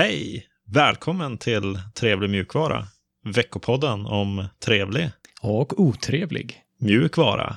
Hej! 0.00 0.46
Välkommen 0.66 1.38
till 1.38 1.78
Trevlig 1.94 2.30
mjukvara. 2.30 2.86
Veckopodden 3.24 4.06
om 4.06 4.44
trevlig 4.64 5.10
Och 5.40 5.80
otrevlig. 5.80 6.62
mjukvara. 6.78 7.56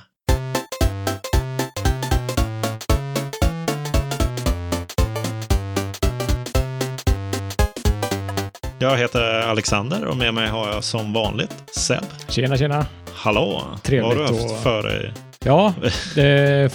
Jag 8.78 8.96
heter 8.96 9.40
Alexander 9.40 10.04
och 10.04 10.16
med 10.16 10.34
mig 10.34 10.48
har 10.48 10.68
jag 10.68 10.84
som 10.84 11.12
vanligt 11.12 11.54
Seb. 11.76 12.04
Tjena, 12.28 12.56
tjena. 12.56 12.86
Hallå! 13.14 13.62
Trevligt 13.82 14.18
vad 14.18 14.28
har 14.28 14.34
du 14.34 14.40
haft 14.42 14.52
och- 14.52 14.62
för 14.62 14.82
dig? 14.82 15.12
Ja, 15.44 15.74
det, 16.14 16.70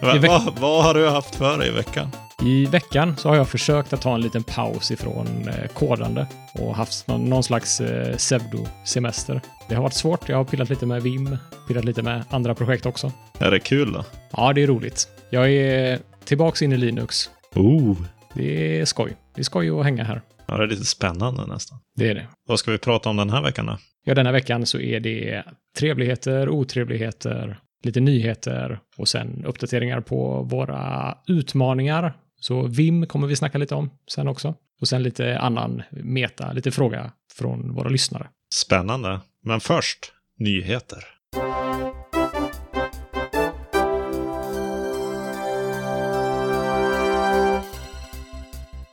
vad, 0.00 0.58
vad 0.60 0.84
har 0.84 0.94
du 0.94 1.08
haft 1.08 1.34
för 1.34 1.58
dig 1.58 1.68
i 1.68 1.72
veckan? 1.72 2.10
I 2.44 2.66
veckan 2.66 3.16
så 3.16 3.28
har 3.28 3.36
jag 3.36 3.48
försökt 3.48 3.92
att 3.92 4.02
ta 4.02 4.14
en 4.14 4.20
liten 4.20 4.42
paus 4.42 4.90
ifrån 4.90 5.48
eh, 5.48 5.66
kodande 5.66 6.26
och 6.54 6.76
haft 6.76 7.08
någon, 7.08 7.42
slags 7.42 7.80
eh, 7.80 8.16
pseudosemester. 8.16 9.40
Det 9.68 9.74
har 9.74 9.82
varit 9.82 9.94
svårt. 9.94 10.28
Jag 10.28 10.36
har 10.36 10.44
pillat 10.44 10.70
lite 10.70 10.86
med 10.86 11.02
Vim, 11.02 11.36
pillat 11.68 11.84
lite 11.84 12.02
med 12.02 12.24
andra 12.30 12.54
projekt 12.54 12.86
också. 12.86 13.12
Är 13.38 13.50
det 13.50 13.60
kul 13.60 13.92
då? 13.92 14.04
Ja, 14.32 14.52
det 14.52 14.62
är 14.62 14.66
roligt. 14.66 15.08
Jag 15.30 15.52
är 15.52 15.98
tillbaks 16.24 16.62
in 16.62 16.72
i 16.72 16.76
Linux. 16.76 17.30
Oh. 17.54 17.96
Det 18.34 18.80
är 18.80 18.84
skoj. 18.84 19.16
Det 19.34 19.40
är 19.40 19.44
skoj 19.44 19.70
att 19.70 19.84
hänga 19.84 20.04
här. 20.04 20.22
Ja, 20.46 20.56
det 20.56 20.64
är 20.64 20.68
lite 20.68 20.84
spännande 20.84 21.46
nästan. 21.46 21.78
Det 21.96 22.08
är 22.08 22.14
det. 22.14 22.26
Vad 22.46 22.58
ska 22.58 22.70
vi 22.70 22.78
prata 22.78 23.08
om 23.08 23.16
den 23.16 23.30
här 23.30 23.42
veckan 23.42 23.66
då? 23.66 23.78
Ja, 24.04 24.14
denna 24.14 24.32
veckan 24.32 24.66
så 24.66 24.80
är 24.80 25.00
det 25.00 25.42
trevligheter, 25.78 26.48
otrevligheter, 26.48 27.58
lite 27.84 28.00
nyheter 28.00 28.78
och 28.96 29.08
sen 29.08 29.44
uppdateringar 29.44 30.00
på 30.00 30.42
våra 30.42 31.14
utmaningar. 31.26 32.14
Så 32.46 32.66
Vim 32.66 33.06
kommer 33.06 33.26
vi 33.26 33.36
snacka 33.36 33.58
lite 33.58 33.74
om 33.74 33.90
sen 34.10 34.28
också. 34.28 34.54
Och 34.80 34.88
sen 34.88 35.02
lite 35.02 35.38
annan 35.38 35.82
meta, 35.90 36.52
lite 36.52 36.70
fråga 36.70 37.12
från 37.32 37.74
våra 37.74 37.88
lyssnare. 37.88 38.28
Spännande. 38.54 39.20
Men 39.42 39.60
först, 39.60 40.12
nyheter. 40.38 41.04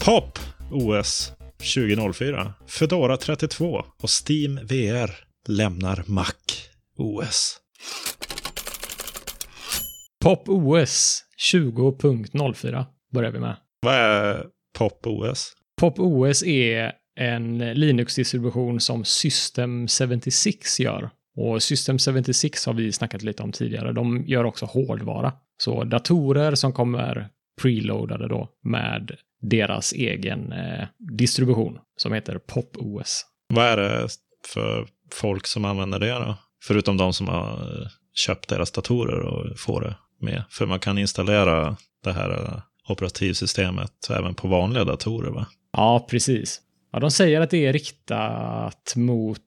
Pop 0.05 0.39
OS 0.71 1.31
2004. 1.75 2.53
Fedora 2.67 3.17
32 3.17 3.85
och 4.01 4.09
Steam 4.09 4.55
VR 4.55 5.11
lämnar 5.47 6.03
Mac 6.07 6.33
OS. 6.97 7.57
Pop 10.19 10.49
OS 10.49 11.23
20.04 11.53 12.85
börjar 13.11 13.31
vi 13.31 13.39
med. 13.39 13.55
Vad 13.81 13.95
är 13.95 14.45
Pop 14.77 15.07
OS? 15.07 15.53
Pop 15.81 15.99
OS 15.99 16.43
är 16.43 16.91
en 17.15 17.57
Linux-distribution 17.57 18.79
som 18.79 19.05
System 19.05 19.87
76 19.87 20.79
gör. 20.79 21.09
Och 21.35 21.63
System 21.63 21.99
76 21.99 22.65
har 22.65 22.73
vi 22.73 22.91
snackat 22.91 23.21
lite 23.21 23.43
om 23.43 23.51
tidigare. 23.51 23.91
De 23.91 24.23
gör 24.27 24.43
också 24.43 24.65
hårdvara. 24.65 25.33
Så 25.57 25.83
datorer 25.83 26.55
som 26.55 26.73
kommer 26.73 27.29
preloadade 27.61 28.27
då 28.27 28.49
med 28.63 29.11
deras 29.41 29.93
egen 29.93 30.51
eh, 30.51 30.87
distribution 30.97 31.79
som 31.97 32.13
heter 32.13 32.37
Pop 32.37 32.77
OS. 32.77 33.25
Vad 33.53 33.65
är 33.65 33.77
det 33.77 34.07
för 34.53 34.87
folk 35.11 35.47
som 35.47 35.65
använder 35.65 35.99
det 35.99 36.11
då? 36.11 36.35
Förutom 36.63 36.97
de 36.97 37.13
som 37.13 37.27
har 37.27 37.51
eh, 37.51 37.87
köpt 38.13 38.49
deras 38.49 38.71
datorer 38.71 39.19
och 39.19 39.59
får 39.59 39.81
det 39.81 39.95
med. 40.19 40.43
För 40.49 40.65
man 40.65 40.79
kan 40.79 40.97
installera 40.97 41.77
det 42.03 42.11
här 42.11 42.29
eh, 42.29 42.61
operativsystemet 42.91 44.09
även 44.09 44.33
på 44.33 44.47
vanliga 44.47 44.83
datorer 44.83 45.31
va? 45.31 45.45
Ja, 45.73 46.07
precis. 46.09 46.61
Ja, 46.91 46.99
de 46.99 47.11
säger 47.11 47.41
att 47.41 47.49
det 47.49 47.65
är 47.65 47.73
riktat 47.73 48.93
mot 48.95 49.41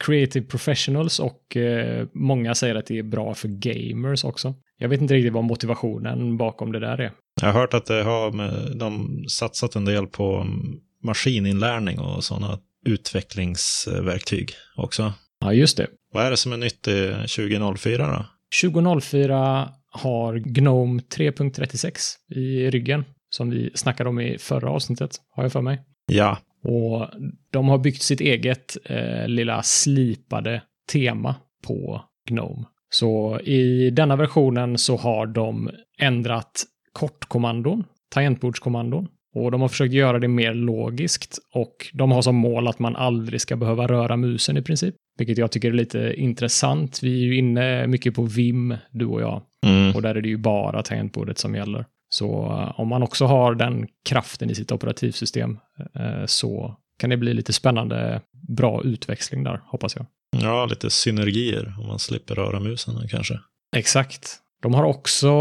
creative 0.00 0.46
professionals 0.46 1.18
och 1.18 1.56
eh, 1.56 2.06
många 2.14 2.54
säger 2.54 2.74
att 2.74 2.86
det 2.86 2.98
är 2.98 3.02
bra 3.02 3.34
för 3.34 3.48
gamers 3.48 4.24
också. 4.24 4.54
Jag 4.78 4.88
vet 4.88 5.00
inte 5.00 5.14
riktigt 5.14 5.32
vad 5.32 5.44
motivationen 5.44 6.36
bakom 6.36 6.72
det 6.72 6.80
där 6.80 7.00
är. 7.00 7.12
Jag 7.40 7.52
har 7.52 7.60
hört 7.60 7.74
att 7.74 7.86
det 7.86 8.02
har 8.02 8.32
med, 8.32 8.76
de 8.76 9.24
satsat 9.28 9.76
en 9.76 9.84
del 9.84 10.06
på 10.06 10.36
mm, 10.36 10.80
maskininlärning 11.02 11.98
och 11.98 12.24
sådana 12.24 12.58
utvecklingsverktyg 12.86 14.50
också. 14.76 15.12
Ja, 15.40 15.52
just 15.52 15.76
det. 15.76 15.86
Vad 16.12 16.24
är 16.24 16.30
det 16.30 16.36
som 16.36 16.52
är 16.52 16.56
nytt 16.56 16.88
i 16.88 17.08
2004 17.36 18.06
då? 18.06 18.24
2004 18.68 19.68
har 19.92 20.36
Gnome 20.38 21.02
3.36 21.16 21.96
i 22.34 22.70
ryggen, 22.70 23.04
som 23.30 23.50
vi 23.50 23.70
snackade 23.74 24.10
om 24.10 24.20
i 24.20 24.38
förra 24.38 24.70
avsnittet, 24.70 25.10
har 25.30 25.42
jag 25.42 25.52
för 25.52 25.60
mig. 25.62 25.80
Ja, 26.06 26.38
Och 26.64 27.08
de 27.50 27.68
har 27.68 27.78
byggt 27.78 28.02
sitt 28.02 28.20
eget 28.20 28.76
eh, 28.84 29.28
lilla 29.28 29.62
slipade 29.62 30.62
tema 30.92 31.34
på 31.66 32.02
Gnome. 32.28 32.64
Så 32.90 33.40
i 33.40 33.90
denna 33.90 34.16
versionen 34.16 34.78
så 34.78 34.96
har 34.96 35.26
de 35.26 35.70
ändrat 35.98 36.64
kortkommandon, 36.92 37.84
tangentbordskommandon. 38.10 39.08
Och 39.34 39.50
de 39.50 39.60
har 39.60 39.68
försökt 39.68 39.94
göra 39.94 40.18
det 40.18 40.28
mer 40.28 40.54
logiskt 40.54 41.38
och 41.54 41.76
de 41.92 42.12
har 42.12 42.22
som 42.22 42.36
mål 42.36 42.68
att 42.68 42.78
man 42.78 42.96
aldrig 42.96 43.40
ska 43.40 43.56
behöva 43.56 43.86
röra 43.86 44.16
musen 44.16 44.56
i 44.56 44.62
princip. 44.62 44.94
Vilket 45.18 45.38
jag 45.38 45.52
tycker 45.52 45.68
är 45.68 45.72
lite 45.72 46.14
intressant. 46.16 47.02
Vi 47.02 47.22
är 47.22 47.26
ju 47.26 47.36
inne 47.36 47.86
mycket 47.86 48.14
på 48.14 48.22
Vim, 48.22 48.76
du 48.90 49.06
och 49.06 49.22
jag. 49.22 49.42
Mm. 49.66 49.94
Och 49.94 50.02
där 50.02 50.14
är 50.14 50.22
det 50.22 50.28
ju 50.28 50.36
bara 50.36 50.82
tangentbordet 50.82 51.38
som 51.38 51.54
gäller. 51.54 51.86
Så 52.08 52.44
eh, 52.44 52.80
om 52.80 52.88
man 52.88 53.02
också 53.02 53.26
har 53.26 53.54
den 53.54 53.88
kraften 54.04 54.50
i 54.50 54.54
sitt 54.54 54.72
operativsystem 54.72 55.58
eh, 55.94 56.26
så 56.26 56.76
kan 56.98 57.10
det 57.10 57.16
bli 57.16 57.34
lite 57.34 57.52
spännande, 57.52 58.20
bra 58.48 58.82
utväxling 58.84 59.44
där, 59.44 59.62
hoppas 59.66 59.96
jag. 59.96 60.06
ja 60.42 60.66
lite 60.66 60.90
synergier 60.90 61.74
om 61.80 61.86
man 61.86 61.98
slipper 61.98 62.34
röra 62.34 62.60
musen 62.60 63.08
kanske. 63.08 63.40
Exakt. 63.76 64.38
De 64.62 64.74
har 64.74 64.84
också 64.84 65.32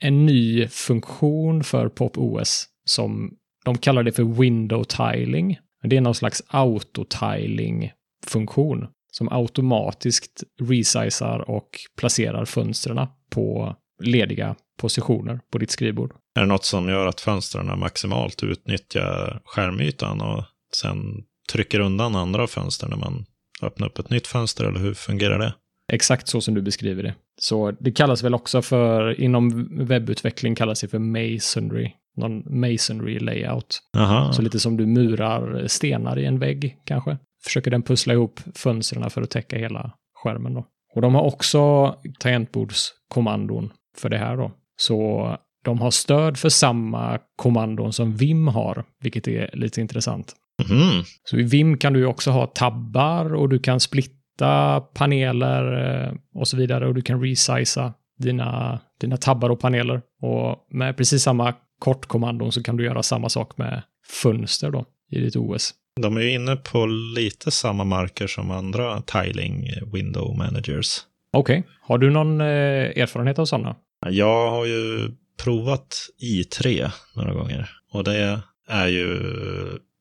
en 0.00 0.26
ny 0.26 0.68
funktion 0.68 1.64
för 1.64 1.88
Pop 1.88 2.18
OS 2.18 2.66
som 2.84 3.36
de 3.64 3.78
kallar 3.78 4.02
det 4.02 4.12
för 4.12 4.40
window 4.40 4.84
tiling. 4.84 5.58
Det 5.82 5.96
är 5.96 6.00
någon 6.00 6.14
slags 6.14 6.42
autotiling-funktion 6.48 8.86
som 9.12 9.28
automatiskt 9.32 10.42
resizar 10.60 11.50
och 11.50 11.68
placerar 11.96 12.44
fönstren 12.44 12.98
på 13.34 13.76
lediga 14.02 14.54
positioner 14.78 15.40
på 15.50 15.58
ditt 15.58 15.70
skrivbord. 15.70 16.12
Är 16.36 16.40
det 16.40 16.46
något 16.46 16.64
som 16.64 16.88
gör 16.88 17.06
att 17.06 17.20
fönstren 17.20 17.78
maximalt 17.78 18.42
utnyttjar 18.42 19.40
skärmytan 19.44 20.20
och 20.20 20.44
sen 20.76 21.24
trycker 21.52 21.80
undan 21.80 22.14
andra 22.14 22.46
fönster 22.46 22.88
när 22.88 22.96
man 22.96 23.24
öppnar 23.62 23.86
upp 23.86 23.98
ett 23.98 24.10
nytt 24.10 24.26
fönster, 24.26 24.64
eller 24.64 24.80
hur 24.80 24.94
fungerar 24.94 25.38
det? 25.38 25.54
Exakt 25.92 26.28
så 26.28 26.40
som 26.40 26.54
du 26.54 26.62
beskriver 26.62 27.02
det. 27.02 27.14
Så 27.40 27.70
det 27.70 27.92
kallas 27.92 28.22
väl 28.22 28.34
också 28.34 28.62
för, 28.62 29.20
inom 29.20 29.68
webbutveckling 29.86 30.54
kallas 30.54 30.80
det 30.80 30.88
för 30.88 30.98
masonry. 30.98 31.90
Någon 32.16 32.60
masonry 32.60 33.18
layout. 33.18 33.82
Jaha, 33.92 34.32
Så 34.32 34.42
lite 34.42 34.60
som 34.60 34.76
du 34.76 34.86
murar 34.86 35.66
stenar 35.66 36.18
i 36.18 36.24
en 36.24 36.38
vägg 36.38 36.76
kanske. 36.84 37.18
Försöker 37.44 37.70
den 37.70 37.82
pussla 37.82 38.12
ihop 38.14 38.40
fönstren 38.54 39.10
för 39.10 39.22
att 39.22 39.30
täcka 39.30 39.58
hela 39.58 39.92
skärmen 40.14 40.54
då. 40.54 40.66
Och 40.94 41.02
de 41.02 41.14
har 41.14 41.22
också 41.22 41.94
tangentbordskommandon 42.18 43.72
för 43.96 44.08
det 44.08 44.18
här 44.18 44.36
då. 44.36 44.52
Så 44.76 45.28
de 45.64 45.80
har 45.80 45.90
stöd 45.90 46.38
för 46.38 46.48
samma 46.48 47.18
kommandon 47.36 47.92
som 47.92 48.16
Vim 48.16 48.48
har, 48.48 48.84
vilket 49.00 49.28
är 49.28 49.50
lite 49.52 49.80
intressant. 49.80 50.32
Mhm. 50.68 51.04
Så 51.24 51.36
i 51.36 51.42
Vim 51.42 51.78
kan 51.78 51.92
du 51.92 52.06
också 52.06 52.30
ha 52.30 52.46
tabbar 52.46 53.34
och 53.34 53.48
du 53.48 53.58
kan 53.58 53.80
splitta 53.80 54.80
paneler 54.80 55.94
eh, 56.06 56.12
och 56.34 56.48
så 56.48 56.56
vidare 56.56 56.86
och 56.86 56.94
du 56.94 57.02
kan 57.02 57.20
resizea 57.20 57.92
dina, 58.18 58.80
dina 59.00 59.16
tabbar 59.16 59.50
och 59.50 59.60
paneler. 59.60 60.02
Och 60.22 60.66
med 60.70 60.96
precis 60.96 61.22
samma 61.22 61.54
kortkommandon 61.78 62.52
så 62.52 62.62
kan 62.62 62.76
du 62.76 62.84
göra 62.84 63.02
samma 63.02 63.28
sak 63.28 63.58
med 63.58 63.82
fönster 64.22 64.70
då 64.70 64.84
i 65.10 65.20
ditt 65.20 65.36
OS. 65.36 65.74
De 66.00 66.16
är 66.16 66.20
ju 66.20 66.30
inne 66.30 66.56
på 66.56 66.86
lite 66.86 67.50
samma 67.50 67.84
marker 67.84 68.26
som 68.26 68.50
andra 68.50 69.02
tiling 69.02 69.70
window 69.92 70.36
managers. 70.36 70.98
Okej, 71.32 71.62
har 71.82 71.98
du 71.98 72.10
någon 72.10 72.40
eh, 72.40 72.46
erfarenhet 72.46 73.38
av 73.38 73.44
sådana? 73.44 73.76
Jag 74.06 74.50
har 74.50 74.64
ju 74.66 75.10
provat 75.42 75.96
i3 76.22 76.90
några 77.16 77.32
gånger 77.34 77.70
och 77.92 78.04
det 78.04 78.40
är 78.68 78.86
ju 78.86 79.18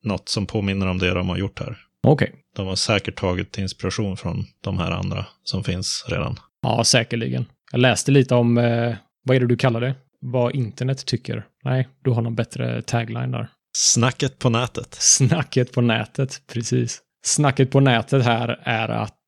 något 0.04 0.30
som 0.30 0.46
påminner 0.46 0.88
om 0.88 0.98
det 1.00 1.14
de 1.14 1.30
har 1.30 1.38
gjort 1.38 1.60
här. 1.60 1.78
Okej, 2.08 2.32
De 2.56 2.68
har 2.68 2.76
säkert 2.76 3.16
tagit 3.16 3.58
inspiration 3.58 4.18
från 4.18 4.46
de 4.62 4.80
här 4.80 4.92
andra 4.92 5.26
som 5.44 5.64
finns 5.64 6.06
redan. 6.10 6.40
ja 6.62 6.84
säkerligen. 6.84 7.46
Jag 7.72 7.80
läste 7.82 8.12
lite 8.12 8.36
om, 8.36 8.58
eh, 8.58 8.96
vad 9.24 9.36
är 9.36 9.40
det 9.40 9.48
du 9.48 9.58
kallar 9.58 9.82
det? 9.82 9.96
Vad 10.20 10.56
internet 10.56 11.06
tycker. 11.06 11.46
Nej, 11.64 11.88
du 12.04 12.12
har 12.12 12.22
någon 12.22 12.36
bättre 12.36 12.82
tagline 12.82 13.32
där. 13.32 13.48
Snacket 13.78 14.40
på 14.40 14.50
nätet. 14.50 14.94
Snacket 15.00 15.72
på 15.72 15.82
nätet, 15.82 16.42
precis. 16.48 17.02
Snacket 17.26 17.72
på 17.72 17.80
nätet 17.80 18.24
här 18.24 18.60
är 18.64 18.90
att 18.90 19.20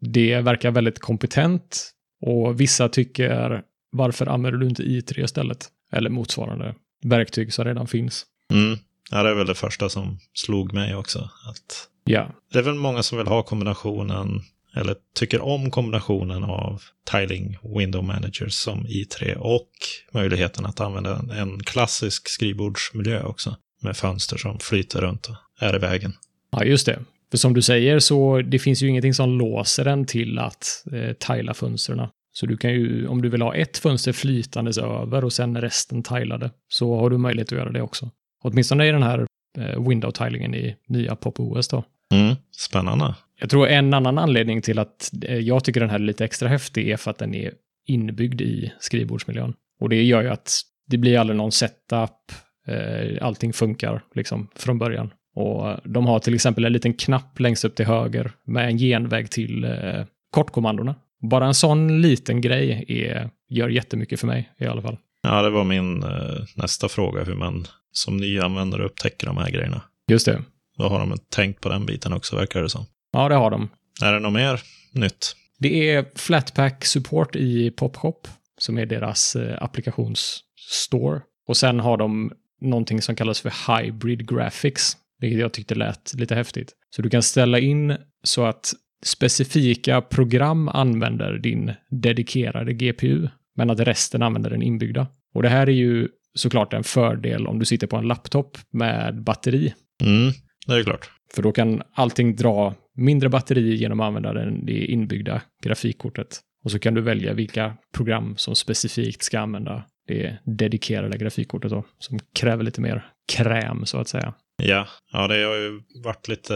det 0.00 0.40
verkar 0.40 0.70
väldigt 0.70 0.98
kompetent 0.98 1.92
och 2.22 2.60
vissa 2.60 2.88
tycker 2.88 3.62
varför 3.90 4.26
använder 4.26 4.60
du 4.60 4.66
inte 4.66 4.82
i3 4.82 5.24
istället? 5.24 5.68
Eller 5.92 6.10
motsvarande 6.10 6.74
verktyg 7.04 7.52
som 7.52 7.64
redan 7.64 7.86
finns. 7.86 8.26
Mm. 8.52 8.78
Ja, 9.10 9.22
det 9.22 9.30
är 9.30 9.34
väl 9.34 9.46
det 9.46 9.54
första 9.54 9.88
som 9.88 10.18
slog 10.34 10.72
mig 10.72 10.94
också. 10.94 11.18
Att 11.18 11.88
Ja, 12.08 12.30
det 12.52 12.58
är 12.58 12.62
väl 12.62 12.74
många 12.74 13.02
som 13.02 13.18
vill 13.18 13.26
ha 13.26 13.42
kombinationen, 13.42 14.40
eller 14.76 14.96
tycker 15.14 15.40
om 15.40 15.70
kombinationen 15.70 16.44
av 16.44 16.82
Tiling 17.10 17.58
Window 17.78 18.04
Managers 18.04 18.52
som 18.52 18.86
i3 18.86 19.34
och 19.34 19.70
möjligheten 20.12 20.66
att 20.66 20.80
använda 20.80 21.24
en 21.32 21.62
klassisk 21.62 22.28
skrivbordsmiljö 22.28 23.22
också. 23.22 23.56
Med 23.82 23.96
fönster 23.96 24.36
som 24.36 24.58
flyter 24.58 25.00
runt 25.00 25.26
och 25.26 25.36
är 25.60 25.76
i 25.76 25.78
vägen. 25.78 26.12
ja 26.50 26.64
just 26.64 26.86
det. 26.86 26.98
För 27.30 27.38
som 27.38 27.54
du 27.54 27.62
säger 27.62 27.98
så 27.98 28.42
det 28.42 28.58
finns 28.58 28.82
ju 28.82 28.88
ingenting 28.88 29.14
som 29.14 29.38
låser 29.38 29.84
den 29.84 30.06
till 30.06 30.38
att 30.38 30.84
eh, 30.92 31.12
tila 31.12 31.54
fönstren. 31.54 32.08
Så 32.32 32.46
du 32.46 32.56
kan 32.56 32.72
ju, 32.72 33.06
om 33.06 33.22
du 33.22 33.28
vill 33.28 33.42
ha 33.42 33.54
ett 33.54 33.78
fönster 33.78 34.12
flytandes 34.12 34.78
över 34.78 35.24
och 35.24 35.32
sen 35.32 35.60
resten 35.60 36.02
tilade, 36.02 36.50
så 36.68 36.96
har 36.96 37.10
du 37.10 37.18
möjlighet 37.18 37.52
att 37.52 37.58
göra 37.58 37.72
det 37.72 37.82
också. 37.82 38.10
Åtminstone 38.44 38.88
i 38.88 38.92
den 38.92 39.02
här 39.02 39.26
eh, 39.58 39.88
window-tilingen 39.88 40.54
i 40.54 40.76
nya 40.88 41.16
Pop 41.16 41.40
OS 41.40 41.68
då. 41.68 41.84
Mm, 42.14 42.36
spännande. 42.50 43.14
Jag 43.40 43.50
tror 43.50 43.68
en 43.68 43.94
annan 43.94 44.18
anledning 44.18 44.62
till 44.62 44.78
att 44.78 45.10
eh, 45.24 45.38
jag 45.38 45.64
tycker 45.64 45.80
den 45.80 45.90
här 45.90 45.98
är 45.98 46.02
lite 46.02 46.24
extra 46.24 46.48
häftig 46.48 46.88
är 46.90 46.96
för 46.96 47.10
att 47.10 47.18
den 47.18 47.34
är 47.34 47.52
inbyggd 47.86 48.40
i 48.40 48.72
skrivbordsmiljön. 48.80 49.54
Och 49.80 49.88
det 49.88 50.02
gör 50.02 50.22
ju 50.22 50.28
att 50.28 50.60
det 50.86 50.98
blir 50.98 51.18
aldrig 51.18 51.36
någon 51.36 51.52
setup, 51.52 52.32
eh, 52.66 53.26
allting 53.26 53.52
funkar 53.52 54.02
liksom 54.14 54.48
från 54.54 54.78
början. 54.78 55.10
Och 55.34 55.76
de 55.84 56.06
har 56.06 56.18
till 56.18 56.34
exempel 56.34 56.64
en 56.64 56.72
liten 56.72 56.94
knapp 56.94 57.40
längst 57.40 57.64
upp 57.64 57.74
till 57.74 57.86
höger 57.86 58.32
med 58.44 58.68
en 58.68 58.78
genväg 58.78 59.30
till 59.30 59.64
eh, 59.64 60.04
kortkommandona. 60.30 60.94
Bara 61.30 61.46
en 61.46 61.54
sån 61.54 62.02
liten 62.02 62.40
grej 62.40 62.84
är, 62.88 63.30
gör 63.48 63.68
jättemycket 63.68 64.20
för 64.20 64.26
mig 64.26 64.52
i 64.58 64.66
alla 64.66 64.82
fall. 64.82 64.96
Ja, 65.22 65.42
det 65.42 65.50
var 65.50 65.64
min 65.64 66.02
eh, 66.02 66.44
nästa 66.54 66.88
fråga, 66.88 67.24
hur 67.24 67.34
man 67.34 67.66
som 67.92 68.16
ny 68.16 68.40
användare 68.40 68.84
upptäcker 68.84 69.26
de 69.26 69.36
här 69.36 69.50
grejerna. 69.50 69.82
Just 70.08 70.26
det. 70.26 70.42
Då 70.78 70.88
har 70.88 70.98
de 70.98 71.18
tänkt 71.30 71.60
på 71.60 71.68
den 71.68 71.86
biten 71.86 72.12
också, 72.12 72.36
verkar 72.36 72.62
det 72.62 72.68
som. 72.68 72.84
Ja, 73.12 73.28
det 73.28 73.34
har 73.34 73.50
de. 73.50 73.68
Är 74.02 74.12
det 74.12 74.20
något 74.20 74.32
mer 74.32 74.60
nytt? 74.92 75.36
Det 75.58 75.90
är 75.90 76.06
Flatpak 76.14 76.84
support 76.84 77.36
i 77.36 77.70
PopShop 77.70 78.28
som 78.58 78.78
är 78.78 78.86
deras 78.86 79.36
eh, 79.36 79.62
applikationsstore. 79.62 81.20
Och 81.48 81.56
sen 81.56 81.80
har 81.80 81.96
de 81.96 82.32
någonting 82.60 83.02
som 83.02 83.16
kallas 83.16 83.40
för 83.40 83.82
Hybrid 83.82 84.28
Graphics, 84.28 84.96
vilket 85.20 85.40
jag 85.40 85.52
tyckte 85.52 85.74
lät 85.74 86.14
lite 86.14 86.34
häftigt. 86.34 86.72
Så 86.90 87.02
du 87.02 87.10
kan 87.10 87.22
ställa 87.22 87.58
in 87.58 87.96
så 88.24 88.44
att 88.44 88.72
specifika 89.04 90.00
program 90.00 90.68
använder 90.68 91.38
din 91.38 91.72
dedikerade 91.90 92.72
GPU, 92.72 93.28
men 93.56 93.70
att 93.70 93.80
resten 93.80 94.22
använder 94.22 94.50
den 94.50 94.62
inbyggda. 94.62 95.06
Och 95.34 95.42
det 95.42 95.48
här 95.48 95.66
är 95.66 95.72
ju 95.72 96.08
såklart 96.34 96.72
en 96.72 96.84
fördel 96.84 97.46
om 97.46 97.58
du 97.58 97.64
sitter 97.64 97.86
på 97.86 97.96
en 97.96 98.08
laptop 98.08 98.58
med 98.70 99.22
batteri. 99.22 99.74
Mm, 100.02 100.32
det 100.66 100.74
är 100.74 100.82
klart. 100.82 101.10
För 101.34 101.42
då 101.42 101.52
kan 101.52 101.82
allting 101.92 102.36
dra 102.36 102.74
mindre 102.94 103.28
batteri 103.28 103.74
genom 103.74 104.00
att 104.00 104.06
använda 104.06 104.32
den, 104.32 104.66
det 104.66 104.84
inbyggda 104.84 105.42
grafikkortet. 105.62 106.40
Och 106.64 106.70
så 106.70 106.78
kan 106.78 106.94
du 106.94 107.00
välja 107.00 107.32
vilka 107.32 107.76
program 107.94 108.36
som 108.36 108.56
specifikt 108.56 109.22
ska 109.22 109.40
använda 109.40 109.84
det 110.06 110.38
dedikerade 110.44 111.18
grafikkortet 111.18 111.70
då, 111.70 111.84
som 111.98 112.18
kräver 112.34 112.64
lite 112.64 112.80
mer 112.80 113.06
kräm 113.32 113.86
så 113.86 113.98
att 113.98 114.08
säga. 114.08 114.34
Ja, 114.62 114.86
ja 115.12 115.28
det 115.28 115.44
har 115.44 115.56
ju 115.56 115.82
varit 116.04 116.28
lite 116.28 116.54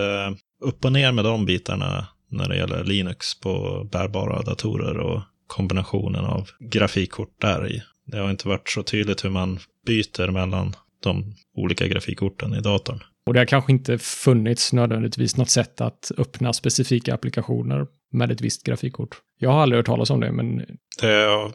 upp 0.60 0.84
och 0.84 0.92
ner 0.92 1.12
med 1.12 1.24
de 1.24 1.46
bitarna 1.46 2.06
när 2.30 2.48
det 2.48 2.56
gäller 2.56 2.84
Linux 2.84 3.40
på 3.40 3.84
bärbara 3.92 4.42
datorer 4.42 4.98
och 4.98 5.22
kombinationen 5.46 6.24
av 6.24 6.48
grafikkort 6.60 7.40
där 7.40 7.72
i. 7.72 7.82
Det 8.06 8.18
har 8.18 8.30
inte 8.30 8.48
varit 8.48 8.68
så 8.68 8.82
tydligt 8.82 9.24
hur 9.24 9.30
man 9.30 9.58
byter 9.86 10.30
mellan 10.30 10.76
de 11.02 11.34
olika 11.56 11.88
grafikkorten 11.88 12.54
i 12.54 12.60
datorn. 12.60 13.00
Och 13.26 13.34
det 13.34 13.40
har 13.40 13.46
kanske 13.46 13.72
inte 13.72 13.98
funnits 13.98 14.72
nödvändigtvis 14.72 15.36
något 15.36 15.50
sätt 15.50 15.80
att 15.80 16.12
öppna 16.18 16.52
specifika 16.52 17.14
applikationer 17.14 17.86
med 18.12 18.30
ett 18.30 18.40
visst 18.40 18.64
grafikkort. 18.64 19.20
Jag 19.42 19.50
har 19.50 19.62
aldrig 19.62 19.78
hört 19.78 19.86
talas 19.86 20.10
om 20.10 20.20
det, 20.20 20.32
men 20.32 20.56
Det 21.00 21.06
har 21.06 21.52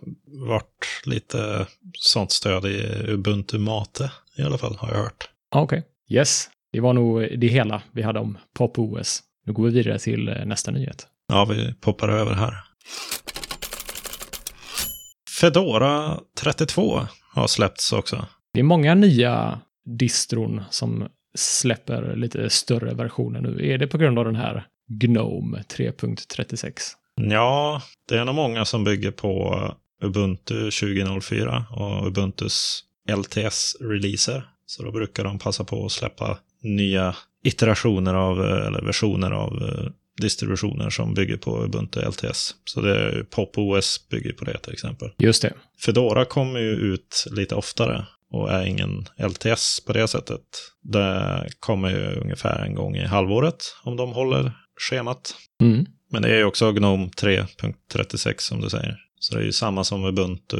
varit 0.49 1.01
lite 1.05 1.67
sånt 1.93 2.31
stöd 2.31 2.65
i 2.65 3.03
Ubuntu 3.07 3.57
Mate 3.57 4.11
i 4.37 4.41
alla 4.41 4.57
fall, 4.57 4.75
har 4.75 4.87
jag 4.91 4.97
hört. 5.03 5.29
ah, 5.51 5.61
okej. 5.61 5.83
Yes, 6.09 6.49
det 6.71 6.79
var 6.79 6.93
nog 6.93 7.39
det 7.39 7.47
hela 7.47 7.81
vi 7.91 8.01
hade 8.01 8.19
om 8.19 8.37
Pop 8.53 8.79
OS. 8.79 9.23
Nu 9.45 9.53
går 9.53 9.63
vi 9.63 9.71
vidare 9.71 9.99
till 9.99 10.27
eh, 10.27 10.45
nästa 10.45 10.71
nyhet. 10.71 11.07
Ja, 11.27 11.45
vi 11.45 11.73
poppar 11.73 12.09
över 12.09 12.33
här. 12.33 12.53
Fedora 15.41 16.19
32 16.41 17.01
har 17.33 17.47
släppts 17.47 17.93
också. 17.93 18.25
Det 18.53 18.59
är 18.59 18.63
många 18.63 18.95
nya 18.95 19.59
distron 19.99 20.63
som 20.69 21.07
släpper 21.37 22.15
lite 22.15 22.49
större 22.49 22.93
versioner 22.93 23.41
nu. 23.41 23.71
Är 23.73 23.77
det 23.77 23.87
på 23.87 23.97
grund 23.97 24.19
av 24.19 24.25
den 24.25 24.35
här 24.35 24.65
Gnome 24.87 25.63
3.36? 25.77 26.71
Ja, 27.21 27.81
det 28.09 28.17
är 28.17 28.25
nog 28.25 28.35
många 28.35 28.65
som 28.65 28.83
bygger 28.83 29.11
på 29.11 29.61
Ubuntu 30.01 30.71
2004 30.71 31.65
och 31.71 32.07
Ubuntus 32.07 32.83
LTS-releaser. 33.09 34.41
Så 34.65 34.83
då 34.83 34.91
brukar 34.91 35.23
de 35.23 35.39
passa 35.39 35.63
på 35.63 35.85
att 35.85 35.91
släppa 35.91 36.37
nya 36.61 37.15
iterationer 37.43 38.13
av, 38.13 38.41
eller 38.41 38.81
versioner 38.81 39.31
av 39.31 39.51
distributioner 40.21 40.89
som 40.89 41.13
bygger 41.13 41.37
på 41.37 41.63
Ubuntu 41.63 42.01
LTS. 42.01 42.55
Så 42.65 42.81
det 42.81 42.95
är 42.95 43.23
Pop 43.23 43.57
OS 43.57 44.09
bygger 44.09 44.33
på 44.33 44.45
det 44.45 44.57
till 44.57 44.73
exempel. 44.73 45.11
Just 45.17 45.41
det. 45.41 45.53
Fedora 45.85 46.25
kommer 46.25 46.59
ju 46.59 46.71
ut 46.71 47.25
lite 47.31 47.55
oftare 47.55 48.05
och 48.31 48.51
är 48.51 48.65
ingen 48.65 49.05
LTS 49.17 49.85
på 49.85 49.93
det 49.93 50.07
sättet. 50.07 50.41
Det 50.81 51.47
kommer 51.59 51.89
ju 51.89 52.19
ungefär 52.21 52.59
en 52.65 52.75
gång 52.75 52.95
i 52.95 53.05
halvåret 53.05 53.75
om 53.83 53.97
de 53.97 54.13
håller 54.13 54.51
schemat. 54.89 55.35
Mm. 55.61 55.85
Men 56.15 56.21
det 56.21 56.29
är 56.29 56.37
ju 56.37 56.43
också 56.43 56.71
Gnome 56.71 57.07
3.36 57.07 58.35
som 58.37 58.61
du 58.61 58.69
säger. 58.69 58.97
Så 59.19 59.35
det 59.35 59.41
är 59.41 59.45
ju 59.45 59.51
samma 59.51 59.83
som 59.83 60.05
Ubuntu 60.05 60.57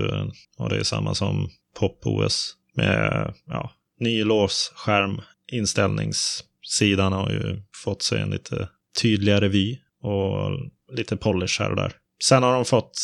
och 0.58 0.70
det 0.70 0.78
är 0.78 0.84
samma 0.84 1.16
som 1.16 1.50
Pop 1.80 2.00
OS 2.04 2.56
med 2.74 3.34
ja, 3.46 3.72
ny 4.00 4.24
låsskärm. 4.24 5.22
Inställningssidan 5.52 7.14
har 7.14 7.30
ju 7.30 7.62
fått 7.84 8.02
sig 8.02 8.22
en 8.22 8.30
lite 8.30 8.70
tydligare 9.02 9.48
vy 9.48 9.78
och 10.02 10.52
lite 10.94 11.18
polish 11.18 11.62
här 11.62 11.70
och 11.70 11.76
där. 11.76 11.94
Sen 12.24 12.44
har 12.44 12.54
de 12.54 12.66
fått 12.66 13.00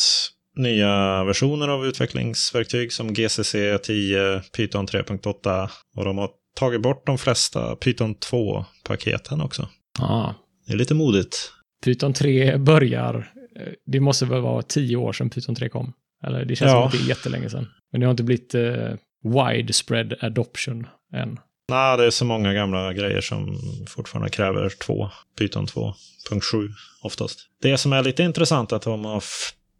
nya 0.56 1.24
versioner 1.24 1.68
av 1.68 1.86
utvecklingsverktyg 1.86 2.92
som 2.92 3.14
GCC 3.14 3.78
10, 3.82 4.42
Python 4.56 4.86
3.8 4.86 5.70
och 5.96 6.04
de 6.04 6.18
har 6.18 6.30
tagit 6.56 6.82
bort 6.82 7.06
de 7.06 7.18
flesta 7.18 7.76
Python 7.76 8.14
2-paketen 8.14 9.40
också. 9.40 9.68
Ah. 9.98 10.34
Det 10.66 10.72
är 10.72 10.76
lite 10.76 10.94
modigt. 10.94 11.52
Python 11.84 12.12
3 12.12 12.56
börjar, 12.56 13.32
eh, 13.56 13.72
det 13.86 14.00
måste 14.00 14.24
väl 14.26 14.40
vara 14.40 14.62
tio 14.62 14.96
år 14.96 15.12
sedan 15.12 15.30
Python 15.30 15.54
3 15.54 15.68
kom. 15.68 15.92
Eller 16.26 16.44
det 16.44 16.56
känns 16.56 16.70
Ja. 16.70 16.78
som 16.78 16.86
att 16.86 16.92
det 16.92 16.98
är 16.98 17.08
jättelänge 17.08 17.50
sedan. 17.50 17.68
Men 17.92 18.00
det 18.00 18.06
har 18.06 18.10
inte 18.10 18.22
blivit 18.22 18.54
eh, 18.54 18.92
widespread 19.24 20.14
adoption 20.20 20.86
än. 21.14 21.38
Nej, 21.68 21.96
det 21.96 22.06
är 22.06 22.10
så 22.10 22.24
många 22.24 22.52
gamla 22.52 22.92
grejer 22.92 23.20
som 23.20 23.58
fortfarande 23.88 24.30
kräver 24.30 24.68
2, 24.68 25.10
Python 25.38 25.66
2.7 25.66 26.68
oftast. 27.02 27.38
Det 27.62 27.78
som 27.78 27.92
är 27.92 28.02
lite 28.02 28.22
intressant 28.22 28.72
är 28.72 28.76
att 28.76 28.82
de 28.82 29.04
har 29.04 29.24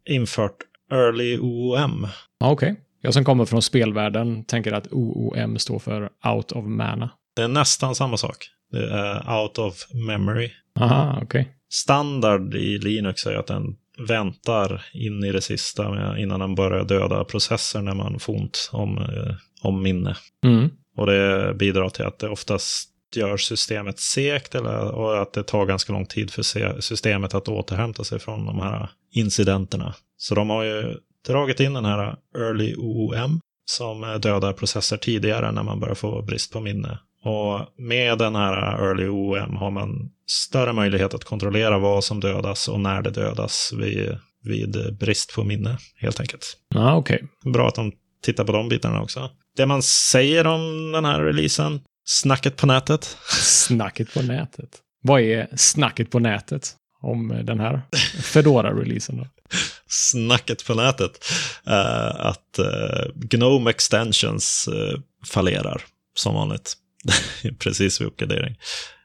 infört 0.09 0.57
Early 0.93 1.39
OOM. 1.39 2.07
Ah, 2.41 2.51
Okej. 2.51 2.77
Jag 3.01 3.15
som 3.15 3.25
kommer 3.25 3.45
från 3.45 3.63
spelvärlden 3.63 4.45
tänker 4.45 4.73
att 4.73 4.87
OOM 4.91 5.59
står 5.59 5.79
för 5.79 6.11
out 6.35 6.53
of 6.53 6.65
mana. 6.65 7.11
Det 7.37 7.43
är 7.43 7.49
nästan 7.49 7.95
samma 7.95 8.17
sak. 8.17 8.37
Det 8.71 8.91
är 8.91 9.41
out 9.43 9.59
of 9.59 9.75
memory. 10.07 10.51
Aha, 10.81 11.19
okej. 11.23 11.49
Standard 11.73 12.55
i 12.55 12.79
Linux 12.79 13.27
är 13.27 13.35
att 13.35 13.47
den 13.47 13.77
väntar 14.09 14.85
in 14.93 15.25
i 15.25 15.33
det 15.33 15.41
sista 15.41 16.17
innan 16.19 16.41
den 16.41 16.55
börjar 16.55 16.85
döda 16.85 17.25
processer 17.25 17.83
när 17.83 17.95
man 17.95 18.19
får 18.19 18.35
ont 18.35 18.71
om, 18.73 18.99
eh, 18.99 19.35
om 19.63 19.83
minne. 19.83 20.17
Mm. 20.45 20.71
Och 20.97 21.07
det 21.07 21.55
bidrar 21.55 21.89
till 21.89 22.05
att 22.05 22.19
det 22.19 22.29
oftast 22.29 22.89
gör 23.17 23.37
systemet 23.37 23.99
segt 23.99 24.55
eller, 24.55 24.91
och 24.91 25.23
att 25.23 25.33
det 25.33 25.43
tar 25.43 25.67
ganska 25.67 25.93
lång 25.93 26.07
tid 26.07 26.31
för 26.31 26.81
systemet 26.81 27.35
att 27.35 27.49
återhämta 27.49 28.05
sig 28.05 28.19
från 28.19 28.47
de 28.47 28.59
här 28.61 28.91
incidenterna. 29.13 29.95
Så 30.17 30.35
de 30.35 30.51
har 30.51 30.65
ju 30.65 30.97
dragit 31.27 31.61
in 31.61 31.73
den 31.73 31.85
här 31.85 32.17
Early 32.39 32.75
OOM 32.77 33.41
som 33.65 34.05
eh, 34.05 34.15
dödar 34.15 34.53
processer 34.53 34.97
tidigare 34.97 35.53
när 35.53 35.63
man 35.63 35.81
börjar 35.81 35.95
få 35.95 36.23
brist 36.23 36.53
på 36.53 36.61
minne. 36.61 36.99
Och 37.25 37.67
med 37.79 38.19
den 38.19 38.35
här 38.37 38.85
Early 38.85 39.09
OOM 39.09 39.57
har 39.57 39.71
man 39.71 40.11
större 40.27 40.73
möjlighet 40.73 41.15
att 41.15 41.25
kontrollera 41.25 41.79
vad 41.79 42.05
som 42.05 42.21
dödas 42.21 42.69
och 42.69 42.81
när 42.81 43.03
det 43.03 43.11
dödas 43.11 43.73
vid, 43.79 44.19
vid 44.43 44.97
brist 45.01 45.35
på 45.35 45.45
minne, 45.45 45.79
helt 45.97 46.21
enkelt. 46.21 46.57
Ah, 46.75 46.95
okej. 46.97 47.25
Bra 47.45 47.69
att 47.69 47.75
de 47.75 47.93
tittar 48.23 48.45
på 48.45 48.53
de 48.53 48.69
bitarna 48.69 49.03
också. 49.03 49.31
Det 49.57 49.67
man 49.67 49.83
säger 49.83 50.47
om 50.47 50.93
den 50.93 51.05
här 51.05 51.21
releasen, 51.21 51.81
snacket 52.05 52.57
på 52.57 52.67
nätet. 52.67 53.05
Snacket 53.43 54.15
på 54.15 54.23
nätet. 54.23 54.79
Vad 55.03 55.21
är 55.21 55.49
snacket 55.57 56.11
på 56.11 56.19
nätet 56.19 56.77
om 57.01 57.41
den 57.45 57.61
här 57.61 57.83
Fedora-releasen 58.23 59.17
då? 59.17 59.27
Snacket 59.89 60.67
på 60.67 60.75
nätet. 60.75 61.25
eh, 61.67 62.27
att 62.27 62.59
eh, 62.59 63.11
Gnome 63.15 63.71
Extensions 63.71 64.69
uh, 64.73 65.01
fallerar, 65.27 65.83
som 66.15 66.35
vanligt. 66.35 66.77
precis 67.59 68.01
vid 68.01 68.09
uppgradering. 68.09 68.59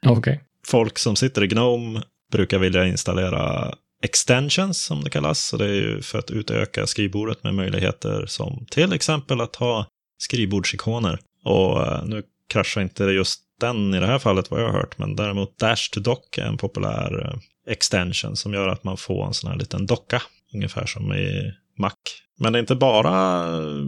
Okay. 0.06 0.38
Folk 0.68 1.00
som 1.00 1.16
sitter 1.16 1.44
i 1.44 1.48
Gnome 1.48 2.02
brukar 2.32 2.60
vilja 2.60 2.86
installera 2.86 3.74
extensions 4.04 4.84
som 4.84 5.04
det 5.04 5.10
kallas. 5.10 5.48
Så 5.48 5.58
det 5.58 5.66
är 5.66 5.74
ju 5.74 6.02
för 6.02 6.20
att 6.20 6.32
utöka 6.32 6.88
skrivbordet 6.88 7.44
med 7.44 7.56
möjligheter 7.56 8.26
som 8.26 8.66
till 8.70 8.94
exempel 8.94 9.42
att 9.42 9.56
ha 9.56 9.88
skrivbordsikoner. 10.18 11.20
Och 11.46 11.88
eh, 11.88 12.06
nu 12.06 12.24
kraschar 12.50 12.82
inte 12.82 13.04
just 13.04 13.40
den 13.60 13.94
i 13.94 14.00
det 14.00 14.08
här 14.08 14.20
fallet 14.20 14.52
vad 14.52 14.62
jag 14.62 14.68
har 14.68 14.80
hört, 14.80 14.98
men 14.98 15.16
däremot 15.16 15.60
Dash 15.60 15.92
to 15.92 16.00
Dock 16.00 16.38
är 16.38 16.46
en 16.46 16.58
populär 16.58 17.26
eh, 17.26 17.40
extension 17.74 18.36
som 18.36 18.54
gör 18.54 18.68
att 18.68 18.84
man 18.84 18.98
får 18.98 19.28
en 19.28 19.34
sån 19.34 19.52
här 19.52 19.58
liten 19.58 19.86
docka, 19.86 20.22
ungefär 20.54 20.86
som 20.86 21.14
i 21.14 21.54
Mac. 21.80 21.94
Men 22.40 22.54
det 22.54 22.60
är 22.60 22.62
inte 22.62 22.76
bara 22.76 23.44
eh, 23.44 23.86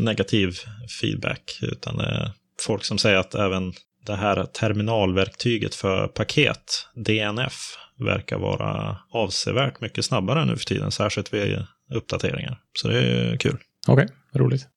negativ 0.00 0.56
feedback, 1.00 1.58
utan 1.62 1.96
det 1.96 2.04
är 2.04 2.32
folk 2.62 2.84
som 2.84 2.98
säger 2.98 3.16
att 3.16 3.34
även 3.34 3.72
det 4.06 4.16
här 4.16 4.44
terminalverktyget 4.44 5.74
för 5.74 6.08
paket, 6.08 6.88
DNF, 6.94 7.76
verkar 7.98 8.38
vara 8.38 8.98
avsevärt 9.10 9.80
mycket 9.80 10.04
snabbare 10.04 10.44
nu 10.44 10.56
för 10.56 10.64
tiden, 10.64 10.90
särskilt 10.90 11.34
vid 11.34 11.66
uppdateringar. 11.94 12.60
Så 12.78 12.88
det 12.88 12.98
är 12.98 13.36
kul. 13.36 13.58
Okej, 13.88 14.04
okay, 14.04 14.40
roligt. 14.40 14.68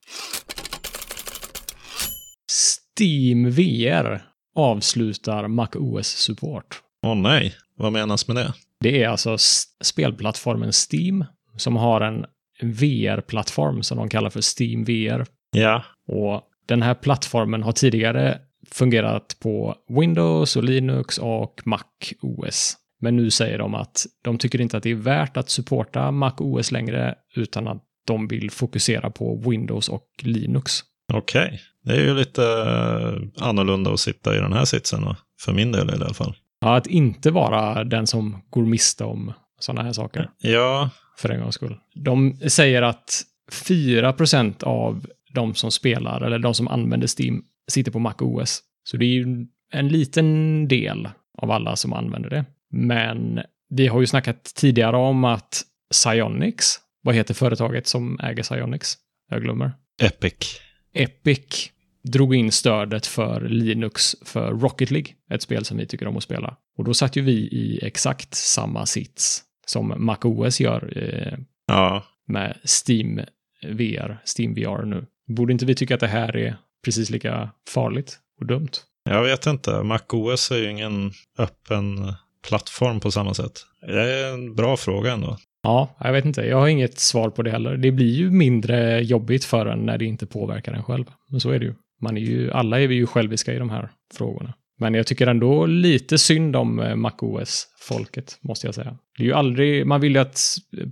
Steam 2.51 3.51
VR 3.51 4.21
avslutar 4.55 5.47
MacOS-support. 5.47 6.81
Åh 7.05 7.11
oh, 7.11 7.15
nej, 7.15 7.55
vad 7.77 7.91
menas 7.91 8.27
med 8.27 8.35
det? 8.37 8.53
Det 8.79 9.03
är 9.03 9.09
alltså 9.09 9.37
spelplattformen 9.83 10.71
Steam 10.91 11.25
som 11.57 11.75
har 11.75 12.01
en 12.01 12.25
VR-plattform 12.61 13.83
som 13.83 13.97
de 13.97 14.09
kallar 14.09 14.29
för 14.29 14.41
Steam 14.61 14.83
VR. 14.83 15.25
Ja. 15.51 15.83
Och 16.07 16.43
den 16.65 16.81
här 16.81 16.93
plattformen 16.93 17.63
har 17.63 17.71
tidigare 17.71 18.39
fungerat 18.71 19.37
på 19.39 19.75
Windows 19.89 20.55
och 20.55 20.63
Linux 20.63 21.17
och 21.17 21.61
Mac 21.65 21.83
OS. 22.21 22.77
Men 23.01 23.15
nu 23.15 23.31
säger 23.31 23.57
de 23.57 23.75
att 23.75 24.05
de 24.23 24.37
tycker 24.37 24.61
inte 24.61 24.77
att 24.77 24.83
det 24.83 24.91
är 24.91 24.95
värt 24.95 25.37
att 25.37 25.49
supporta 25.49 26.11
Mac 26.11 26.33
OS 26.37 26.71
längre, 26.71 27.15
utan 27.35 27.67
att 27.67 27.83
de 28.07 28.27
vill 28.27 28.51
fokusera 28.51 29.09
på 29.09 29.49
Windows 29.49 29.89
och 29.89 30.07
Linux. 30.21 30.79
Okej, 31.13 31.45
okay. 31.45 31.59
det 31.83 32.01
är 32.01 32.05
ju 32.05 32.15
lite 32.15 32.43
eh, 32.43 33.47
annorlunda 33.47 33.93
att 33.93 33.99
sitta 33.99 34.35
i 34.35 34.39
den 34.39 34.53
här 34.53 34.65
sitsen, 34.65 35.15
för 35.41 35.53
min 35.53 35.71
del 35.71 35.89
i 35.89 35.93
alla 35.93 36.13
fall. 36.13 36.35
Ja, 36.61 36.75
att 36.75 36.87
inte 36.87 37.31
vara 37.31 37.83
den 37.83 38.07
som 38.07 38.41
går 38.49 38.65
miste 38.65 39.03
om 39.03 39.33
sådana 39.59 39.83
här 39.83 39.93
saker. 39.93 40.29
Ja. 40.37 40.89
För 41.17 41.29
en 41.29 41.41
gångs 41.41 41.55
skull. 41.55 41.77
De 41.95 42.37
säger 42.47 42.81
att 42.81 43.23
4% 43.51 44.63
av 44.63 45.05
de 45.35 45.55
som 45.55 45.71
spelar, 45.71 46.21
eller 46.21 46.39
de 46.39 46.53
som 46.53 46.67
använder 46.67 47.07
Steam, 47.19 47.43
sitter 47.71 47.91
på 47.91 47.99
Mac 47.99 48.15
OS. 48.19 48.61
Så 48.83 48.97
det 48.97 49.05
är 49.05 49.09
ju 49.09 49.47
en 49.71 49.87
liten 49.87 50.67
del 50.67 51.09
av 51.37 51.51
alla 51.51 51.75
som 51.75 51.93
använder 51.93 52.29
det. 52.29 52.45
Men 52.71 53.39
vi 53.69 53.87
har 53.87 54.01
ju 54.01 54.07
snackat 54.07 54.43
tidigare 54.43 54.97
om 54.97 55.23
att 55.23 55.63
Psyonix, 55.91 56.65
vad 57.03 57.15
heter 57.15 57.33
företaget 57.33 57.87
som 57.87 58.19
äger 58.19 58.43
Psyonix? 58.43 58.93
Jag 59.29 59.41
glömmer. 59.41 59.71
Epic. 60.01 60.61
Epic 60.93 61.71
drog 62.03 62.35
in 62.35 62.51
stödet 62.51 63.05
för 63.05 63.41
Linux 63.41 64.15
för 64.25 64.51
Rocket 64.51 64.91
League, 64.91 65.13
ett 65.31 65.41
spel 65.41 65.65
som 65.65 65.77
vi 65.77 65.85
tycker 65.85 66.07
om 66.07 66.17
att 66.17 66.23
spela. 66.23 66.57
Och 66.77 66.83
då 66.83 66.93
satt 66.93 67.15
ju 67.15 67.21
vi 67.21 67.31
i 67.31 67.79
exakt 67.83 68.33
samma 68.33 68.85
sits 68.85 69.43
som 69.65 69.93
MacOS 69.97 70.59
gör 70.59 70.93
eh, 70.97 71.37
ja. 71.67 72.03
med 72.27 72.57
Steam 72.87 73.21
VR, 73.63 74.21
Steam 74.37 74.53
VR 74.53 74.85
nu. 74.85 75.05
Borde 75.27 75.53
inte 75.53 75.65
vi 75.65 75.75
tycka 75.75 75.93
att 75.93 75.99
det 75.99 76.07
här 76.07 76.37
är 76.37 76.55
precis 76.85 77.09
lika 77.09 77.49
farligt 77.69 78.19
och 78.39 78.45
dumt? 78.45 78.71
Jag 79.09 79.23
vet 79.23 79.45
inte. 79.45 79.83
MacOS 79.83 80.51
är 80.51 80.57
ju 80.57 80.69
ingen 80.69 81.11
öppen 81.37 82.13
plattform 82.47 82.99
på 82.99 83.11
samma 83.11 83.33
sätt. 83.33 83.65
Det 83.81 84.01
är 84.01 84.33
en 84.33 84.55
bra 84.55 84.77
fråga 84.77 85.11
ändå. 85.11 85.37
Ja, 85.63 85.95
jag 85.99 86.13
vet 86.13 86.25
inte. 86.25 86.41
Jag 86.41 86.57
har 86.57 86.67
inget 86.67 86.99
svar 86.99 87.29
på 87.29 87.43
det 87.43 87.51
heller. 87.51 87.77
Det 87.77 87.91
blir 87.91 88.13
ju 88.13 88.31
mindre 88.31 89.01
jobbigt 89.01 89.45
för 89.45 89.65
en 89.65 89.79
när 89.79 89.97
det 89.97 90.05
inte 90.05 90.25
påverkar 90.25 90.73
en 90.73 90.83
själv. 90.83 91.05
Men 91.29 91.39
så 91.39 91.49
är 91.49 91.59
det 91.59 91.65
ju. 91.65 91.73
Man 92.01 92.17
är 92.17 92.21
ju 92.21 92.51
alla 92.51 92.81
är 92.81 92.87
vi 92.87 92.95
ju 92.95 93.07
själviska 93.07 93.53
i 93.53 93.59
de 93.59 93.69
här 93.69 93.89
frågorna. 94.13 94.53
Men 94.79 94.93
jag 94.93 95.07
tycker 95.07 95.27
ändå 95.27 95.65
lite 95.65 96.17
synd 96.17 96.55
om 96.55 96.79
eh, 96.79 96.95
MacOS-folket, 96.95 98.37
måste 98.41 98.67
jag 98.67 98.75
säga. 98.75 98.97
Det 99.17 99.23
är 99.23 99.27
ju 99.27 99.33
aldrig, 99.33 99.87
man 99.87 100.01
vill 100.01 100.15
ju 100.15 100.21
att 100.21 100.39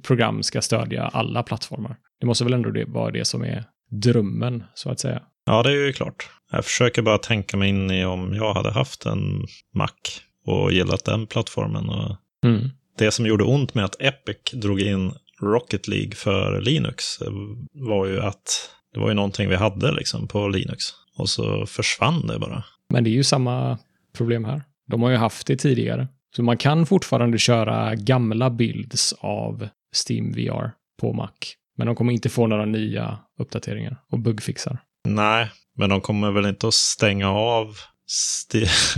program 0.03 0.43
ska 0.43 0.61
stödja 0.61 1.03
alla 1.03 1.43
plattformar. 1.43 1.95
Det 2.19 2.25
måste 2.25 2.43
väl 2.43 2.53
ändå 2.53 2.71
vara 2.87 3.11
det 3.11 3.25
som 3.25 3.41
är 3.41 3.63
drömmen, 4.01 4.63
så 4.73 4.89
att 4.89 4.99
säga. 4.99 5.21
Ja, 5.45 5.63
det 5.63 5.69
är 5.69 5.85
ju 5.85 5.93
klart. 5.93 6.29
Jag 6.51 6.65
försöker 6.65 7.01
bara 7.01 7.17
tänka 7.17 7.57
mig 7.57 7.69
in 7.69 7.91
i 7.91 8.05
om 8.05 8.33
jag 8.33 8.53
hade 8.53 8.71
haft 8.71 9.05
en 9.05 9.45
Mac 9.75 9.89
och 10.45 10.71
gillat 10.71 11.05
den 11.05 11.27
plattformen. 11.27 11.89
Och 11.89 12.15
mm. 12.45 12.69
Det 12.97 13.11
som 13.11 13.25
gjorde 13.25 13.43
ont 13.43 13.73
med 13.73 13.85
att 13.85 14.01
Epic 14.01 14.37
drog 14.53 14.81
in 14.81 15.13
Rocket 15.41 15.87
League 15.87 16.11
för 16.11 16.61
Linux 16.61 17.21
eh, 17.21 17.31
var 17.73 18.05
ju 18.05 18.21
att 18.21 18.69
det 18.93 18.99
var 18.99 19.09
ju 19.09 19.13
någonting 19.13 19.49
vi 19.49 19.55
hade 19.55 19.91
liksom 19.91 20.27
på 20.27 20.47
Linux. 20.47 20.83
Och 21.17 21.29
så 21.29 21.65
försvann 21.65 22.27
det 22.27 22.39
bara. 22.39 22.63
Men 22.89 23.03
det 23.03 23.09
är 23.09 23.11
ju 23.11 23.23
samma 23.23 23.77
problem 24.17 24.45
här. 24.45 24.61
De 24.87 25.01
har 25.01 25.09
ju 25.09 25.17
haft 25.17 25.47
det 25.47 25.55
tidigare. 25.55 26.07
Så 26.35 26.43
man 26.43 26.57
kan 26.57 26.85
fortfarande 26.85 27.37
köra 27.37 27.95
gamla 27.95 28.49
builds 28.49 29.13
av 29.19 29.67
Steam 30.07 30.31
VR 30.31 30.71
på 31.01 31.13
Mac. 31.13 31.29
Men 31.77 31.87
de 31.87 31.95
kommer 31.95 32.13
inte 32.13 32.29
få 32.29 32.47
några 32.47 32.65
nya 32.65 33.19
uppdateringar 33.39 33.97
och 34.11 34.19
bugfixar. 34.19 34.77
Nej, 35.07 35.49
men 35.77 35.89
de 35.89 36.01
kommer 36.01 36.31
väl 36.31 36.45
inte 36.45 36.67
att 36.67 36.73
stänga 36.73 37.29
av 37.29 37.75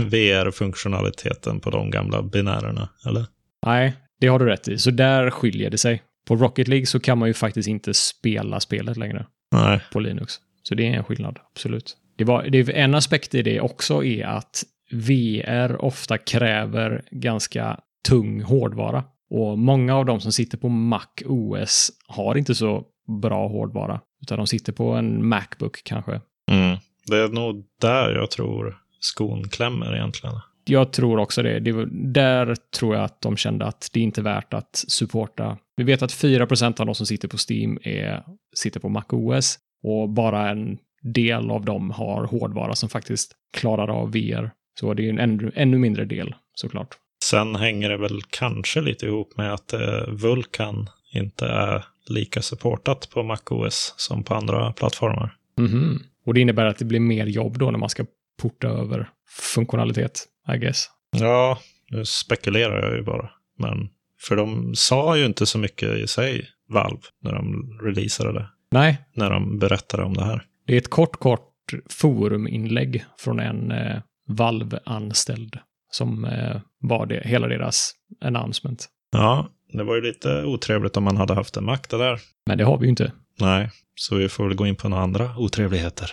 VR-funktionaliteten 0.00 1.60
på 1.60 1.70
de 1.70 1.90
gamla 1.90 2.22
binärerna, 2.22 2.88
eller? 3.06 3.26
Nej, 3.66 3.96
det 4.20 4.26
har 4.26 4.38
du 4.38 4.46
rätt 4.46 4.68
i. 4.68 4.78
Så 4.78 4.90
där 4.90 5.30
skiljer 5.30 5.70
det 5.70 5.78
sig. 5.78 6.02
På 6.28 6.36
Rocket 6.36 6.68
League 6.68 6.86
så 6.86 7.00
kan 7.00 7.18
man 7.18 7.28
ju 7.28 7.34
faktiskt 7.34 7.68
inte 7.68 7.94
spela 7.94 8.60
spelet 8.60 8.96
längre. 8.96 9.26
Nej. 9.52 9.80
På 9.92 10.00
Linux. 10.00 10.34
Så 10.62 10.74
det 10.74 10.86
är 10.86 10.92
en 10.92 11.04
skillnad, 11.04 11.38
absolut. 11.52 11.96
Det 12.18 12.24
var, 12.24 12.42
det, 12.42 12.70
en 12.70 12.94
aspekt 12.94 13.34
i 13.34 13.42
det 13.42 13.60
också 13.60 14.04
är 14.04 14.26
att 14.26 14.64
VR 14.90 15.84
ofta 15.84 16.18
kräver 16.18 17.02
ganska 17.10 17.80
tung 18.08 18.42
hårdvara. 18.42 19.04
Och 19.30 19.58
många 19.58 19.96
av 19.96 20.06
de 20.06 20.20
som 20.20 20.32
sitter 20.32 20.58
på 20.58 20.68
Mac 20.68 21.06
OS 21.24 21.90
har 22.06 22.36
inte 22.36 22.54
så 22.54 22.84
bra 23.22 23.48
hårdvara. 23.48 24.00
Utan 24.22 24.38
de 24.38 24.46
sitter 24.46 24.72
på 24.72 24.92
en 24.92 25.28
Macbook 25.28 25.82
kanske. 25.84 26.20
Mm. 26.50 26.76
Det 27.06 27.16
är 27.16 27.28
nog 27.28 27.64
där 27.80 28.14
jag 28.14 28.30
tror 28.30 28.78
skon 29.00 29.48
klämmer 29.48 29.96
egentligen. 29.96 30.36
Jag 30.64 30.92
tror 30.92 31.18
också 31.18 31.42
det. 31.42 31.60
det 31.60 31.72
var, 31.72 31.88
där 31.92 32.56
tror 32.78 32.94
jag 32.94 33.04
att 33.04 33.20
de 33.20 33.36
kände 33.36 33.64
att 33.64 33.90
det 33.92 34.00
inte 34.00 34.20
är 34.20 34.22
värt 34.22 34.54
att 34.54 34.84
supporta. 34.88 35.58
Vi 35.76 35.84
vet 35.84 36.02
att 36.02 36.10
4% 36.10 36.80
av 36.80 36.86
de 36.86 36.94
som 36.94 37.06
sitter 37.06 37.28
på 37.28 37.36
Steam 37.50 37.78
är, 37.82 38.22
sitter 38.54 38.80
på 38.80 38.88
Mac 38.88 39.04
OS 39.08 39.58
och 39.82 40.08
bara 40.08 40.50
en 40.50 40.78
del 41.02 41.50
av 41.50 41.64
dem 41.64 41.90
har 41.90 42.24
hårdvara 42.24 42.74
som 42.74 42.88
faktiskt 42.88 43.32
klarar 43.52 43.88
av 43.88 44.12
VR. 44.12 44.50
Så 44.80 44.94
det 44.94 45.06
är 45.06 45.10
en 45.10 45.18
ännu, 45.18 45.52
ännu 45.54 45.78
mindre 45.78 46.04
del 46.04 46.34
såklart. 46.54 46.96
Sen 47.30 47.56
hänger 47.56 47.88
det 47.88 47.96
väl 47.96 48.20
kanske 48.30 48.80
lite 48.80 49.06
ihop 49.06 49.36
med 49.36 49.54
att 49.54 49.72
eh, 49.72 50.08
Vulkan 50.08 50.90
inte 51.12 51.46
är 51.46 51.84
lika 52.08 52.42
supportat 52.42 53.10
på 53.10 53.22
MacOS 53.22 53.94
som 53.96 54.22
på 54.22 54.34
andra 54.34 54.72
plattformar. 54.72 55.36
Mm 55.58 55.70
-hmm. 55.70 55.98
Och 56.26 56.34
det 56.34 56.40
innebär 56.40 56.64
att 56.64 56.78
det 56.78 56.84
blir 56.84 57.00
mer 57.00 57.26
jobb 57.26 57.58
då 57.58 57.70
när 57.70 57.78
man 57.78 57.88
ska 57.88 58.04
porta 58.42 58.68
över 58.68 59.08
funktionalitet, 59.54 60.24
I 60.54 60.58
guess. 60.58 60.86
Ja, 61.10 61.58
nu 61.90 62.04
spekulerar 62.04 62.88
jag 62.88 62.96
ju 62.96 63.02
bara. 63.02 63.30
Men 63.58 63.88
för 64.20 64.36
de 64.36 64.74
sa 64.74 65.16
ju 65.16 65.24
inte 65.24 65.46
så 65.46 65.58
mycket 65.58 65.98
i 65.98 66.06
sig, 66.06 66.48
Valve, 66.68 67.02
när 67.22 67.32
de 67.32 67.78
releasade 67.82 68.32
det. 68.32 68.48
Nej. 68.70 68.98
När 69.14 69.30
de 69.30 69.58
berättade 69.58 70.02
om 70.02 70.14
det 70.14 70.24
här. 70.24 70.44
Det 70.66 70.74
är 70.74 70.78
ett 70.78 70.90
kort, 70.90 71.16
kort 71.16 71.52
foruminlägg 71.90 73.04
från 73.18 73.40
en 73.40 73.70
eh, 73.70 74.00
Valve-anställd 74.28 75.58
som 75.96 76.24
eh, 76.24 76.60
var 76.80 77.06
det, 77.06 77.22
hela 77.24 77.46
deras 77.46 77.92
announcement. 78.20 78.86
Ja, 79.12 79.48
det 79.72 79.84
var 79.84 79.94
ju 79.94 80.00
lite 80.00 80.44
otrevligt 80.44 80.96
om 80.96 81.04
man 81.04 81.16
hade 81.16 81.34
haft 81.34 81.56
en 81.56 81.64
Mac 81.64 81.78
det 81.90 81.98
där. 81.98 82.20
Men 82.46 82.58
det 82.58 82.64
har 82.64 82.78
vi 82.78 82.84
ju 82.84 82.90
inte. 82.90 83.12
Nej, 83.40 83.70
så 83.94 84.16
vi 84.16 84.28
får 84.28 84.44
väl 84.46 84.56
gå 84.56 84.66
in 84.66 84.76
på 84.76 84.88
några 84.88 85.02
andra 85.02 85.36
otrevligheter. 85.36 86.10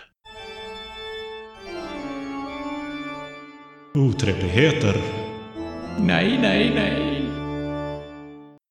Otrevligheter. 3.96 4.96
Nej, 6.00 6.40
nej, 6.42 6.72
nej. 6.76 7.26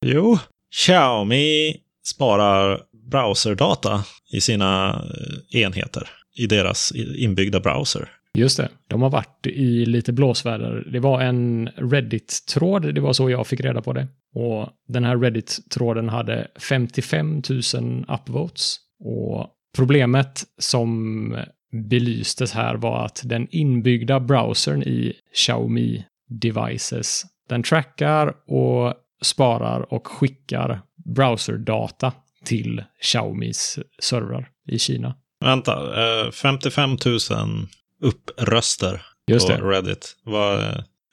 Jo, 0.07 0.38
Xiaomi 0.75 1.76
sparar 2.04 2.81
browserdata 3.11 4.04
i 4.33 4.40
sina 4.40 4.90
eh, 5.52 5.61
enheter, 5.62 6.09
i 6.38 6.47
deras 6.47 6.92
inbyggda 7.16 7.61
browser. 7.61 8.09
Just 8.39 8.57
det. 8.57 8.69
De 8.89 9.03
har 9.03 9.11
varit 9.11 9.47
i 9.47 9.87
lite 9.87 10.12
blåsväder. 10.12 10.89
Det 10.93 11.01
var 11.01 11.21
en 11.21 11.69
Reddit-tråd, 11.69 12.95
det 12.95 13.01
var 13.01 13.12
så 13.12 13.31
jag 13.31 13.47
fick 13.47 13.61
reda 13.61 13.83
på 13.83 13.93
det. 13.93 14.09
Och 14.35 14.69
den 14.89 15.05
här 15.05 15.17
Reddit-tråden 15.17 16.09
hade 16.09 16.49
55 16.69 17.43
000 17.75 18.07
upvotes. 18.09 18.77
Och 19.05 19.49
problemet 19.77 20.45
som 20.59 21.37
belystes 21.73 22.53
här 22.53 22.75
var 22.75 23.05
att 23.05 23.23
den 23.25 23.49
inbyggda 23.51 24.21
browsern 24.21 24.83
i 24.83 25.12
Xiaomi 25.35 26.05
devices, 26.29 27.23
den 27.49 27.62
trackar 27.62 28.35
och 28.47 28.95
sparar 29.23 29.93
och 29.95 30.07
skickar 30.07 30.81
browserdata 31.05 32.12
till 32.45 32.85
Xiaomis 33.01 33.79
servrar 34.03 34.49
i 34.69 34.79
Kina. 34.79 35.15
Vänta, 35.45 35.73
eh, 35.73 36.31
55 36.31 36.91
000 36.91 36.99
uppröster 38.02 39.02
Just 39.26 39.49
på 39.49 39.56
det. 39.56 39.62
Reddit. 39.62 40.16
Vad, 40.25 40.61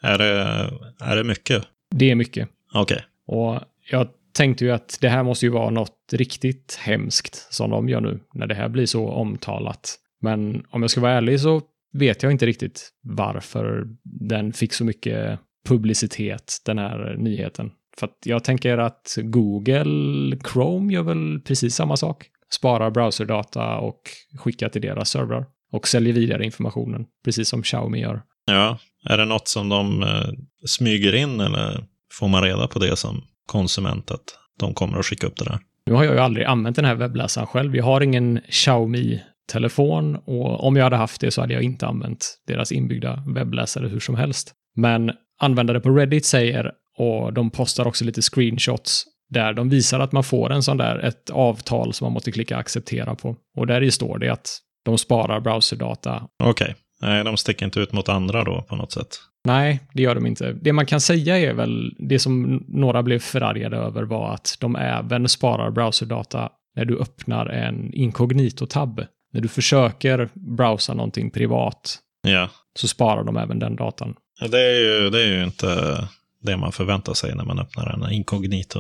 är, 0.02 0.18
det, 0.18 0.70
är 1.00 1.16
det 1.16 1.24
mycket? 1.24 1.64
Det 1.96 2.12
är 2.12 2.16
mycket. 2.16 2.50
Okej. 2.74 3.04
Och 3.28 3.60
jag 3.92 4.08
tänkte 4.34 4.66
ju 4.66 4.72
att 4.72 4.98
det 5.02 5.10
här 5.10 5.24
måste 5.24 5.46
ju 5.46 5.52
vara 5.52 5.70
något 5.70 5.98
riktigt 6.12 6.80
hemskt 6.82 7.54
som 7.54 7.70
de 7.70 7.90
gör 7.90 8.02
nu, 8.02 8.20
när 8.34 8.48
det 8.48 8.56
här 8.56 8.70
blir 8.70 8.86
så 8.86 9.10
omtalat. 9.10 9.96
Men 10.22 10.66
om 10.70 10.82
jag 10.82 10.92
ska 10.92 11.02
vara 11.02 11.12
ärlig 11.12 11.40
så 11.40 11.62
vet 11.94 12.24
jag 12.24 12.32
inte 12.32 12.46
riktigt 12.46 12.90
varför 13.02 13.88
den 14.04 14.54
fick 14.54 14.74
så 14.74 14.84
mycket 14.84 15.40
publicitet, 15.68 16.58
den 16.66 16.78
här 16.78 17.16
nyheten. 17.18 17.72
För 17.98 18.08
att 18.08 18.18
jag 18.26 18.44
tänker 18.44 18.78
att 18.78 19.18
Google 19.18 20.38
Chrome 20.54 20.94
gör 20.94 21.04
väl 21.04 21.40
precis 21.40 21.76
samma 21.76 21.98
sak. 21.98 22.30
Sparar 22.52 22.92
browserdata 22.92 23.78
och 23.78 24.02
skickar 24.38 24.70
till 24.70 24.82
deras 24.82 25.10
servrar. 25.10 25.46
Och 25.72 25.88
säljer 25.88 26.14
vidare 26.14 26.46
informationen, 26.46 27.06
precis 27.26 27.50
som 27.50 27.64
Xiaomi 27.64 28.00
gör. 28.00 28.22
Ja, 28.46 28.78
är 29.06 29.18
det 29.18 29.26
något 29.26 29.48
som 29.48 29.70
de 29.70 30.04
eh, 30.04 30.30
smyger 30.66 31.16
in 31.16 31.40
eller 31.40 31.84
får 32.14 32.28
man 32.28 32.44
reda 32.44 32.68
på 32.68 32.80
det 32.80 32.96
som 32.96 33.24
konsument 33.46 34.12
att 34.12 34.24
de 34.60 34.74
kommer 34.74 35.00
att 35.00 35.06
skicka 35.06 35.28
upp 35.28 35.38
det 35.38 35.46
där? 35.46 35.60
Nu 35.86 35.94
har 35.94 36.04
jag 36.04 36.14
ju 36.14 36.20
aldrig 36.20 36.46
använt 36.46 36.76
den 36.76 36.86
här 36.86 36.96
webbläsaren 36.96 37.48
själv. 37.48 37.76
Jag 37.76 37.84
har 37.84 38.02
ingen 38.02 38.40
Xiaomi-telefon 38.50 40.16
och 40.16 40.64
om 40.64 40.76
jag 40.76 40.84
hade 40.84 40.96
haft 40.96 41.22
det 41.22 41.32
så 41.32 41.42
hade 41.42 41.54
jag 41.54 41.64
inte 41.64 41.88
använt 41.88 42.38
deras 42.48 42.72
inbyggda 42.72 43.24
webbläsare 43.28 43.88
hur 43.88 44.00
som 44.00 44.16
helst. 44.16 44.54
Men 44.76 45.12
användare 45.40 45.80
på 45.80 45.90
Reddit 45.90 46.26
säger, 46.26 46.72
och 46.98 47.34
de 47.34 47.50
postar 47.50 47.88
också 47.88 48.06
lite 48.06 48.22
screenshots, 48.22 49.06
där 49.30 49.54
de 49.54 49.70
visar 49.70 50.00
att 50.00 50.12
man 50.12 50.24
får 50.24 50.52
en 50.52 50.64
sån 50.64 50.78
där, 50.78 51.00
ett 51.00 51.30
avtal 51.30 51.94
som 51.94 52.06
man 52.06 52.14
måste 52.14 52.32
klicka 52.32 52.58
acceptera 52.58 53.16
på. 53.16 53.36
Och 53.58 53.68
där 53.68 53.82
i 53.82 53.92
står 53.92 54.20
det 54.20 54.30
att 54.30 54.60
de 54.86 54.98
sparar 54.98 55.40
browserdata. 55.40 56.28
Okej. 56.44 56.76
Nej, 57.02 57.24
de 57.24 57.38
sticker 57.38 57.66
inte 57.66 57.80
ut 57.80 57.92
mot 57.94 58.10
andra 58.10 58.44
då 58.44 58.62
på 58.62 58.76
något 58.76 58.92
sätt. 58.92 59.08
Nej, 59.46 59.80
det 59.94 60.02
gör 60.02 60.16
de 60.16 60.26
inte. 60.26 60.54
Det 60.62 60.74
man 60.74 60.86
kan 60.86 61.02
säga 61.02 61.38
är 61.40 61.54
väl, 61.54 61.96
det 62.00 62.20
som 62.20 62.64
några 62.68 63.04
blev 63.04 63.20
förargade 63.20 63.78
över 63.78 64.04
var 64.04 64.34
att 64.34 64.58
de 64.60 64.76
även 64.76 65.30
sparar 65.30 65.72
browserdata 65.72 66.50
när 66.76 66.86
du 66.86 67.00
öppnar 67.00 67.46
en 67.46 67.94
inkognito-tab. 67.94 69.06
När 69.34 69.42
du 69.42 69.48
försöker 69.48 70.30
browsa 70.34 70.94
någonting 70.94 71.32
privat 71.32 72.00
Ja. 72.28 72.50
så 72.80 72.88
sparar 72.88 73.24
de 73.24 73.38
även 73.38 73.60
den 73.60 73.76
datan. 73.76 74.16
Ja, 74.42 74.48
Det 74.48 74.60
är 74.60 74.80
ju, 74.80 75.10
det 75.10 75.22
är 75.24 75.28
ju 75.38 75.44
inte 75.44 75.98
det 76.44 76.58
man 76.58 76.72
förväntar 76.72 77.14
sig 77.14 77.36
när 77.36 77.46
man 77.46 77.60
öppnar 77.60 77.94
en 77.94 78.12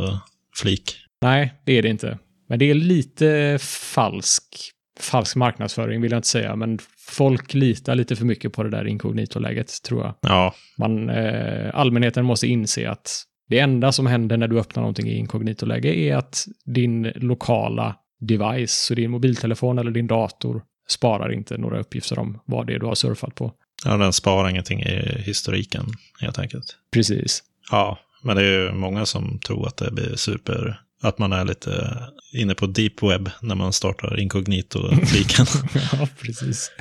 inkognito-flik. 0.03 0.95
Nej, 1.21 1.53
det 1.65 1.73
är 1.77 1.81
det 1.81 1.89
inte. 1.89 2.17
Men 2.49 2.59
det 2.59 2.65
är 2.69 2.73
lite 2.73 3.57
falsk, 3.61 4.43
falsk 4.99 5.35
marknadsföring 5.35 6.01
vill 6.01 6.11
jag 6.11 6.17
inte 6.17 6.27
säga, 6.27 6.55
men 6.55 6.79
folk 6.97 7.53
litar 7.53 7.95
lite 7.95 8.15
för 8.15 8.25
mycket 8.25 8.53
på 8.53 8.63
det 8.63 8.69
där 8.69 8.87
inkognito-läget, 8.87 9.83
tror 9.83 10.01
jag. 10.03 10.15
Ja, 10.21 10.53
Man, 10.77 11.09
eh, 11.09 11.69
allmänheten 11.73 12.25
måste 12.25 12.47
inse 12.47 12.89
att 12.89 13.23
det 13.49 13.59
enda 13.59 13.91
som 13.91 14.07
händer 14.07 14.37
när 14.37 14.47
du 14.47 14.59
öppnar 14.59 14.81
någonting 14.81 15.07
i 15.07 15.17
inkognito-läge 15.17 15.95
är 15.95 16.15
att 16.15 16.45
din 16.65 17.11
lokala 17.15 17.95
device, 18.19 18.71
så 18.71 18.93
din 18.93 19.11
mobiltelefon 19.11 19.79
eller 19.79 19.91
din 19.91 20.07
dator, 20.07 20.63
sparar 20.89 21.31
inte 21.33 21.57
några 21.57 21.79
uppgifter 21.79 22.19
om 22.19 22.39
vad 22.45 22.67
det 22.67 22.73
är 22.73 22.79
du 22.79 22.85
har 22.85 22.95
surfat 22.95 23.35
på. 23.35 23.51
ja 23.85 23.97
den 23.97 24.13
sparar 24.13 24.49
ingenting 24.49 24.81
i 24.81 25.21
historiken 25.25 25.85
helt 26.21 26.39
enkelt. 26.39 26.75
Precis. 26.93 27.43
Ja, 27.71 27.99
men 28.23 28.35
det 28.35 28.45
är 28.45 28.61
ju 28.61 28.71
många 28.71 29.05
som 29.05 29.39
tror 29.39 29.67
att 29.67 29.77
det 29.77 29.91
blir 29.91 30.15
super... 30.15 30.81
Att 31.01 31.19
man 31.19 31.33
är 31.33 31.45
lite 31.45 31.97
inne 32.33 32.55
på 32.55 32.65
deep 32.65 33.03
web 33.03 33.29
när 33.41 33.55
man 33.55 33.73
startar 33.73 34.19
inkognito-fliken. 34.19 35.45
ja, 35.99 36.07
precis. 36.21 36.71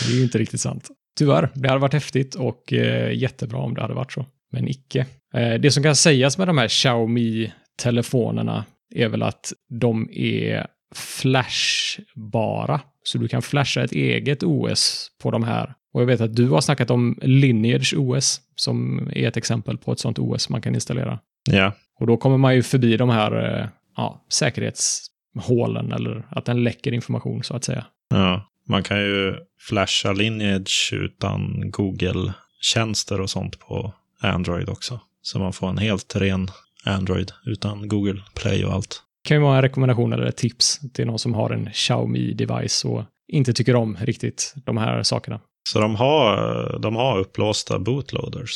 Det 0.00 0.12
är 0.12 0.16
ju 0.16 0.22
inte 0.22 0.38
riktigt 0.38 0.60
sant. 0.60 0.88
Tyvärr, 1.18 1.50
det 1.54 1.68
hade 1.68 1.80
varit 1.80 1.92
häftigt 1.92 2.34
och 2.34 2.72
eh, 2.72 3.12
jättebra 3.12 3.58
om 3.58 3.74
det 3.74 3.80
hade 3.80 3.94
varit 3.94 4.12
så. 4.12 4.26
Men 4.52 4.68
icke. 4.68 5.06
Eh, 5.34 5.54
det 5.54 5.70
som 5.70 5.82
kan 5.82 5.96
sägas 5.96 6.38
med 6.38 6.48
de 6.48 6.58
här 6.58 6.68
Xiaomi-telefonerna 6.68 8.64
är 8.94 9.08
väl 9.08 9.22
att 9.22 9.52
de 9.80 10.08
är 10.12 10.66
flashbara. 10.94 12.80
Så 13.02 13.18
du 13.18 13.28
kan 13.28 13.42
flasha 13.42 13.84
ett 13.84 13.92
eget 13.92 14.42
OS 14.42 15.10
på 15.22 15.30
de 15.30 15.42
här. 15.42 15.74
Och 15.92 16.00
jag 16.00 16.06
vet 16.06 16.20
att 16.20 16.36
du 16.36 16.48
har 16.48 16.60
snackat 16.60 16.90
om 16.90 17.18
Lineage 17.22 17.94
OS 17.96 18.40
som 18.54 19.08
är 19.12 19.28
ett 19.28 19.36
exempel 19.36 19.78
på 19.78 19.92
ett 19.92 19.98
sånt 19.98 20.18
OS 20.18 20.48
man 20.48 20.62
kan 20.62 20.74
installera. 20.74 21.18
Ja, 21.52 21.72
Och 22.00 22.06
då 22.06 22.16
kommer 22.16 22.38
man 22.38 22.54
ju 22.54 22.62
förbi 22.62 22.96
de 22.96 23.10
här 23.10 23.60
eh, 23.60 23.66
ja, 23.96 24.24
säkerhetshålen 24.32 25.92
eller 25.92 26.26
att 26.30 26.44
den 26.44 26.64
läcker 26.64 26.92
information 26.92 27.42
så 27.44 27.56
att 27.56 27.64
säga. 27.64 27.86
ja. 28.10 28.44
Man 28.70 28.82
kan 28.82 28.98
ju 29.00 29.34
flasha 29.68 30.12
Lineage 30.12 30.90
utan 30.92 31.70
Google-tjänster 31.70 33.20
och 33.20 33.30
sånt 33.30 33.58
på 33.60 33.94
Android 34.20 34.68
också. 34.68 35.00
Så 35.22 35.38
man 35.38 35.52
får 35.52 35.68
en 35.68 35.78
helt 35.78 36.16
ren 36.16 36.50
Android 36.84 37.32
utan 37.46 37.88
Google 37.88 38.22
Play 38.34 38.64
och 38.64 38.72
allt. 38.72 39.02
kan 39.24 39.36
ju 39.36 39.42
vara 39.42 39.56
en 39.56 39.62
rekommendation 39.62 40.12
eller 40.12 40.24
ett 40.26 40.36
tips 40.36 40.80
till 40.94 41.06
någon 41.06 41.18
som 41.18 41.34
har 41.34 41.50
en 41.50 41.68
Xiaomi-device 41.68 42.86
och 42.86 43.04
inte 43.28 43.52
tycker 43.52 43.76
om 43.76 43.96
riktigt 44.00 44.54
de 44.66 44.76
här 44.76 45.02
sakerna. 45.02 45.40
Så 45.72 45.80
de 45.80 45.94
har, 45.96 46.78
de 46.78 46.96
har 46.96 47.18
upplåsta 47.18 47.78
bootloaders. 47.78 48.52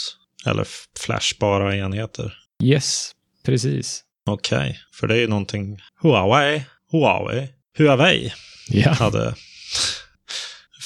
Eller 0.47 0.67
flashbara 1.07 1.77
enheter. 1.77 2.35
Yes, 2.63 3.13
precis. 3.45 4.03
Okej, 4.27 4.79
för 4.95 5.07
det 5.07 5.15
är 5.15 5.19
ju 5.21 5.29
någonting 5.29 5.79
Huawei, 6.03 6.65
Huawei, 6.93 7.49
Huawei 7.79 8.33
Ja. 8.69 8.91
hade. 8.91 9.35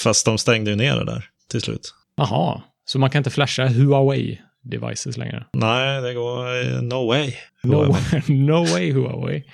Fast 0.03 0.25
de 0.27 0.39
stängde 0.39 0.71
ju 0.71 0.77
ner 0.77 0.97
det 0.97 1.05
där 1.05 1.25
till 1.51 1.61
slut. 1.61 1.95
Jaha, 2.17 2.63
så 2.85 2.99
man 2.99 3.11
kan 3.11 3.21
inte 3.21 3.31
flasha 3.31 3.67
Huawei-devices 3.67 5.19
längre? 5.19 5.47
Nej, 5.53 6.03
det 6.03 6.15
går 6.15 6.81
no 6.83 7.07
way. 7.07 7.35
No, 7.63 7.75
Huawei. 7.75 8.23
no 8.29 8.65
way 8.65 8.93
Huawei. 8.93 9.45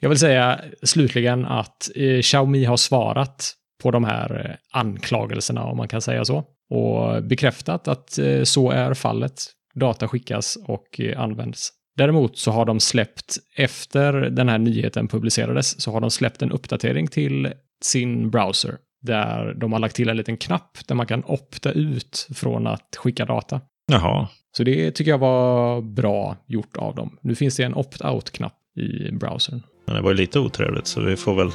Jag 0.00 0.08
vill 0.08 0.18
säga 0.18 0.60
slutligen 0.82 1.44
att 1.44 1.90
eh, 1.96 2.20
Xiaomi 2.22 2.64
har 2.64 2.76
svarat 2.76 3.52
på 3.82 3.90
de 3.90 4.04
här 4.04 4.46
eh, 4.50 4.80
anklagelserna, 4.80 5.64
om 5.64 5.76
man 5.76 5.88
kan 5.88 6.02
säga 6.02 6.24
så, 6.24 6.44
och 6.70 7.24
bekräftat 7.24 7.88
att 7.88 8.18
eh, 8.18 8.42
så 8.42 8.70
är 8.70 8.94
fallet. 8.94 9.32
Data 9.80 10.08
skickas 10.08 10.58
och 10.64 11.00
eh, 11.00 11.20
används. 11.20 11.72
Däremot 11.96 12.38
så 12.38 12.50
har 12.50 12.64
de 12.64 12.80
släppt, 12.80 13.36
efter 13.56 14.12
den 14.12 14.48
här 14.48 14.58
nyheten 14.58 15.08
publicerades, 15.08 15.80
så 15.80 15.92
har 15.92 16.00
de 16.00 16.10
släppt 16.10 16.42
en 16.42 16.52
uppdatering 16.52 17.06
till 17.06 17.52
sin 17.84 18.30
browser 18.30 18.76
där 19.02 19.54
de 19.54 19.72
har 19.72 19.80
lagt 19.80 19.96
till 19.96 20.08
en 20.08 20.16
liten 20.16 20.36
knapp 20.36 20.78
där 20.86 20.94
man 20.94 21.06
kan 21.06 21.24
opta 21.24 21.72
ut 21.72 22.28
från 22.34 22.66
att 22.66 22.96
skicka 22.96 23.24
data. 23.24 23.60
Jaha, 23.92 24.28
Så 24.56 24.64
det 24.64 24.90
tycker 24.90 25.10
jag 25.10 25.18
var 25.18 25.80
bra 25.80 26.36
gjort 26.46 26.76
av 26.76 26.94
dem. 26.94 27.18
Nu 27.22 27.34
finns 27.34 27.56
det 27.56 27.62
en 27.62 27.74
opt-out-knapp 27.74 28.54
i 28.76 29.12
browsern. 29.12 29.62
men 29.86 29.96
det 29.96 30.02
var 30.02 30.10
ju 30.10 30.16
lite 30.16 30.38
otrevligt 30.38 30.86
så 30.86 31.00
vi 31.00 31.16
får 31.16 31.34
väl 31.34 31.50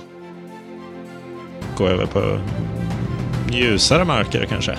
gå 1.77 1.87
över 1.87 2.05
på 2.05 2.39
ljusare 3.53 4.05
marker 4.05 4.45
kanske. 4.45 4.77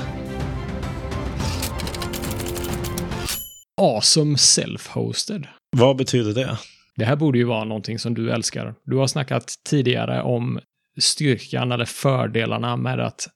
Awesome 3.83 4.37
self-hosted. 4.37 5.47
Vad 5.77 5.97
betyder 5.97 6.35
det? 6.35 6.59
Det 6.97 7.05
här 7.05 7.17
borde 7.17 7.39
ju 7.39 7.45
vara 7.45 7.65
någonting 7.65 7.99
som 7.99 8.15
du 8.15 8.31
älskar. 8.31 8.75
Du 8.85 8.97
har 8.97 9.07
snackat 9.07 9.55
tidigare 9.69 10.23
om 10.23 10.61
styrkan 11.01 11.73
eller 11.73 11.85
fördelarna 11.85 12.77
med 12.77 13.01
att 13.01 13.29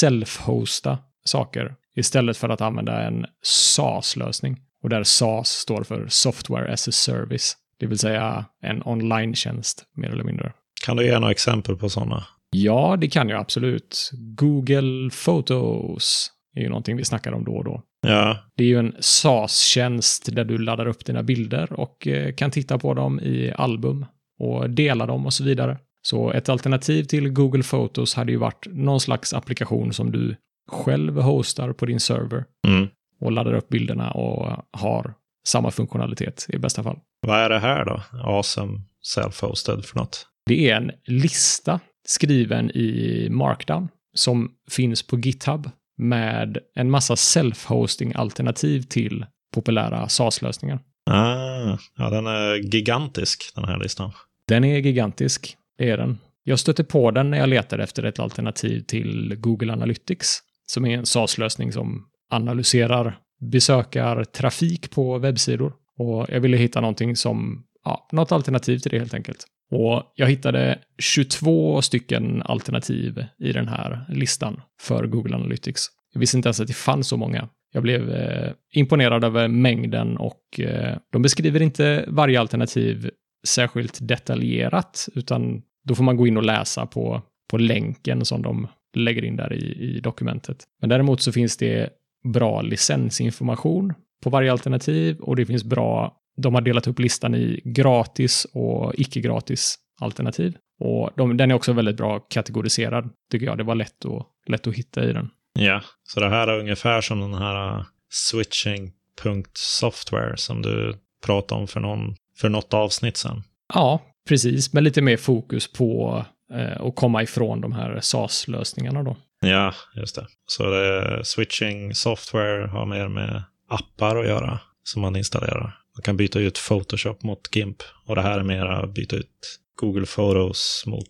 self-hosta 0.00 0.98
saker 1.24 1.74
istället 1.96 2.36
för 2.36 2.48
att 2.48 2.60
använda 2.60 3.02
en 3.02 3.26
SaaS-lösning. 3.42 4.56
Och 4.82 4.88
där 4.88 5.02
SaaS 5.02 5.48
står 5.48 5.84
för 5.84 6.06
Software 6.08 6.72
as 6.72 6.88
a 6.88 6.92
Service, 6.92 7.56
det 7.80 7.86
vill 7.86 7.98
säga 7.98 8.44
en 8.62 8.82
online-tjänst 8.82 9.84
mer 9.96 10.10
eller 10.10 10.24
mindre. 10.24 10.52
Kan 10.86 10.96
du 10.96 11.06
ge 11.06 11.18
några 11.18 11.30
exempel 11.30 11.76
på 11.76 11.88
sådana? 11.88 12.24
Ja, 12.50 12.96
det 13.00 13.08
kan 13.08 13.28
jag 13.28 13.40
absolut. 13.40 14.10
Google 14.12 15.10
Photos 15.24 16.30
är 16.54 16.60
ju 16.60 16.68
någonting 16.68 16.96
vi 16.96 17.04
snackar 17.04 17.32
om 17.32 17.44
då 17.44 17.52
och 17.52 17.64
då. 17.64 17.82
Ja, 18.06 18.38
Det 18.56 18.64
är 18.64 18.68
ju 18.68 18.78
en 18.78 18.96
SaaS-tjänst 19.00 20.34
där 20.34 20.44
du 20.44 20.58
laddar 20.58 20.86
upp 20.86 21.04
dina 21.04 21.22
bilder 21.22 21.72
och 21.72 22.06
eh, 22.06 22.34
kan 22.34 22.50
titta 22.50 22.78
på 22.78 22.94
dem 22.94 23.20
i 23.20 23.52
album 23.56 24.06
och 24.38 24.70
dela 24.70 25.06
dem 25.06 25.26
och 25.26 25.32
så 25.32 25.44
vidare. 25.44 25.78
Så 26.02 26.30
ett 26.32 26.48
alternativ 26.48 27.04
till 27.04 27.28
Google 27.28 27.62
Photos 27.62 28.14
hade 28.14 28.32
ju 28.32 28.38
varit 28.38 28.66
någon 28.70 29.00
slags 29.00 29.34
applikation 29.34 29.92
som 29.92 30.12
du 30.12 30.36
själv 30.70 31.20
hostar 31.20 31.72
på 31.72 31.86
din 31.86 32.00
server 32.00 32.44
mm. 32.66 32.88
och 33.20 33.32
laddar 33.32 33.52
upp 33.54 33.68
bilderna 33.68 34.10
och 34.10 34.64
har 34.72 35.14
samma 35.46 35.70
funktionalitet 35.70 36.46
i 36.48 36.58
bästa 36.58 36.82
fall. 36.82 36.98
vad 37.26 37.38
är 37.38 37.48
det 37.48 37.58
här 37.58 37.84
då? 37.84 38.02
Awesome 38.24 38.80
self-hosted 39.16 39.82
för 39.82 39.96
något? 39.96 40.26
Det 40.46 40.70
är 40.70 40.76
en 40.76 40.90
lista 41.04 41.80
skriven 42.06 42.70
i 42.70 43.28
Markdown 43.30 43.88
som 44.14 44.50
finns 44.70 45.06
på 45.06 45.18
GitHub 45.18 45.70
med 45.98 46.58
en 46.74 46.90
massa 46.90 47.14
self-hosting-alternativ 47.14 48.82
till 48.82 49.26
populära 49.54 50.08
SaaS-lösningar. 50.08 50.80
Ah, 51.10 51.78
ja, 51.96 52.10
den 52.10 52.26
är 52.26 52.74
gigantisk, 52.74 53.52
den 53.54 53.64
här 53.64 53.78
listan. 53.78 54.12
Den 54.48 54.64
är 54.64 54.78
gigantisk, 54.78 55.56
det 55.78 55.90
är 55.90 55.96
den. 55.96 56.18
Jag 56.42 56.58
stötte 56.58 56.84
på 56.84 57.10
den 57.10 57.30
när 57.30 57.38
jag 57.38 57.48
letade 57.48 57.82
efter 57.82 58.02
ett 58.02 58.18
alternativ 58.18 58.80
till 58.80 59.34
Google 59.38 59.72
Analytics, 59.72 60.38
som 60.66 60.86
är 60.86 60.98
en 60.98 61.06
SaaS-lösning 61.06 61.72
som 61.72 62.06
analyserar 62.30 63.18
besökartrafik 63.40 64.90
på 64.90 65.18
webbsidor. 65.18 65.72
Och 65.98 66.26
jag 66.28 66.40
ville 66.40 66.56
hitta 66.56 66.80
någonting 66.80 67.16
som, 67.16 67.64
ja, 67.84 68.08
något 68.12 68.32
alternativ 68.32 68.78
till 68.78 68.90
det 68.90 68.98
helt 68.98 69.14
enkelt. 69.14 69.46
Och 69.70 70.12
jag 70.14 70.26
hittade 70.26 70.78
22 70.98 71.82
stycken 71.82 72.42
alternativ 72.42 73.24
i 73.38 73.52
den 73.52 73.68
här 73.68 74.04
listan 74.08 74.60
för 74.80 75.06
Google 75.06 75.34
Analytics. 75.34 75.86
Jag 76.12 76.20
visste 76.20 76.36
inte 76.36 76.46
ens 76.46 76.60
att 76.60 76.66
det 76.66 76.72
fanns 76.72 77.08
så 77.08 77.16
många. 77.16 77.48
Jag 77.72 77.82
blev 77.82 78.10
eh, 78.10 78.52
imponerad 78.72 79.24
över 79.24 79.42
eh, 79.42 79.48
mängden 79.48 80.16
och 80.16 80.60
eh, 80.60 80.96
de 81.12 81.22
beskriver 81.22 81.62
inte 81.62 82.04
varje 82.08 82.40
alternativ 82.40 83.10
särskilt 83.46 83.98
detaljerat, 84.08 85.08
utan 85.14 85.62
då 85.84 85.94
får 85.94 86.04
man 86.04 86.16
gå 86.16 86.26
in 86.26 86.36
och 86.36 86.42
läsa 86.42 86.86
på, 86.86 87.22
på 87.50 87.58
länken 87.58 88.24
som 88.24 88.42
de 88.42 88.68
lägger 88.96 89.24
in 89.24 89.36
där 89.36 89.52
i, 89.52 89.96
i 89.96 90.00
dokumentet. 90.00 90.64
Men 90.80 90.90
däremot 90.90 91.20
så 91.20 91.32
finns 91.32 91.56
det 91.56 91.90
bra 92.24 92.62
licensinformation 92.62 93.94
på 94.22 94.30
varje 94.30 94.52
alternativ 94.52 95.20
och 95.20 95.36
det 95.36 95.46
finns 95.46 95.64
bra, 95.64 96.16
de 96.36 96.54
har 96.54 96.60
delat 96.60 96.86
upp 96.86 96.98
listan 96.98 97.34
i 97.34 97.60
gratis 97.64 98.46
och 98.52 98.94
icke-gratis 98.94 99.78
alternativ. 100.00 100.56
Och 100.80 101.10
de, 101.16 101.36
den 101.36 101.50
är 101.50 101.54
också 101.54 101.72
väldigt 101.72 101.96
bra 101.96 102.20
kategoriserad, 102.20 103.10
tycker 103.30 103.46
jag. 103.46 103.58
Det 103.58 103.64
var 103.64 103.74
lätt 103.74 104.04
att, 104.04 104.26
lätt 104.46 104.66
att 104.66 104.74
hitta 104.74 105.04
i 105.04 105.12
den. 105.12 105.30
Ja, 105.58 105.82
så 106.02 106.20
det 106.20 106.28
här 106.28 106.48
är 106.48 106.58
ungefär 106.58 107.00
som 107.00 107.20
den 107.20 107.34
här 107.34 107.78
uh, 107.78 107.84
switching.software 108.10 110.36
som 110.36 110.62
du 110.62 110.96
pratade 111.26 111.60
om 111.60 111.68
för, 111.68 111.80
någon, 111.80 112.16
för 112.36 112.48
något 112.48 112.74
avsnitt 112.74 113.16
sen. 113.16 113.42
Ja, 113.74 114.02
precis, 114.28 114.72
med 114.72 114.82
lite 114.82 115.02
mer 115.02 115.16
fokus 115.16 115.72
på 115.72 116.24
eh, 116.52 116.80
att 116.80 116.96
komma 116.96 117.22
ifrån 117.22 117.60
de 117.60 117.72
här 117.72 118.00
SAS-lösningarna 118.00 119.02
då. 119.02 119.16
Ja, 119.40 119.74
just 119.96 120.16
det. 120.16 120.26
Så 120.46 120.70
det 120.70 121.24
switching 121.24 121.94
software 121.94 122.66
har 122.66 122.86
mer 122.86 123.08
med 123.08 123.42
appar 123.68 124.16
att 124.16 124.26
göra 124.26 124.60
som 124.82 125.02
man 125.02 125.16
installerar. 125.16 125.83
Man 125.96 126.02
kan 126.02 126.16
byta 126.16 126.38
ut 126.38 126.60
Photoshop 126.68 127.22
mot 127.22 127.56
GIMP 127.56 127.76
och 128.06 128.14
det 128.14 128.22
här 128.22 128.38
är 128.38 128.42
mer 128.42 128.66
att 128.66 128.94
byta 128.94 129.16
ut 129.16 129.60
Google 129.76 130.06
Photos 130.06 130.84
mot, 130.86 131.08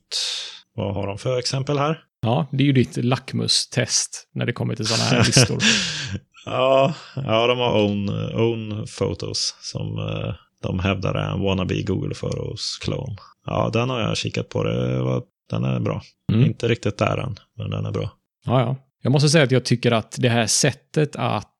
vad 0.75 0.94
har 0.94 1.07
de 1.07 1.18
för 1.18 1.38
exempel 1.38 1.79
här? 1.79 2.01
Ja, 2.23 2.47
det 2.53 2.62
är 2.62 2.66
ju 2.66 2.73
ditt 2.73 2.97
lackmustest 2.97 4.29
när 4.35 4.47
det 4.47 4.53
kommer 4.53 4.75
till 4.75 4.87
sådana 4.87 5.05
här 5.05 5.25
listor. 5.27 5.59
ja, 6.47 6.94
ja, 7.16 7.47
de 7.47 7.59
har 7.59 7.83
own, 7.85 8.09
own 8.35 8.87
Photos 8.99 9.57
som 9.61 9.99
uh, 9.99 10.35
de 10.62 10.79
hävdar 10.79 11.14
är 11.14 11.31
en 11.31 11.40
wannabe 11.40 11.83
Google 11.83 12.14
Photos-klon. 12.14 13.16
Ja, 13.47 13.70
den 13.73 13.90
har 13.90 14.01
jag 14.01 14.16
kikat 14.16 14.49
på. 14.49 14.62
Det 14.62 15.03
var, 15.03 15.23
den 15.51 15.64
är 15.64 15.81
bra. 15.81 16.03
Mm. 16.33 16.44
Inte 16.44 16.68
riktigt 16.68 16.99
där 16.99 17.18
än, 17.18 17.37
men 17.57 17.70
den 17.70 17.87
är 17.87 17.90
bra. 17.90 18.11
Ja, 18.44 18.61
ja. 18.61 18.77
Jag 19.03 19.12
måste 19.12 19.29
säga 19.29 19.44
att 19.44 19.51
jag 19.51 19.64
tycker 19.64 19.92
att 19.92 20.16
det 20.18 20.29
här 20.29 20.47
sättet 20.47 21.16
att 21.16 21.51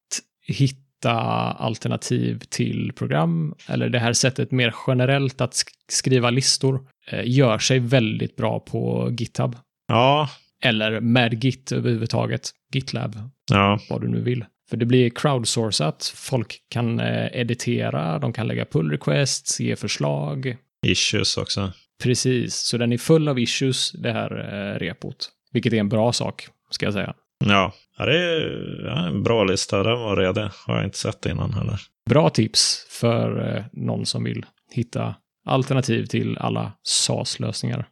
hitta 0.47 0.84
alternativ 1.13 2.43
till 2.49 2.93
program, 2.93 3.55
eller 3.69 3.89
det 3.89 3.99
här 3.99 4.13
sättet 4.13 4.51
mer 4.51 4.75
generellt 4.87 5.41
att 5.41 5.65
skriva 5.89 6.31
listor, 6.31 6.87
eh, 7.11 7.23
gör 7.25 7.59
sig 7.59 7.79
väldigt 7.79 8.37
bra 8.37 8.61
på 8.61 9.11
GitHub. 9.19 9.57
Ja. 9.89 10.29
Eller 10.63 11.01
med 11.01 11.45
Git 11.45 11.73
överhuvudtaget. 11.73 12.51
GitLab. 12.73 13.17
Ja. 13.51 13.79
Vad 13.91 14.01
du 14.01 14.09
nu 14.09 14.21
vill. 14.21 14.45
För 14.71 14.77
det 14.77 14.87
blir 14.87 15.11
crowdsourcat. 15.11 16.13
Folk 16.17 16.61
kan 16.69 17.01
eh, 17.01 17.41
editera, 17.41 18.19
de 18.19 18.33
kan 18.33 18.47
lägga 18.47 18.65
pull 18.65 18.91
requests, 18.91 19.61
ge 19.61 19.77
förslag. 19.77 20.57
Issues 20.87 21.37
också. 21.37 21.73
Precis, 22.03 22.55
så 22.55 22.79
den 22.79 22.93
är 22.93 22.99
full 22.99 23.29
av 23.29 23.39
issues, 23.39 23.93
det 23.93 24.13
här 24.13 24.31
eh, 24.55 24.79
repot. 24.79 25.31
Vilket 25.53 25.73
är 25.73 25.77
en 25.77 25.89
bra 25.89 26.13
sak, 26.13 26.49
ska 26.71 26.87
jag 26.87 26.93
säga. 26.93 27.15
Ja, 27.45 27.73
det 27.99 28.19
är 28.19 29.07
en 29.07 29.23
bra 29.23 29.45
lista. 29.45 29.83
Den 29.83 30.01
var 30.01 30.17
redig. 30.17 30.49
Har 30.67 30.77
jag 30.77 30.85
inte 30.85 30.99
sett 30.99 31.27
innan 31.27 31.53
heller. 31.53 31.81
Bra 32.11 32.31
tips 32.31 32.87
för 32.91 33.57
eh, 33.57 33.65
någon 33.73 34.07
som 34.07 34.25
vill 34.25 34.47
hitta 34.71 35.15
alternativ 35.47 36.07
till 36.07 36.39
alla 36.39 36.73
SAS-lösningar. 36.83 37.89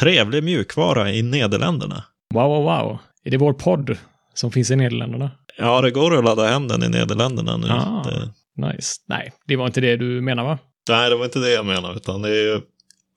Trevlig 0.00 0.44
mjukvara 0.44 1.10
i 1.10 1.22
Nederländerna. 1.22 2.04
Wow, 2.34 2.48
wow, 2.48 2.64
wow. 2.64 2.98
Är 3.24 3.30
det 3.30 3.36
vår 3.36 3.52
podd 3.52 3.98
som 4.34 4.52
finns 4.52 4.70
i 4.70 4.76
Nederländerna? 4.76 5.30
Ja, 5.58 5.80
det 5.80 5.90
går 5.90 6.18
att 6.18 6.24
ladda 6.24 6.46
hem 6.46 6.68
den 6.68 6.82
i 6.82 6.88
Nederländerna 6.88 7.56
nu. 7.56 7.66
Ah, 7.70 8.04
det... 8.04 8.32
Nice. 8.66 8.94
Nej, 9.08 9.32
det 9.46 9.56
var 9.56 9.66
inte 9.66 9.80
det 9.80 9.96
du 9.96 10.20
menar 10.20 10.44
va? 10.44 10.58
Nej, 10.88 11.10
det 11.10 11.16
var 11.16 11.24
inte 11.24 11.38
det 11.38 11.50
jag 11.50 11.66
menade, 11.66 11.96
utan 11.96 12.22
det 12.22 12.28
är 12.28 12.52
ju 12.52 12.60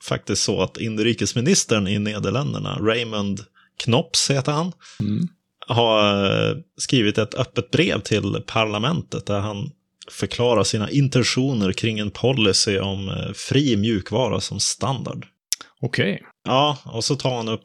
faktiskt 0.03 0.43
så 0.43 0.61
att 0.61 0.77
inrikesministern 0.77 1.87
i 1.87 1.99
Nederländerna, 1.99 2.77
Raymond 2.81 3.43
Knops 3.83 4.31
heter 4.31 4.51
han, 4.51 4.71
mm. 4.99 5.27
har 5.67 6.25
eh, 6.25 6.57
skrivit 6.77 7.17
ett 7.17 7.35
öppet 7.35 7.71
brev 7.71 7.99
till 7.99 8.43
parlamentet 8.47 9.25
där 9.25 9.39
han 9.39 9.71
förklarar 10.11 10.63
sina 10.63 10.89
intentioner 10.89 11.71
kring 11.71 11.99
en 11.99 12.11
policy 12.11 12.79
om 12.79 13.09
eh, 13.09 13.33
fri 13.33 13.77
mjukvara 13.77 14.41
som 14.41 14.59
standard. 14.59 15.25
Okej. 15.81 16.13
Okay. 16.13 16.27
Ja, 16.47 16.77
och 16.85 17.03
så 17.03 17.15
tar 17.15 17.35
han 17.35 17.47
upp 17.47 17.63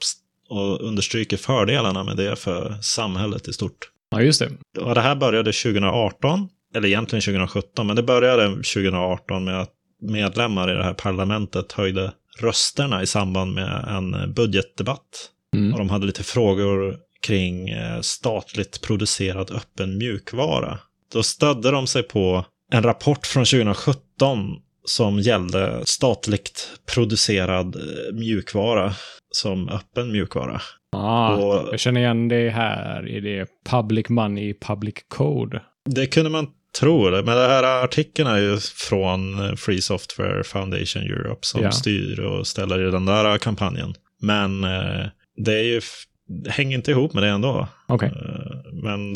och 0.49 0.81
understryker 0.81 1.37
fördelarna 1.37 2.05
med 2.05 2.17
det 2.17 2.37
för 2.37 2.79
samhället 2.83 3.49
i 3.49 3.53
stort. 3.53 3.91
Ja, 4.11 4.23
just 4.23 4.41
det. 4.41 4.81
Och 4.81 4.95
det 4.95 5.01
här 5.01 5.17
började 5.17 5.53
2018, 5.53 6.49
eller 6.75 6.89
egentligen 6.89 7.21
2017, 7.21 7.87
men 7.87 7.97
det 7.97 8.03
började 8.03 8.49
2018 8.49 9.45
med 9.45 9.61
att 9.61 9.71
medlemmar 10.01 10.71
i 10.71 10.75
det 10.75 10.85
här 10.85 10.95
parlamentet 10.95 11.73
höjde 11.73 12.13
rösterna 12.39 13.03
i 13.03 13.07
samband 13.07 13.55
med 13.55 13.85
en 13.89 14.33
budgetdebatt. 14.35 15.31
Mm. 15.57 15.73
Och 15.73 15.79
de 15.79 15.91
hade 15.91 16.07
lite 16.07 16.23
frågor 16.23 16.97
kring 17.23 17.69
eh, 17.69 18.01
statligt 18.01 18.81
producerad 18.83 19.51
öppen 19.51 19.99
mjukvara. 19.99 20.79
Då 21.13 21.23
stödde 21.23 21.71
de 21.71 21.87
sig 21.87 22.03
på 22.03 22.45
en 22.73 22.83
rapport 22.83 23.27
från 23.27 23.45
2017 23.45 24.57
som 24.85 25.19
gällde 25.19 25.81
statligt 25.85 26.69
producerad 26.95 27.77
eh, 27.77 28.15
mjukvara 28.15 28.93
som 29.31 29.69
öppen 29.69 30.13
mjukvara. 30.13 30.61
Ah, 30.97 31.37
och, 31.37 31.69
jag 31.73 31.81
känner 31.81 32.01
igen 32.01 32.29
det 32.29 32.51
här. 32.51 33.09
Är 33.09 33.21
det 33.21 33.47
public 33.71 34.09
money, 34.09 34.55
public 34.55 34.95
code? 35.09 35.63
Det 35.85 36.07
kunde 36.07 36.31
man 36.31 36.47
tro. 36.81 37.11
Det. 37.11 37.23
Men 37.23 37.37
den 37.37 37.51
här 37.51 37.85
artikeln 37.85 38.29
är 38.29 38.39
ju 38.39 38.59
från 38.59 39.57
Free 39.57 39.83
Software 39.83 40.45
Foundation 40.45 41.03
Europe 41.03 41.47
som 41.47 41.63
ja. 41.63 41.71
styr 41.71 42.21
och 42.21 42.47
ställer 42.47 42.89
i 42.89 42.91
den 42.91 43.05
där 43.05 43.39
kampanjen. 43.39 43.95
Men 44.21 44.65
eh, 44.65 45.07
det 45.37 45.53
är 45.53 45.63
ju 45.63 45.81
det 46.29 46.51
hänger 46.51 46.77
inte 46.77 46.91
ihop 46.91 47.15
med 47.15 47.23
det 47.23 47.29
ändå. 47.29 47.69
Okay. 47.89 48.09
Eh, 48.09 48.73
men 48.73 49.13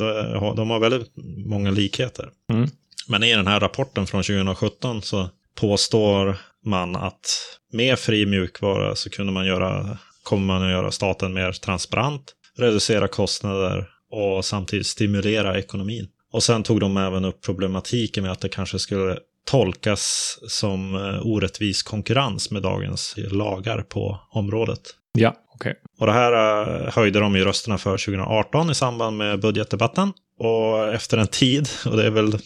de 0.57 0.71
har 0.71 0.81
väldigt 0.81 1.13
många 1.47 1.71
likheter. 1.71 2.31
Mm. 2.53 2.69
Men 3.09 3.23
i 3.23 3.35
den 3.35 3.47
här 3.47 3.61
rapporten 3.61 4.07
från 4.07 4.23
2017 4.23 5.03
så 5.03 5.29
påstår 5.55 6.37
man 6.65 6.97
att 6.97 7.59
med 7.73 7.99
fri 7.99 8.27
mjukvara 8.27 8.95
så 8.95 9.11
kunde 9.11 9.33
man 9.33 9.47
göra, 9.47 9.99
kommer 10.23 10.47
man 10.47 10.63
att 10.63 10.71
göra 10.71 10.91
staten 10.91 11.33
mer 11.33 11.53
transparent, 11.53 12.33
reducera 12.59 13.09
kostnader 13.09 13.89
och 14.11 14.45
samtidigt 14.45 14.87
stimulera 14.87 15.59
ekonomin. 15.59 16.09
Och 16.33 16.43
sen 16.43 16.63
tog 16.63 16.81
de 16.81 16.97
även 16.97 17.25
upp 17.25 17.43
problematiken 17.43 18.23
med 18.23 18.33
att 18.33 18.41
det 18.41 18.49
kanske 18.49 18.79
skulle 18.79 19.19
tolkas 19.47 20.39
som 20.49 20.95
eh, 20.95 21.27
orättvis 21.27 21.83
konkurrens 21.83 22.51
med 22.51 22.63
dagens 22.63 23.15
lagar 23.17 23.83
på 23.83 24.21
området. 24.31 24.81
Ja, 25.13 25.35
okej. 25.55 25.71
Okay. 25.71 25.83
Och 25.99 26.07
det 26.07 26.13
här 26.13 26.33
eh, 26.33 26.93
höjde 26.93 27.21
de 27.21 27.37
ju 27.37 27.45
rösterna 27.45 27.79
för 27.79 27.91
2018 27.91 28.71
i 28.71 28.75
samband 28.75 29.17
med 29.17 29.41
budgetdebatten. 29.41 30.13
Och 30.39 30.95
efter 30.95 31.19
en 31.19 31.27
tid, 31.27 31.69
och 31.87 31.97
det 31.97 32.07
är 32.07 32.11
väl 32.11 32.39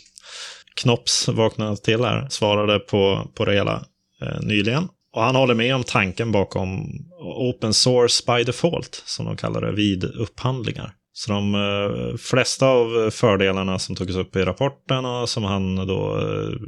Knops 0.75 1.29
vaknade 1.29 1.77
till 1.77 2.05
här, 2.05 2.27
svarade 2.31 2.79
på, 2.79 3.31
på 3.35 3.45
det 3.45 3.53
hela 3.53 3.85
eh, 4.23 4.41
nyligen. 4.41 4.89
Och 5.13 5.23
han 5.23 5.37
håller 5.37 5.55
med 5.55 5.75
om 5.75 5.85
tanken 5.85 6.33
bakom 6.33 6.87
open 7.21 7.75
source 7.75 8.23
by 8.27 8.45
default, 8.45 9.03
som 9.07 9.27
de 9.27 9.37
kallar 9.37 9.61
det, 9.61 9.73
vid 9.73 10.05
upphandlingar. 10.05 10.95
Så 11.13 11.33
de 11.33 11.55
eh, 11.55 12.17
flesta 12.17 12.67
av 12.67 13.11
fördelarna 13.11 13.79
som 13.79 13.97
togs 13.97 14.17
upp 14.17 14.37
i 14.37 14.43
rapporten 14.43 15.05
och 15.05 15.29
som 15.29 15.45
han 15.45 15.77
då 15.87 16.19
eh, 16.19 16.59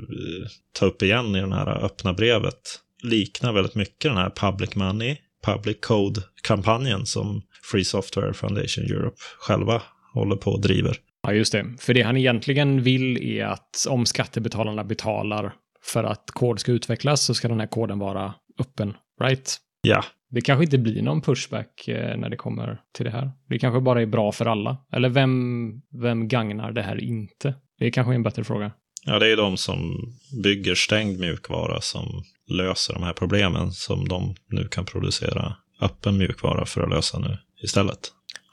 tar 0.72 0.87
upp 0.87 1.02
igen 1.02 1.37
i 1.37 1.40
det 1.40 1.55
här 1.55 1.85
öppna 1.85 2.12
brevet 2.12 2.61
liknar 3.02 3.52
väldigt 3.52 3.74
mycket 3.74 4.11
den 4.11 4.16
här 4.16 4.31
public 4.31 4.74
money, 4.74 5.16
public 5.46 5.76
code-kampanjen 5.81 7.07
som 7.07 7.42
Free 7.72 7.85
Software 7.85 8.35
Foundation 8.35 8.85
Europe 8.85 9.16
själva 9.38 9.83
håller 10.14 10.37
på 10.37 10.50
och 10.50 10.61
driver. 10.61 10.96
Ja, 11.22 11.33
just 11.33 11.52
det. 11.52 11.66
För 11.78 11.94
det 11.94 12.02
han 12.02 12.16
egentligen 12.16 12.83
vill 12.83 13.38
är 13.38 13.44
att 13.44 13.87
om 13.88 14.07
skattebetalarna 14.07 14.85
betalar 14.85 15.52
för 15.85 16.05
att 16.05 16.31
kod 16.31 16.61
ska 16.61 16.72
utvecklas 16.72 17.22
så 17.22 17.35
ska 17.35 17.48
den 17.48 17.61
här 17.61 17.66
koden 17.66 17.98
vara 17.98 18.35
öppen, 18.59 18.94
right? 19.20 19.57
Ja, 19.83 20.05
Det 20.34 20.40
kanske 20.40 20.64
inte 20.64 20.78
blir 20.78 21.02
någon 21.02 21.22
pushback 21.22 21.88
eh, 21.88 22.16
när 22.16 22.28
det 22.28 22.36
kommer 22.36 22.80
till 22.92 23.04
det 23.04 23.10
här. 23.10 23.30
Det 23.48 23.58
kanske 23.58 23.80
bara 23.80 24.02
är 24.02 24.06
bra 24.06 24.32
för 24.32 24.46
alla. 24.46 24.76
Eller 24.92 25.08
vem, 25.08 25.72
vem 25.92 26.28
gagnar 26.28 26.72
det 26.72 26.82
här 26.82 27.00
inte? 27.00 27.54
Det 27.78 27.86
är 27.86 27.90
kanske 27.90 28.14
en 28.14 28.22
bättre 28.22 28.44
fråga. 28.44 28.72
Ja, 29.04 29.18
det 29.18 29.32
är 29.32 29.36
de 29.36 29.56
som 29.56 29.96
bygger 30.42 30.74
stängd 30.74 31.20
mjukvara 31.20 31.80
som 31.80 32.22
löser 32.48 32.94
de 32.94 33.02
här 33.02 33.12
problemen 33.12 33.72
som 33.72 34.08
de 34.08 34.34
nu 34.50 34.68
kan 34.68 34.84
producera 34.84 35.56
öppen 35.80 36.18
mjukvara 36.18 36.66
för 36.66 36.82
att 36.82 36.90
lösa 36.90 37.18
nu 37.18 37.38
istället. 37.62 37.98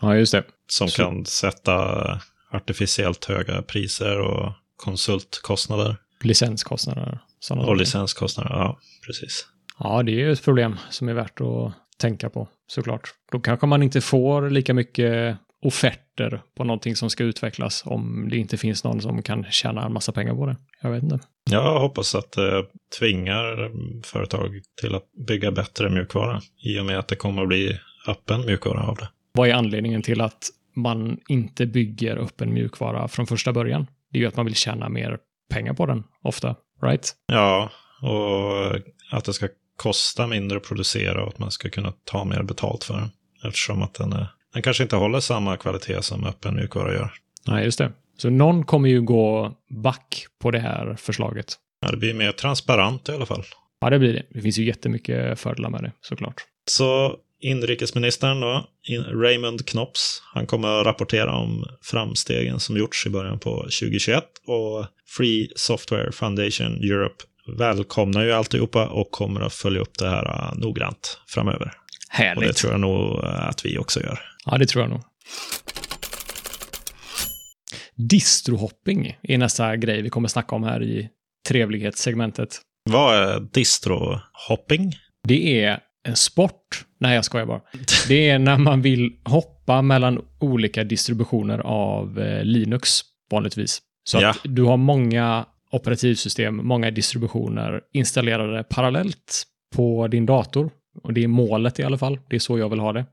Ja, 0.01 0.15
just 0.15 0.31
det. 0.31 0.43
Som 0.67 0.87
Så- 0.87 1.03
kan 1.03 1.25
sätta 1.25 1.75
artificiellt 2.51 3.25
höga 3.25 3.61
priser 3.61 4.19
och 4.19 4.53
konsultkostnader 4.75 5.95
Licenskostnader. 6.21 7.19
Och 7.37 7.43
saker. 7.45 7.75
licenskostnader. 7.75 8.49
Ja, 8.49 8.79
precis. 9.05 9.47
Ja, 9.79 10.03
det 10.03 10.11
är 10.11 10.15
ju 10.15 10.31
ett 10.31 10.43
problem 10.43 10.77
som 10.89 11.09
är 11.09 11.13
värt 11.13 11.41
att 11.41 11.73
tänka 11.97 12.29
på 12.29 12.47
såklart. 12.67 13.09
Då 13.31 13.39
kanske 13.39 13.67
man 13.67 13.83
inte 13.83 14.01
får 14.01 14.49
lika 14.49 14.73
mycket 14.73 15.37
offerter 15.61 16.41
på 16.57 16.63
någonting 16.63 16.95
som 16.95 17.09
ska 17.09 17.23
utvecklas 17.23 17.83
om 17.85 18.27
det 18.29 18.37
inte 18.37 18.57
finns 18.57 18.83
någon 18.83 19.01
som 19.01 19.21
kan 19.21 19.43
tjäna 19.43 19.85
en 19.85 19.93
massa 19.93 20.11
pengar 20.11 20.35
på 20.35 20.45
det. 20.45 20.55
Jag 20.81 20.91
vet 20.91 21.03
inte. 21.03 21.19
Jag 21.51 21.79
hoppas 21.79 22.15
att 22.15 22.31
det 22.31 22.65
tvingar 22.99 23.71
företag 24.05 24.61
till 24.81 24.95
att 24.95 25.11
bygga 25.27 25.51
bättre 25.51 25.89
mjukvara 25.89 26.41
i 26.63 26.79
och 26.79 26.85
med 26.85 26.99
att 26.99 27.07
det 27.07 27.15
kommer 27.15 27.41
att 27.41 27.47
bli 27.47 27.79
öppen 28.07 28.45
mjukvara 28.45 28.83
av 28.83 28.95
det. 28.95 29.09
Vad 29.31 29.49
är 29.49 29.53
anledningen 29.53 30.01
till 30.01 30.21
att 30.21 30.49
man 30.75 31.19
inte 31.27 31.65
bygger 31.65 32.17
upp 32.17 32.41
en 32.41 32.53
mjukvara 32.53 33.07
från 33.07 33.27
första 33.27 33.53
början? 33.53 33.87
Det 34.11 34.17
är 34.17 34.21
ju 34.21 34.27
att 34.27 34.35
man 34.35 34.45
vill 34.45 34.55
tjäna 34.55 34.89
mer 34.89 35.17
pengar 35.49 35.73
på 35.73 35.85
den, 35.85 36.03
ofta. 36.23 36.55
Right? 36.81 37.11
Ja, 37.27 37.69
och 38.01 38.75
att 39.11 39.25
det 39.25 39.33
ska 39.33 39.47
kosta 39.79 40.27
mindre 40.27 40.57
att 40.57 40.63
producera 40.63 41.23
och 41.23 41.27
att 41.27 41.39
man 41.39 41.51
ska 41.51 41.69
kunna 41.69 41.93
ta 42.03 42.25
mer 42.25 42.43
betalt 42.43 42.83
för 42.83 42.93
den. 42.93 43.09
Eftersom 43.43 43.81
att 43.81 43.93
den, 43.93 44.13
är, 44.13 44.27
den 44.53 44.61
kanske 44.61 44.83
inte 44.83 44.95
håller 44.95 45.19
samma 45.19 45.57
kvalitet 45.57 46.01
som 46.01 46.25
öppen 46.25 46.55
mjukvara 46.55 46.93
gör. 46.93 47.11
Nej, 47.47 47.65
just 47.65 47.77
det. 47.77 47.91
Så 48.17 48.29
någon 48.29 48.65
kommer 48.65 48.89
ju 48.89 49.01
gå 49.01 49.53
back 49.69 50.25
på 50.41 50.51
det 50.51 50.59
här 50.59 50.95
förslaget. 50.99 51.53
Ja, 51.81 51.91
det 51.91 51.97
blir 51.97 52.13
mer 52.13 52.31
transparent 52.31 53.09
i 53.09 53.11
alla 53.11 53.25
fall. 53.25 53.43
Ja, 53.81 53.89
det 53.89 53.99
blir 53.99 54.13
det. 54.13 54.25
Det 54.29 54.41
finns 54.41 54.59
ju 54.59 54.65
jättemycket 54.65 55.39
fördelar 55.39 55.69
med 55.69 55.83
det, 55.83 55.91
såklart. 56.01 56.45
Så 56.65 57.15
inrikesministern 57.41 58.39
då, 58.39 58.67
Raymond 59.13 59.65
Knops, 59.65 60.23
han 60.33 60.47
kommer 60.47 60.79
att 60.79 60.85
rapportera 60.85 61.35
om 61.35 61.65
framstegen 61.81 62.59
som 62.59 62.77
gjorts 62.77 63.07
i 63.07 63.09
början 63.09 63.39
på 63.39 63.55
2021 63.55 64.23
och 64.47 64.85
Free 65.17 65.51
Software 65.55 66.11
Foundation 66.11 66.75
Europe 66.75 67.23
välkomnar 67.57 68.23
ju 68.23 68.31
alltihopa 68.31 68.88
och 68.88 69.12
kommer 69.12 69.41
att 69.41 69.53
följa 69.53 69.79
upp 69.81 69.97
det 69.97 70.09
här 70.09 70.25
äh, 70.25 70.59
noggrant 70.59 71.19
framöver. 71.27 71.65
Och 71.65 71.71
det 72.17 72.23
Härligt. 72.23 72.55
tror 72.57 72.71
jag 72.73 72.81
nog 72.81 73.23
äh, 73.23 73.47
att 73.49 73.65
vi 73.65 73.77
också 73.77 73.99
gör. 74.01 74.19
Ja, 74.45 74.57
det 74.57 74.65
tror 74.65 74.83
jag 74.83 74.89
nog. 74.89 75.01
Distrohopping 77.95 79.17
är 79.21 79.38
nästa 79.38 79.75
grej 79.75 80.01
vi 80.01 80.09
kommer 80.09 80.27
snacka 80.27 80.55
om 80.55 80.63
här 80.63 80.83
i 80.83 81.09
trevlighetssegmentet. 81.47 82.62
Vad 82.89 83.15
är 83.15 83.39
distrohopping? 83.39 84.93
Det 85.27 85.63
är 85.63 85.79
en 86.07 86.15
sport. 86.15 86.85
Nej, 86.99 87.15
jag 87.15 87.25
skojar 87.25 87.45
bara. 87.45 87.62
Det 88.07 88.29
är 88.29 88.39
när 88.39 88.57
man 88.57 88.81
vill 88.81 89.12
hoppa 89.25 89.81
mellan 89.81 90.25
olika 90.39 90.83
distributioner 90.83 91.59
av 91.59 92.19
eh, 92.19 92.43
Linux, 92.43 92.89
vanligtvis. 93.31 93.81
Så 94.03 94.17
Ja. 94.21 94.29
att 94.29 94.38
du 94.43 94.63
har 94.63 94.77
många 94.77 95.45
operativsystem, 95.71 96.67
många 96.67 96.91
distributioner 96.91 97.82
installerade 97.93 98.63
parallellt 98.63 99.43
på 99.75 100.08
din 100.08 100.25
dator. 100.25 100.69
Och 101.03 101.13
det 101.13 101.23
är 101.23 101.27
målet 101.27 101.79
i 101.79 101.84
alla 101.84 101.97
fall. 101.97 102.19
Det 102.29 102.36
är 102.36 102.39
så 102.39 102.58
jag 102.58 102.69
vill 102.69 102.79
ha 102.79 102.93
det. 102.93 103.05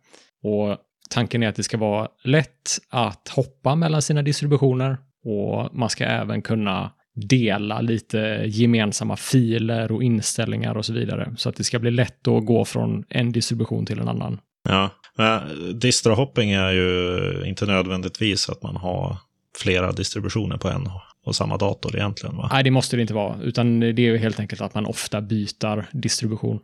Och 0.43 0.77
tanken 1.11 1.43
är 1.43 1.49
att 1.49 1.57
det 1.57 1.63
ska 1.63 1.77
vara 1.77 2.09
lätt 2.25 2.79
att 2.91 3.29
hoppa 3.29 3.75
mellan 3.75 4.03
sina 4.03 4.23
distributioner 4.23 4.99
och 5.25 5.75
man 5.75 5.91
ska 5.91 6.05
även 6.05 6.43
kunna 6.43 6.93
dela 7.15 7.81
lite 7.81 8.43
gemensamma 8.47 9.17
filer 9.17 9.93
och 9.93 10.03
inställningar 10.03 10.77
och 10.77 10.87
så 10.87 10.93
vidare. 10.93 11.35
Så 11.37 11.49
att 11.49 11.57
det 11.57 11.65
ska 11.65 11.79
bli 11.79 11.91
lätt 11.91 12.29
att 12.29 12.47
gå 12.47 12.65
från 12.65 13.05
en 13.09 13.33
distribution 13.33 13.87
till 13.87 13.99
en 13.99 14.09
annan. 14.09 14.39
Ja, 14.69 14.91
men 15.17 15.41
distrohopping 15.79 16.51
är 16.51 16.71
ju 16.71 17.43
inte 17.47 17.67
nödvändigtvis 17.67 18.49
att 18.49 18.63
man 18.63 18.77
har 18.77 19.17
flera 19.59 19.93
distributioner 19.93 20.57
på 20.57 20.69
en 20.69 20.89
och 21.27 21.37
samma 21.37 21.57
dator 21.57 21.97
egentligen. 21.97 22.37
Va? 22.37 22.49
Nej, 22.53 22.65
det 22.65 22.71
måste 22.71 22.97
det 22.97 23.03
inte 23.03 23.15
vara, 23.15 23.37
utan 23.43 23.81
det 23.81 23.87
är 23.87 24.01
ju 24.01 24.17
helt 24.19 24.41
enkelt 24.41 24.61
att 24.61 24.75
man 24.75 24.87
ofta 24.87 25.21
byter 25.21 25.89
distribution. 25.93 26.61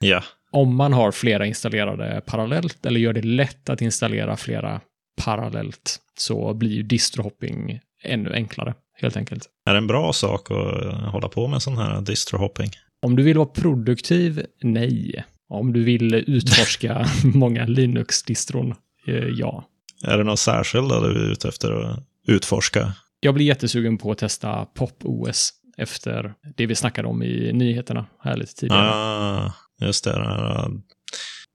Ja, 0.00 0.22
Om 0.50 0.76
man 0.76 0.92
har 0.92 1.12
flera 1.12 1.46
installerade 1.46 2.22
parallellt 2.26 2.86
eller 2.86 3.00
gör 3.00 3.12
det 3.12 3.22
lätt 3.22 3.68
att 3.68 3.80
installera 3.82 4.36
flera 4.36 4.80
parallellt 5.24 5.98
så 6.18 6.54
blir 6.54 6.70
ju 6.70 6.82
distrohopping 6.82 7.80
ännu 8.04 8.32
enklare, 8.32 8.74
helt 9.00 9.16
enkelt. 9.16 9.42
är 9.66 9.72
det 9.72 9.78
en 9.78 9.86
bra 9.86 10.12
sak 10.12 10.50
att 10.50 11.12
hålla 11.12 11.28
på 11.28 11.46
med 11.48 11.62
sån 11.62 11.76
här 11.78 12.00
distrohopping? 12.00 12.70
Om 13.02 13.16
du 13.16 13.22
vill 13.22 13.36
vara 13.38 13.48
produktiv, 13.48 14.46
nej. 14.62 15.24
Om 15.48 15.72
du 15.72 15.84
vill 15.84 16.14
utforska 16.14 17.06
många 17.34 17.66
Linux-distron, 17.66 18.74
eh, 19.06 19.14
ja. 19.14 19.64
Är 20.04 20.18
det 20.18 20.24
något 20.24 20.38
särskilda 20.38 21.00
du 21.00 21.06
är 21.26 21.32
ute 21.32 21.48
efter 21.48 21.72
att 21.72 21.98
utforska? 22.26 22.92
Jag 23.20 23.34
blir 23.34 23.46
jättesugen 23.46 23.98
på 23.98 24.10
att 24.10 24.18
testa 24.18 24.64
Pop-OS 24.64 25.52
efter 25.76 26.34
det 26.56 26.66
vi 26.66 26.74
snackade 26.74 27.08
om 27.08 27.22
i 27.22 27.52
nyheterna 27.52 28.06
här 28.22 28.36
lite 28.36 28.54
tidigare. 28.54 28.90
Ah, 28.90 29.52
just 29.80 30.04
det, 30.04 30.12
den 30.12 30.26
här 30.26 30.70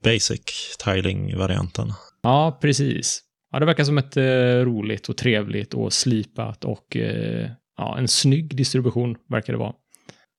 basic 0.03 0.77
tiling-varianten. 0.85 1.93
Ja, 2.23 2.57
precis. 2.61 3.21
Ja, 3.51 3.59
det 3.59 3.65
verkar 3.65 3.83
som 3.83 3.97
ett 3.97 4.17
eh, 4.17 4.23
roligt 4.63 5.09
och 5.09 5.17
trevligt 5.17 5.73
och 5.73 5.93
slipat 5.93 6.65
och 6.65 6.95
eh, 6.97 7.49
ja, 7.77 7.97
en 7.97 8.07
snygg 8.07 8.55
distribution 8.55 9.15
verkar 9.29 9.53
det 9.53 9.59
vara. 9.59 9.73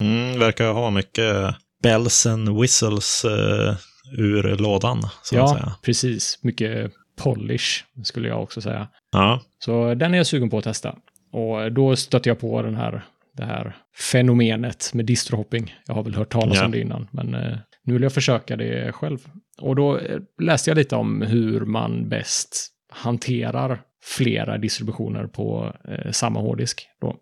Mm, 0.03 0.39
verkar 0.39 0.73
ha 0.73 0.91
mycket 0.91 1.55
bells 1.83 2.27
and 2.27 2.61
whistles 2.61 3.25
eh, 3.25 3.77
ur 4.19 4.57
lådan, 4.57 5.03
så 5.03 5.35
att 5.35 5.51
ja, 5.51 5.55
säga. 5.55 5.75
precis. 5.83 6.39
Mycket 6.43 6.93
polish 7.17 7.85
skulle 8.05 8.29
jag 8.29 8.43
också 8.43 8.61
säga. 8.61 8.89
Ja, 9.13 9.41
Så 9.59 9.95
den 9.95 10.15
är 10.15 10.19
jag 10.19 10.27
sugen 10.27 10.51
på 10.51 10.59
att 10.59 10.65
testa. 10.65 10.95
Och 11.33 11.73
då 11.73 11.97
stötte 11.97 12.29
jag 12.29 12.41
på 12.41 12.63
den 12.63 12.75
här, 12.75 13.05
det 13.37 13.45
här 13.45 13.77
fenomenet 14.13 14.91
med 14.95 15.07
distrohopping. 15.07 15.75
Jag 15.87 15.95
har 15.95 16.03
väl 16.03 16.15
hört 16.15 16.33
talas 16.33 16.57
Ja. 16.59 16.65
om 16.65 16.71
det 16.71 16.81
innan, 16.81 17.09
men 17.11 17.35
eh, 17.35 17.59
nu 17.85 17.93
vill 17.93 18.03
jag 18.03 18.13
försöka 18.13 18.57
det 18.57 18.93
själv. 18.93 19.19
Och 19.61 19.77
då 19.77 19.99
eh, 19.99 20.19
läste 20.43 20.71
jag 20.71 20.77
lite 20.77 20.97
om 20.97 21.23
hur 21.23 21.61
man 21.61 22.09
bäst 22.09 22.69
hanterar 22.93 23.81
flera 24.05 24.59
distributioner 24.59 25.27
på 25.27 25.73
eh, 25.89 26.11
samma 26.11 26.41
hårddisk. 26.41 26.89
Då, 27.01 27.17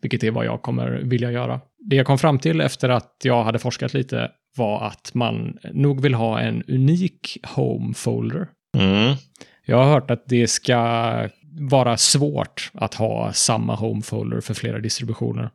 vilket 0.00 0.24
är 0.24 0.30
vad 0.30 0.44
jag 0.46 0.62
kommer 0.62 0.90
vilja 0.90 1.30
göra. 1.30 1.60
Det 1.78 1.96
jag 1.96 2.06
kom 2.06 2.18
fram 2.18 2.38
till 2.38 2.60
efter 2.60 2.88
att 2.88 3.16
jag 3.22 3.44
hade 3.44 3.58
forskat 3.58 3.94
lite 3.94 4.30
var 4.56 4.86
att 4.86 5.14
man 5.14 5.58
nog 5.72 6.02
vill 6.02 6.14
ha 6.14 6.40
en 6.40 6.62
unik 6.68 7.38
home 7.42 7.94
folder 7.94 8.48
mm. 8.78 9.16
jag 9.66 9.76
har 9.76 9.92
hört 9.92 10.10
att 10.10 10.24
det 10.26 10.46
ska 10.46 10.78
vara 11.52 11.96
svårt 11.96 12.70
att 12.74 12.94
ha 12.94 13.32
samma 13.32 13.74
home 13.74 14.02
folder 14.02 14.40
för 14.40 14.54
flera 14.54 14.78
distributioner. 14.78 15.50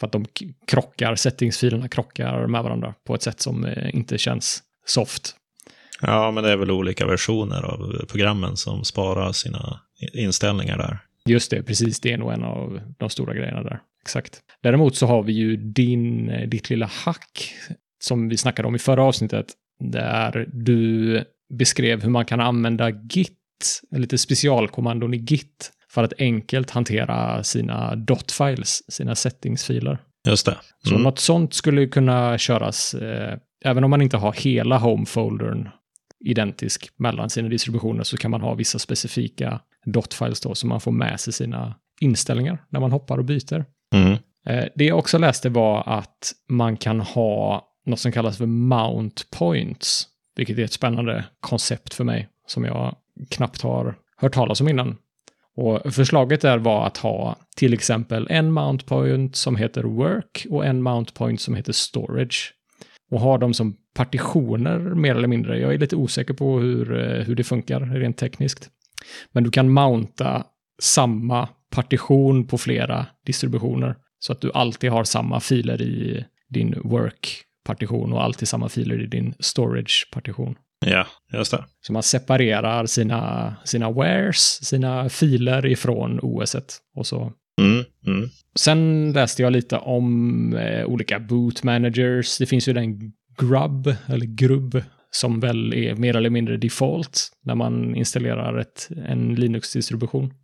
För 0.00 0.06
att 0.06 0.12
de 0.12 0.26
krockar, 0.66 1.14
settingsfilerna 1.14 1.88
krockar 1.88 2.46
med 2.46 2.62
varandra 2.62 2.94
på 3.06 3.14
ett 3.14 3.22
sätt 3.22 3.40
som 3.40 3.64
eh, 3.64 3.94
inte 3.94 4.18
känns 4.18 4.62
soft. 4.86 5.34
ja 6.00 6.30
men 6.30 6.44
det 6.44 6.52
är 6.52 6.56
väl 6.56 6.70
olika 6.70 7.06
versioner 7.06 7.62
av 7.62 8.06
programmen 8.08 8.56
som 8.56 8.84
sparar 8.84 9.32
sina 9.32 9.80
inställningar 10.12 10.78
där. 10.78 10.98
Just 11.24 11.50
det, 11.50 11.62
precis. 11.62 12.00
Det 12.00 12.12
är 12.12 12.18
nog 12.18 12.32
en 12.32 12.44
av 12.44 12.80
de 12.98 13.10
stora 13.10 13.34
grejerna 13.34 13.62
där. 13.62 13.80
Exakt. 14.02 14.40
Däremot 14.62 14.96
så 14.96 15.06
har 15.06 15.22
vi 15.22 15.32
ju 15.32 15.56
din, 15.56 16.30
eh, 16.30 16.48
ditt 16.48 16.70
lilla 16.70 16.86
hack 16.86 17.54
som 18.02 18.28
vi 18.28 18.36
snackade 18.36 18.68
om 18.68 18.74
i 18.74 18.78
förra 18.78 19.02
avsnittet. 19.02 19.46
Där 19.78 20.46
du 20.52 21.24
beskrev 21.58 22.02
hur 22.02 22.10
man 22.10 22.24
kan 22.24 22.40
använda 22.40 22.90
Git, 22.90 23.36
lite 23.90 24.18
specialkommandon 24.18 25.14
i 25.14 25.16
Git, 25.16 25.72
för 25.90 26.04
att 26.04 26.12
enkelt 26.18 26.70
hantera 26.70 27.42
sina 27.42 27.94
dot-files, 27.94 28.82
sina 28.88 29.14
settingsfiler. 29.14 29.98
Just 30.28 30.46
det. 30.46 30.56
Så 30.84 30.90
Mm. 30.90 31.02
något 31.02 31.18
sånt 31.18 31.54
skulle 31.54 31.86
kunna 31.86 32.38
köras, 32.38 32.94
eh, 32.94 33.38
även 33.64 33.84
om 33.84 33.90
man 33.90 34.02
inte 34.02 34.16
har 34.16 34.32
hela 34.32 34.78
home-foldern 34.78 35.68
identisk 36.24 36.88
mellan 36.96 37.30
sina 37.30 37.48
distributioner 37.48 38.02
så 38.04 38.16
kan 38.16 38.30
man 38.30 38.40
ha 38.40 38.54
vissa 38.54 38.78
specifika 38.78 39.60
dot-files 39.86 40.42
då 40.42 40.54
som 40.54 40.68
man 40.68 40.80
får 40.80 40.92
med 40.92 41.20
sig 41.20 41.32
sina 41.32 41.74
inställningar 42.00 42.64
när 42.68 42.80
man 42.80 42.92
hoppar 42.92 43.18
och 43.18 43.24
byter. 43.24 43.64
Mm. 43.94 44.12
Eh, 44.46 44.64
det 44.74 44.84
jag 44.84 44.98
också 44.98 45.18
läste 45.18 45.48
var 45.48 45.88
att 45.98 46.32
man 46.48 46.76
kan 46.76 47.00
ha 47.00 47.66
något 47.86 47.98
som 48.00 48.12
kallas 48.12 48.38
för 48.38 48.46
mount 48.46 49.22
points, 49.38 50.06
vilket 50.36 50.58
är 50.58 50.64
ett 50.64 50.72
spännande 50.72 51.24
koncept 51.40 51.94
för 51.94 52.04
mig 52.04 52.28
som 52.46 52.64
jag 52.64 52.96
knappt 53.30 53.62
har 53.62 53.94
hört 54.16 54.34
talas 54.34 54.60
om 54.60 54.68
innan. 54.68 54.96
Och 55.56 55.94
förslaget 55.94 56.40
där 56.40 56.58
var 56.58 56.86
att 56.86 56.96
ha 56.96 57.36
till 57.56 57.74
exempel 57.74 58.26
en 58.30 58.52
mount 58.52 58.84
point 58.86 59.36
som 59.36 59.56
heter 59.56 59.82
work 59.82 60.46
och 60.50 60.66
en 60.66 60.82
mount 60.82 61.12
point 61.14 61.40
som 61.40 61.54
heter 61.54 61.72
storage. 61.72 62.54
och 63.10 63.20
ha 63.20 63.38
dem 63.38 63.54
som 63.54 63.76
partitioner 63.94 64.78
mer 64.78 65.14
eller 65.14 65.28
mindre. 65.28 65.58
Jag 65.58 65.74
är 65.74 65.78
lite 65.78 65.96
osäker 65.96 66.34
på 66.34 66.58
hur, 66.58 66.98
eh, 66.98 67.24
hur 67.24 67.34
det 67.34 67.44
funkar 67.44 67.80
rent 67.80 68.16
tekniskt. 68.16 68.70
Men 69.32 69.44
du 69.44 69.50
kan 69.50 69.70
mounta 69.70 70.44
samma 70.82 71.48
partition 71.70 72.46
på 72.46 72.58
flera 72.58 73.06
distributioner. 73.26 73.96
Så 74.18 74.32
att 74.32 74.40
du 74.40 74.50
alltid 74.54 74.90
har 74.90 75.04
samma 75.04 75.40
filer 75.40 75.82
i 75.82 76.24
din 76.48 76.80
work-partition 76.84 78.12
och 78.12 78.24
alltid 78.24 78.48
samma 78.48 78.68
filer 78.68 79.02
i 79.02 79.06
din 79.06 79.34
storage-partition. 79.38 80.54
Ja, 80.86 81.06
just 81.32 81.50
det. 81.50 81.64
Så 81.80 81.92
man 81.92 82.02
separerar 82.02 82.86
sina, 82.86 83.54
sina 83.64 83.90
wares, 83.90 84.64
sina 84.64 85.08
filer 85.08 85.66
ifrån 85.66 86.20
OSet. 86.22 86.78
Och 86.96 87.06
så. 87.06 87.32
Mm, 87.60 87.84
mm. 88.06 88.28
Sen 88.58 89.12
läste 89.12 89.42
jag 89.42 89.52
lite 89.52 89.76
om 89.76 90.54
eh, 90.56 90.84
olika 90.86 91.18
boot 91.20 91.62
managers. 91.62 92.38
Det 92.38 92.46
finns 92.46 92.68
ju 92.68 92.72
den 92.72 93.12
Grub, 93.38 93.94
eller 94.06 94.26
Grubb, 94.26 94.82
som 95.10 95.40
väl 95.40 95.74
är 95.74 95.94
mer 95.94 96.16
eller 96.16 96.30
mindre 96.30 96.56
default 96.56 97.28
när 97.44 97.54
man 97.54 97.94
installerar 97.96 98.58
ett, 98.58 98.88
en 99.06 99.34
Linux-distribution. 99.34 100.34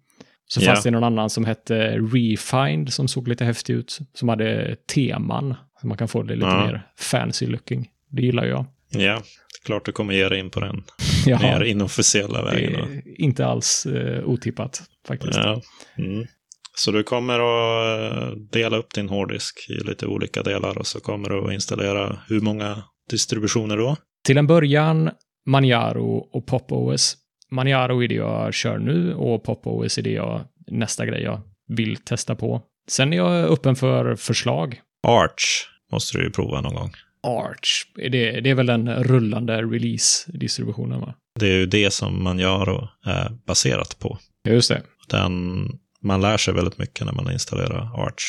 Så 0.48 0.60
Ja. 0.60 0.66
fanns 0.66 0.82
det 0.84 0.90
någon 0.90 1.04
annan 1.04 1.30
som 1.30 1.44
hette 1.44 1.98
Refind 1.98 2.92
som 2.92 3.08
såg 3.08 3.28
lite 3.28 3.44
häftig 3.44 3.74
ut. 3.74 3.98
Som 4.14 4.28
hade 4.28 4.76
teman. 4.94 5.54
Så 5.80 5.86
man 5.86 5.96
kan 5.96 6.08
få 6.08 6.22
det 6.22 6.34
lite 6.34 6.46
Ja. 6.46 6.66
mer 6.66 6.86
fancy 6.98 7.46
looking. 7.46 7.88
Det 8.10 8.22
gillar 8.22 8.44
jag. 8.44 8.64
Ja, 8.90 9.22
klart 9.64 9.84
du 9.84 9.92
kommer 9.92 10.14
ge 10.14 10.28
dig 10.28 10.38
in 10.38 10.50
på 10.50 10.60
den 10.60 10.84
Ja, 11.26 11.38
mer 11.38 11.60
inofficiella 11.64 12.44
vägen. 12.44 13.02
inte 13.18 13.46
alls 13.46 13.86
eh, 13.86 14.24
otippat 14.24 14.82
faktiskt. 15.08 15.38
Ja. 15.38 15.60
Mm. 15.98 16.26
Så 16.74 16.90
du 16.92 17.02
kommer 17.02 17.34
att 17.34 18.12
eh, 18.12 18.28
dela 18.52 18.76
upp 18.76 18.94
din 18.94 19.08
hårddisk 19.08 19.66
i 19.68 19.72
lite 19.72 20.06
olika 20.06 20.42
delar 20.42 20.78
och 20.78 20.86
så 20.86 21.00
kommer 21.00 21.28
du 21.28 21.46
att 21.46 21.52
installera 21.52 22.18
hur 22.28 22.40
många 22.40 22.82
distributioner 23.10 23.76
då? 23.76 23.96
Till 24.24 24.38
en 24.38 24.46
början 24.46 25.10
Manjaro 25.46 26.28
och 26.32 26.46
PopOS. 26.46 27.16
Manjaro 27.50 28.02
är 28.04 28.08
det 28.08 28.14
jag 28.14 28.54
kör 28.54 28.78
nu 28.78 29.14
och 29.14 29.44
PopOS 29.44 29.98
är 29.98 30.02
det 30.02 30.10
jag, 30.12 30.40
nästa 30.66 31.06
grej 31.06 31.22
jag 31.22 31.40
vill 31.68 31.96
testa 31.96 32.34
på. 32.34 32.62
Sen 32.88 33.12
är 33.12 33.16
jag 33.16 33.44
öppen 33.44 33.76
för 33.76 34.16
förslag. 34.16 34.80
Arch 35.06 35.68
måste 35.92 36.18
du 36.18 36.24
ju 36.24 36.30
prova 36.30 36.60
någon 36.60 36.74
gång. 36.74 36.90
Arch, 37.26 37.86
det, 37.94 38.40
det 38.40 38.50
är 38.50 38.54
väl 38.54 38.66
den 38.66 39.04
rullande 39.04 39.62
release-distributionen 39.62 41.00
va? 41.00 41.14
Det 41.40 41.46
är 41.46 41.52
ju 41.58 41.66
det 41.66 41.90
som 41.90 42.22
Manjaro 42.24 42.88
är 43.04 43.30
baserat 43.46 43.98
på. 43.98 44.18
Just 44.48 44.68
det. 44.68 44.82
Den, 45.08 45.68
man 46.02 46.20
lär 46.20 46.36
sig 46.36 46.54
väldigt 46.54 46.78
mycket 46.78 47.06
när 47.06 47.12
man 47.12 47.32
installerar 47.32 48.06
Arch. 48.06 48.24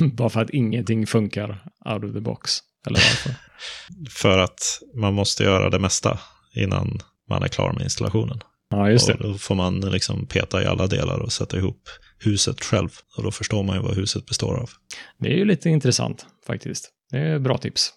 Bara 0.12 0.30
för 0.30 0.40
att 0.40 0.50
ingenting 0.50 1.06
funkar 1.06 1.64
out 1.84 2.04
of 2.04 2.12
the 2.12 2.20
box. 2.20 2.58
Eller 2.86 2.98
varför? 2.98 3.34
För 4.10 4.38
att 4.38 4.80
man 4.94 5.14
måste 5.14 5.42
göra 5.44 5.70
det 5.70 5.78
mesta 5.78 6.18
innan 6.54 6.98
man 7.28 7.42
är 7.42 7.48
klar 7.48 7.72
med 7.72 7.82
installationen. 7.82 8.40
ja, 8.70 8.90
just 8.90 9.08
Och 9.08 9.16
det. 9.18 9.28
då 9.28 9.34
får 9.38 9.54
man 9.54 9.80
liksom 9.80 10.26
peta 10.26 10.62
i 10.62 10.66
alla 10.66 10.86
delar 10.86 11.18
och 11.18 11.32
sätta 11.32 11.56
ihop 11.58 11.88
huset 12.18 12.64
själv. 12.64 12.88
Och 13.16 13.22
då 13.22 13.30
förstår 13.30 13.62
man 13.62 13.76
ju 13.76 13.82
vad 13.82 13.94
huset 13.96 14.26
består 14.26 14.56
av. 14.56 14.70
Det 15.18 15.28
är 15.32 15.36
ju 15.36 15.44
lite 15.44 15.68
intressant 15.70 16.26
faktiskt. 16.46 16.90
Det 17.10 17.18
är 17.18 17.38
bra 17.38 17.58
tips. 17.58 17.92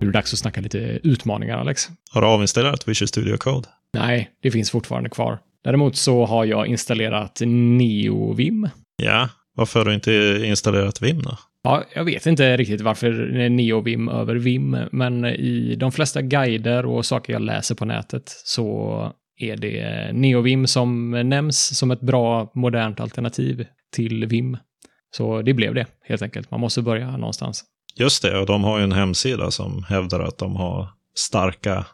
Nu 0.00 0.08
är 0.08 0.12
det 0.12 0.12
dags 0.12 0.32
att 0.32 0.38
snacka 0.38 0.60
lite 0.60 0.78
utmaningar, 1.02 1.58
Alex. 1.58 1.88
Har 2.10 2.20
du 2.20 2.26
avinstallerat 2.26 2.88
Visual 2.88 3.08
Studio 3.08 3.36
Code? 3.36 3.68
Nej, 3.94 4.30
det 4.42 4.50
finns 4.50 4.70
fortfarande 4.70 5.10
kvar. 5.10 5.38
Däremot 5.64 5.96
så 5.96 6.24
har 6.24 6.44
jag 6.44 6.66
installerat 6.66 7.40
NeoVim. 7.44 8.68
Ja. 8.96 9.28
Varför 9.56 9.80
har 9.80 9.86
du 9.86 9.94
inte 9.94 10.40
installerat 10.44 11.02
Vim 11.02 11.22
då? 11.22 11.38
Ja, 11.62 11.84
jag 11.94 12.04
vet 12.04 12.26
inte 12.26 12.56
riktigt 12.56 12.80
varför 12.80 13.12
NeoVim 13.48 14.08
över 14.08 14.34
Vim, 14.34 14.76
men 14.92 15.24
i 15.24 15.76
de 15.76 15.92
flesta 15.92 16.22
guider 16.22 16.86
och 16.86 17.06
saker 17.06 17.32
jag 17.32 17.42
läser 17.42 17.74
på 17.74 17.84
nätet 17.84 18.22
så 18.44 19.12
är 19.36 19.56
det 19.56 20.10
NeoVim 20.12 20.66
som 20.66 21.10
nämns 21.10 21.78
som 21.78 21.90
ett 21.90 22.00
bra 22.00 22.50
modernt 22.54 23.00
alternativ 23.00 23.66
till 23.94 24.26
Vim. 24.26 24.56
Så 25.16 25.42
det 25.42 25.54
blev 25.54 25.74
det, 25.74 25.86
helt 26.02 26.22
enkelt. 26.22 26.50
Man 26.50 26.60
måste 26.60 26.82
börja 26.82 27.16
någonstans. 27.16 27.64
Just 27.96 28.22
det, 28.22 28.38
och 28.38 28.46
de 28.46 28.64
har 28.64 28.78
ju 28.78 28.84
en 28.84 28.92
hemsida 28.92 29.50
som 29.50 29.84
hävdar 29.84 30.20
att 30.20 30.38
de 30.38 30.56
har 30.56 30.88
starka 31.14 31.86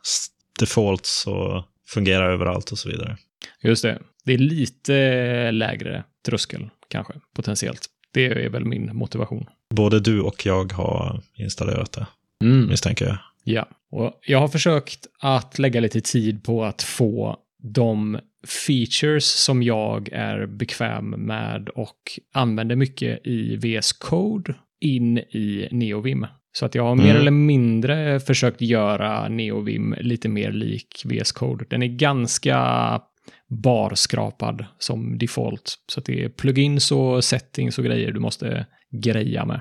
defaults 0.60 1.26
och 1.26 1.64
fungerar 1.88 2.30
överallt 2.32 2.72
och 2.72 2.78
så 2.78 2.88
vidare. 2.88 3.16
Just 3.62 3.82
det. 3.82 3.98
Det 4.24 4.32
är 4.32 4.38
lite 4.38 5.50
lägre 5.50 6.04
tröskel, 6.26 6.70
kanske, 6.88 7.12
potentiellt. 7.34 7.86
Det 8.12 8.26
är 8.26 8.48
väl 8.48 8.64
min 8.64 8.96
motivation. 8.96 9.46
Både 9.74 10.00
du 10.00 10.20
och 10.20 10.46
jag 10.46 10.72
har 10.72 11.22
installerat 11.34 11.92
det, 11.92 12.06
Mm. 12.44 12.68
misstänker 12.68 13.06
jag. 13.06 13.18
Ja, 13.44 13.68
och 13.90 14.20
jag 14.26 14.38
har 14.40 14.48
försökt 14.48 15.06
att 15.20 15.58
lägga 15.58 15.80
lite 15.80 16.00
tid 16.00 16.44
på 16.44 16.64
att 16.64 16.82
få 16.82 17.36
de 17.62 18.18
features 18.66 19.24
som 19.24 19.62
jag 19.62 20.08
är 20.12 20.46
bekväm 20.46 21.10
med 21.10 21.68
och 21.68 21.98
använder 22.34 22.76
mycket 22.76 23.26
i 23.26 23.56
VS 23.56 23.92
Code 23.92 24.54
in 24.80 25.18
i 25.18 25.68
NeoVim. 25.70 26.26
Så 26.52 26.66
att 26.66 26.74
jag 26.74 26.82
har 26.84 26.94
mer 26.94 27.04
Mm. 27.04 27.16
eller 27.16 27.30
mindre 27.30 28.20
försökt 28.20 28.60
göra 28.60 29.28
NeoVim 29.28 29.94
lite 30.00 30.28
mer 30.28 30.52
lik 30.52 31.02
VS 31.04 31.32
Code. 31.32 31.64
Den 31.70 31.82
är 31.82 31.86
ganska 31.86 33.00
barskrapad 33.64 34.64
som 34.78 35.18
default. 35.18 35.74
Så 35.92 36.00
att 36.00 36.06
det 36.06 36.24
är 36.24 36.28
plugins 36.28 36.92
och 36.92 37.24
settings 37.24 37.78
och 37.78 37.84
grejer 37.84 38.12
du 38.12 38.20
måste 38.20 38.66
greja 38.90 39.44
med. 39.44 39.60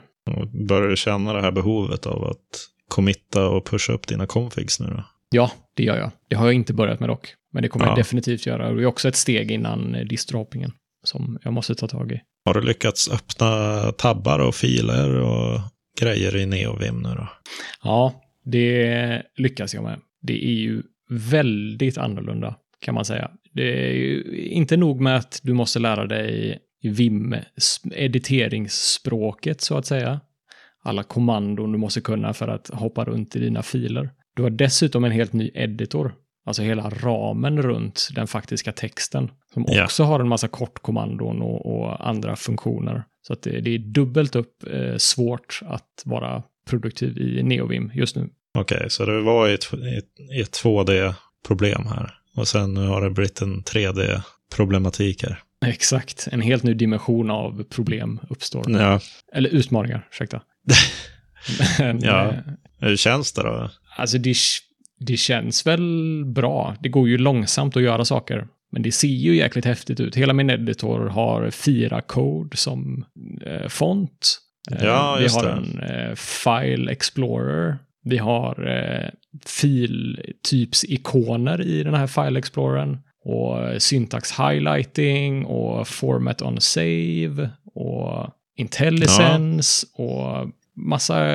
Börjar 0.68 0.88
du 0.90 0.96
känna 0.98 1.34
det 1.34 1.42
här 1.42 1.52
behovet 1.52 2.06
av 2.06 2.24
att 2.24 2.68
committa 2.88 3.48
och 3.48 3.66
pusha 3.66 3.94
upp 3.94 4.08
dina 4.08 4.26
configs 4.26 4.80
nu 4.80 4.86
då? 4.88 5.04
Ja, 5.32 5.52
det 5.76 5.84
gör 5.84 5.98
jag. 5.98 6.12
Det 6.28 6.36
har 6.36 6.46
jag 6.46 6.54
inte 6.54 6.74
börjat 6.74 7.00
med 7.00 7.10
dock. 7.10 7.34
Men 7.54 7.64
det 7.64 7.70
kommer 7.70 7.86
Ja. 7.86 7.90
jag 7.92 7.98
definitivt 7.98 8.46
göra. 8.46 8.74
Det 8.74 8.82
är 8.82 8.86
också 8.86 9.08
ett 9.08 9.16
steg 9.16 9.52
innan 9.52 9.96
eh, 9.96 10.06
distrohoppingen 10.06 10.72
som 11.04 11.40
jag 11.44 11.54
måste 11.54 11.76
ta 11.76 11.88
tag 11.88 12.12
i. 12.12 12.22
Har 12.46 12.54
du 12.54 12.62
lyckats 12.62 13.10
öppna 13.12 13.82
tabbar 13.92 14.40
och 14.40 14.56
filer 14.56 15.16
och 15.22 15.60
grejer 16.02 16.36
i 16.36 16.46
NeoVim 16.46 17.02
nu 17.02 17.10
då? 17.10 17.28
Ja, 17.84 18.22
det 18.46 19.22
lyckas 19.38 19.74
jag 19.74 19.84
med. 19.84 20.00
Det 20.22 20.46
är 20.46 20.54
ju 20.54 20.84
väldigt 21.10 21.98
annorlunda 21.98 22.56
kan 22.82 22.96
man 22.96 23.06
säga. 23.06 23.32
Det 23.54 23.88
är 23.90 23.94
ju 23.94 24.24
inte 24.50 24.78
nog 24.78 25.02
med 25.02 25.16
att 25.16 25.40
du 25.44 25.54
måste 25.54 25.80
lära 25.80 26.06
dig 26.08 26.60
Vim, 26.84 27.36
s- 27.58 27.82
editeringsspråket 27.96 29.62
så 29.62 29.78
att 29.78 29.86
säga. 29.86 30.20
Alla 30.84 31.04
kommandon 31.04 31.72
du 31.72 31.78
måste 31.78 32.02
kunna 32.02 32.34
för 32.34 32.48
att 32.48 32.68
hoppa 32.74 33.06
runt 33.06 33.36
i 33.36 33.40
dina 33.40 33.64
filer. 33.64 34.10
Du 34.36 34.44
har 34.44 34.50
dessutom 34.50 35.04
en 35.04 35.12
helt 35.12 35.34
ny 35.34 35.52
editor. 35.54 36.14
Alltså 36.50 36.62
hela 36.62 36.90
ramen 36.90 37.62
runt 37.62 38.10
den 38.16 38.28
faktiska 38.28 38.72
texten. 38.72 39.32
Som 39.54 39.66
också 39.84 40.04
har 40.04 40.20
en 40.20 40.28
massa 40.28 40.48
kortkommandon 40.48 41.42
och, 41.42 41.66
och 41.66 42.08
andra 42.08 42.36
funktioner. 42.36 43.04
Så 43.28 43.34
att 43.34 43.42
det, 43.42 43.62
det 43.62 43.76
är 43.76 43.80
dubbelt 43.80 44.36
upp 44.36 44.64
eh, 44.74 44.98
svårt 44.98 45.60
att 45.66 46.02
vara 46.06 46.44
produktiv 46.70 47.18
i 47.18 47.44
NeoVim 47.44 47.92
just 47.94 48.16
nu. 48.16 48.30
Okej, 48.58 48.90
så 48.90 49.06
det 49.06 49.22
var 49.22 49.48
ett, 49.48 49.74
ett, 49.74 50.42
ett 50.42 50.64
2D-problem 50.64 51.86
här. 51.88 52.14
Och 52.36 52.48
sen 52.48 52.74
nu 52.74 52.88
har 52.88 53.02
det 53.02 53.10
blivit 53.10 53.42
en 53.42 53.64
3D-problematik 53.64 55.24
här. 55.24 55.40
Exakt, 55.66 56.28
en 56.32 56.42
helt 56.42 56.64
ny 56.64 56.74
dimension 56.74 57.32
av 57.32 57.64
problem 57.64 58.20
uppstår. 58.30 58.72
Ja, 58.72 59.00
Eller 59.34 59.50
utmaningar, 59.50 60.08
ursäkta. 60.12 60.42
Ja. 62.02 62.28
eh, 62.28 62.36
hur 62.80 62.96
känns 62.98 63.34
det 63.34 63.44
då? 63.44 63.70
Alltså 63.98 64.18
det, 64.18 64.36
det 65.00 65.18
känns 65.18 65.68
väl 65.68 66.24
bra. 66.26 66.76
Det 66.80 66.90
går 66.90 67.10
ju 67.10 67.18
långsamt 67.18 67.78
att 67.78 67.84
göra 67.84 68.06
saker. 68.06 68.48
Men 68.72 68.82
det 68.82 68.92
ser 68.92 69.08
ju 69.08 69.36
jäkligt 69.36 69.66
häftigt 69.66 70.00
ut. 70.00 70.16
Hela 70.16 70.34
min 70.34 70.50
editor 70.50 71.06
har 71.08 71.50
Fira 71.50 72.02
Code 72.02 72.58
som 72.58 73.06
eh, 73.46 73.68
font. 73.68 74.40
Eh, 74.72 74.86
Ja, 74.86 75.18
vi 75.20 75.28
har 75.28 75.44
det. 75.44 75.52
en 75.52 75.80
eh, 76.10 76.16
File 76.16 76.92
Explorer. 76.92 77.78
Vi 78.04 78.18
har 78.18 78.68
eh, 78.68 79.10
filtypsikoner 80.44 81.62
i 81.62 81.84
den 81.84 81.94
här 81.94 82.08
File 82.08 82.40
Explorern. 82.40 82.98
Och 83.24 83.82
syntax 83.82 84.40
highlighting 84.40 85.46
och 85.46 85.88
format 85.88 86.42
on 86.42 86.62
save 86.62 87.50
och 87.76 88.30
intelligence 88.58 89.88
och 89.94 90.50
massa 90.76 91.26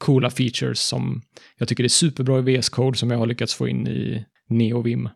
coola 0.00 0.30
features 0.30 0.80
som 0.80 1.22
jag 1.58 1.68
tycker 1.68 1.84
är 1.84 1.88
superbra 1.88 2.38
i 2.38 2.42
VS 2.58 2.68
Code 2.68 2.98
som 2.98 3.10
jag 3.10 3.18
har 3.18 3.26
lyckats 3.26 3.54
få 3.54 3.68
in 3.68 3.88
i 3.88 4.24
NeoVim. 4.48 5.08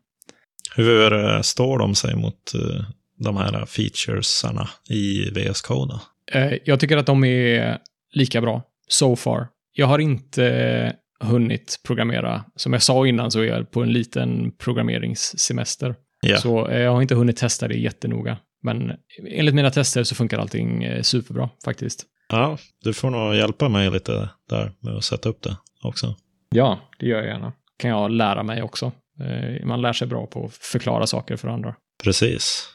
Hur 0.76 1.42
står 1.42 1.78
de 1.78 1.94
sig 1.94 2.16
mot 2.16 2.54
eh, 2.54 2.84
de 3.18 3.36
här 3.36 3.66
featuresarna 3.66 4.68
i 4.90 5.30
VS 5.30 5.60
Code? 5.60 5.94
Eh, 6.32 6.52
Jag 6.64 6.80
tycker 6.80 6.96
att 6.96 7.06
de 7.06 7.24
är 7.24 7.78
lika 8.12 8.40
bra, 8.40 8.62
so 8.88 9.16
far. 9.16 9.48
Jag 9.72 9.86
har 9.86 9.98
inte 9.98 10.96
hunnit 11.20 11.80
programmera. 11.86 12.44
Som 12.56 12.72
jag 12.72 12.82
sa 12.82 13.06
innan 13.06 13.30
så 13.30 13.40
är 13.40 13.44
jag 13.44 13.70
på 13.70 13.82
en 13.82 13.92
liten 13.92 14.52
programmeringssemester. 14.58 15.94
Ja, 16.20 16.36
Så 16.36 16.68
eh, 16.68 16.80
jag 16.80 16.92
har 16.92 17.02
inte 17.02 17.14
hunnit 17.14 17.36
testa 17.36 17.68
det 17.68 17.74
jättenoga. 17.76 18.36
Men 18.62 18.92
enligt 19.30 19.54
mina 19.54 19.70
tester 19.70 20.04
så 20.04 20.14
funkar 20.14 20.38
allting 20.38 20.86
superbra 21.02 21.50
faktiskt. 21.64 22.04
Ja, 22.28 22.58
du 22.84 22.92
får 22.92 23.10
nog 23.10 23.34
hjälpa 23.34 23.68
mig 23.68 23.90
lite 23.90 24.28
där 24.48 24.72
med 24.80 24.96
att 24.96 25.04
sätta 25.04 25.28
upp 25.28 25.42
det 25.42 25.56
också. 25.82 26.14
Ja, 26.50 26.78
det 26.98 27.06
gör 27.06 27.18
jag 27.18 27.26
gärna. 27.26 27.52
Kan 27.78 27.90
jag 27.90 28.10
lära 28.10 28.42
mig 28.42 28.62
också. 28.62 28.92
Eh, 29.20 29.66
man 29.66 29.82
lär 29.82 29.92
sig 29.92 30.08
bra 30.08 30.26
på 30.26 30.44
att 30.44 30.54
förklara 30.54 31.06
saker 31.06 31.36
för 31.36 31.48
andra. 31.48 31.74
Precis. 32.04 32.68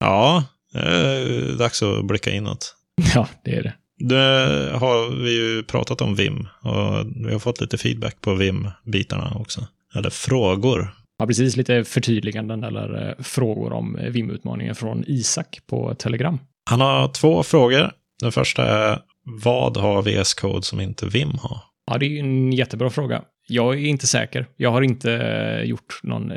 Ja, 0.00 0.44
eh, 0.74 1.56
dags 1.58 1.82
att 1.82 2.04
blicka 2.04 2.30
inåt. 2.30 2.76
Ja, 3.14 3.28
det 3.44 3.56
är 3.56 3.62
det. 3.62 3.74
Det 3.98 4.78
har 4.78 5.22
vi 5.24 5.30
ju 5.36 5.62
pratat 5.62 6.00
om 6.00 6.14
VIM 6.14 6.48
och 6.60 7.06
vi 7.26 7.32
har 7.32 7.38
fått 7.38 7.60
lite 7.60 7.78
feedback 7.78 8.20
på 8.20 8.34
VIM-bitarna 8.34 9.32
också. 9.40 9.66
Eller 9.94 10.10
frågor. 10.10 10.94
Ja, 11.22 11.26
precis. 11.26 11.56
Lite 11.56 11.84
förtydliganden 11.84 12.64
eller 12.64 13.08
eh, 13.08 13.22
frågor 13.22 13.72
om 13.72 13.96
eh, 13.98 14.10
VIM-utmaningen 14.10 14.74
från 14.74 15.04
Isak 15.06 15.58
på 15.66 15.94
Telegram. 15.94 16.38
Han 16.70 16.80
har 16.80 17.08
två 17.08 17.42
frågor. 17.42 17.92
Den 18.20 18.32
första 18.32 18.64
är 18.66 18.98
vad 19.42 19.76
har 19.76 20.02
VS 20.02 20.34
Code 20.34 20.62
som 20.62 20.80
inte 20.80 21.06
VIM 21.06 21.30
har? 21.40 21.60
Ja, 21.86 21.98
det 21.98 22.06
är 22.06 22.20
en 22.20 22.52
jättebra 22.52 22.90
fråga. 22.90 23.22
Jag 23.48 23.74
är 23.74 23.86
inte 23.86 24.06
säker. 24.06 24.46
Jag 24.56 24.70
har 24.70 24.82
inte 24.82 25.12
eh, 25.12 25.62
gjort 25.62 26.00
någon 26.02 26.32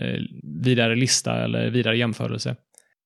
vidare 0.64 0.96
lista 0.96 1.44
eller 1.44 1.70
vidare 1.70 1.98
jämförelse. 1.98 2.56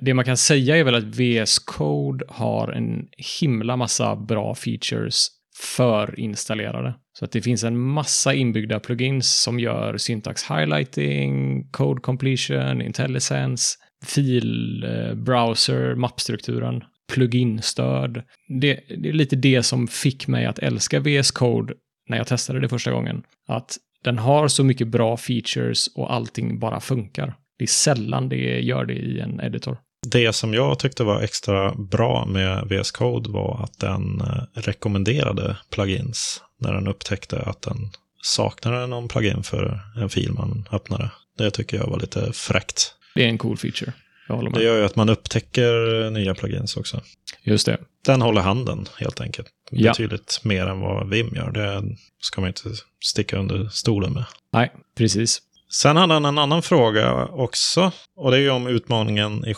Det 0.01 0.13
man 0.13 0.25
kan 0.25 0.37
säga 0.37 0.77
är 0.77 0.83
väl 0.83 0.95
att 0.95 1.03
VS 1.03 1.59
Code 1.59 2.25
har 2.29 2.67
en 2.71 3.07
himla 3.41 3.75
massa 3.75 4.15
bra 4.15 4.55
features 4.55 5.27
förinstallerade. 5.59 6.93
Så 7.19 7.25
att 7.25 7.31
det 7.31 7.41
finns 7.41 7.63
en 7.63 7.79
massa 7.79 8.33
inbyggda 8.33 8.79
plugins 8.79 9.41
som 9.41 9.59
gör 9.59 9.97
syntax 9.97 10.43
highlighting, 10.51 11.63
code 11.71 12.01
completion, 12.01 12.81
IntelliSense, 12.81 13.77
fil, 14.05 14.83
eh, 14.83 15.13
browser, 15.13 15.95
mappstrukturen, 15.95 16.83
pluginstöd. 17.13 18.23
Det, 18.61 18.79
det 18.97 19.09
är 19.09 19.13
lite 19.13 19.35
det 19.35 19.63
som 19.63 19.87
fick 19.87 20.27
mig 20.27 20.45
att 20.45 20.59
älska 20.59 20.99
VS 20.99 21.31
Code 21.31 21.73
när 22.09 22.17
jag 22.17 22.27
testade 22.27 22.59
det 22.59 22.69
första 22.69 22.91
gången. 22.91 23.23
Att 23.47 23.77
den 24.03 24.17
har 24.17 24.47
så 24.47 24.63
mycket 24.63 24.87
bra 24.87 25.17
features 25.17 25.87
och 25.95 26.13
allting 26.13 26.59
bara 26.59 26.79
funkar. 26.79 27.35
Det 27.57 27.65
är 27.65 27.67
sällan 27.67 28.29
det 28.29 28.59
gör 28.59 28.85
det 28.85 28.93
i 28.93 29.19
en 29.19 29.41
editor. 29.41 29.77
Det 30.11 30.33
som 30.33 30.53
jag 30.53 30.79
tyckte 30.79 31.03
var 31.03 31.21
extra 31.21 31.75
bra 31.75 32.25
med 32.25 32.67
VS 32.67 32.91
Code 32.91 33.29
var 33.29 33.63
att 33.63 33.79
den 33.79 34.21
eh, 34.21 34.61
rekommenderade 34.61 35.57
plugins 35.69 36.41
när 36.59 36.73
den 36.73 36.87
upptäckte 36.87 37.39
att 37.39 37.61
den 37.61 37.89
saknade 38.21 38.87
någon 38.87 39.07
plugin 39.07 39.43
för 39.43 39.79
en 39.97 40.09
fil 40.09 40.31
man 40.33 40.67
öppnade. 40.71 41.11
Det 41.37 41.51
tycker 41.51 41.77
jag 41.77 41.87
var 41.87 41.99
lite 41.99 42.33
fräckt. 42.33 42.93
Det 43.15 43.23
är 43.23 43.27
en 43.27 43.37
cool 43.37 43.57
feature. 43.57 43.93
Jag 44.27 44.35
håller 44.35 44.49
med. 44.49 44.59
Det 44.59 44.63
gör 44.63 44.77
ju 44.77 44.85
att 44.85 44.95
man 44.95 45.09
upptäcker 45.09 46.09
nya 46.09 46.35
plugins 46.35 46.77
också. 46.77 47.01
Just 47.43 47.65
det. 47.65 47.77
Den 48.05 48.21
håller 48.21 48.41
handen 48.41 48.85
helt 48.97 49.21
enkelt. 49.21 49.47
Ja. 49.71 49.91
Betydligt 49.91 50.39
mer 50.43 50.67
än 50.67 50.79
vad 50.79 51.09
Vim 51.09 51.35
gör. 51.35 51.51
Det 51.51 51.95
ska 52.21 52.41
man 52.41 52.47
inte 52.47 52.69
sticka 53.03 53.37
under 53.37 53.69
stolen 53.71 54.13
med. 54.13 54.25
Nej, 54.53 54.71
precis. 54.97 55.41
Sen 55.71 55.97
hade 55.97 56.13
han 56.13 56.25
en 56.25 56.37
annan 56.37 56.61
fråga 56.61 57.25
också. 57.25 57.91
Och 58.15 58.31
det 58.31 58.37
är 58.37 58.41
ju 58.41 58.49
om 58.49 58.67
utmaningen 58.67 59.45
i, 59.45 59.55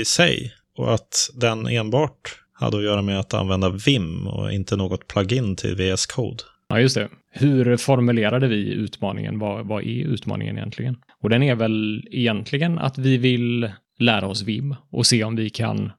i 0.00 0.04
sig. 0.04 0.52
Och 0.76 0.94
att 0.94 1.30
den 1.34 1.66
enbart 1.66 2.40
hade 2.52 2.76
att 2.76 2.84
göra 2.84 3.02
med 3.02 3.20
att 3.20 3.34
använda 3.34 3.68
Vim 3.68 4.26
och 4.26 4.52
inte 4.52 4.76
något 4.76 5.06
plugin 5.06 5.56
till 5.56 5.76
VS 5.76 6.06
Code. 6.06 6.42
Ja, 6.68 6.80
just 6.80 6.94
det. 6.94 7.08
Hur 7.32 7.76
formulerade 7.76 8.48
vi 8.48 8.72
utmaningen? 8.72 9.38
Vad, 9.38 9.66
vad 9.66 9.82
är 9.82 10.04
utmaningen 10.04 10.56
egentligen? 10.56 10.96
Och 11.22 11.30
den 11.30 11.42
är 11.42 11.54
väl 11.54 12.04
egentligen 12.10 12.78
att 12.78 12.98
vi 12.98 13.16
vill 13.16 13.70
lära 13.98 14.26
oss 14.26 14.42
VIM 14.42 14.76
och 14.90 15.06
se 15.06 15.24
om 15.24 15.36
vi 15.36 15.50
kan 15.50 15.92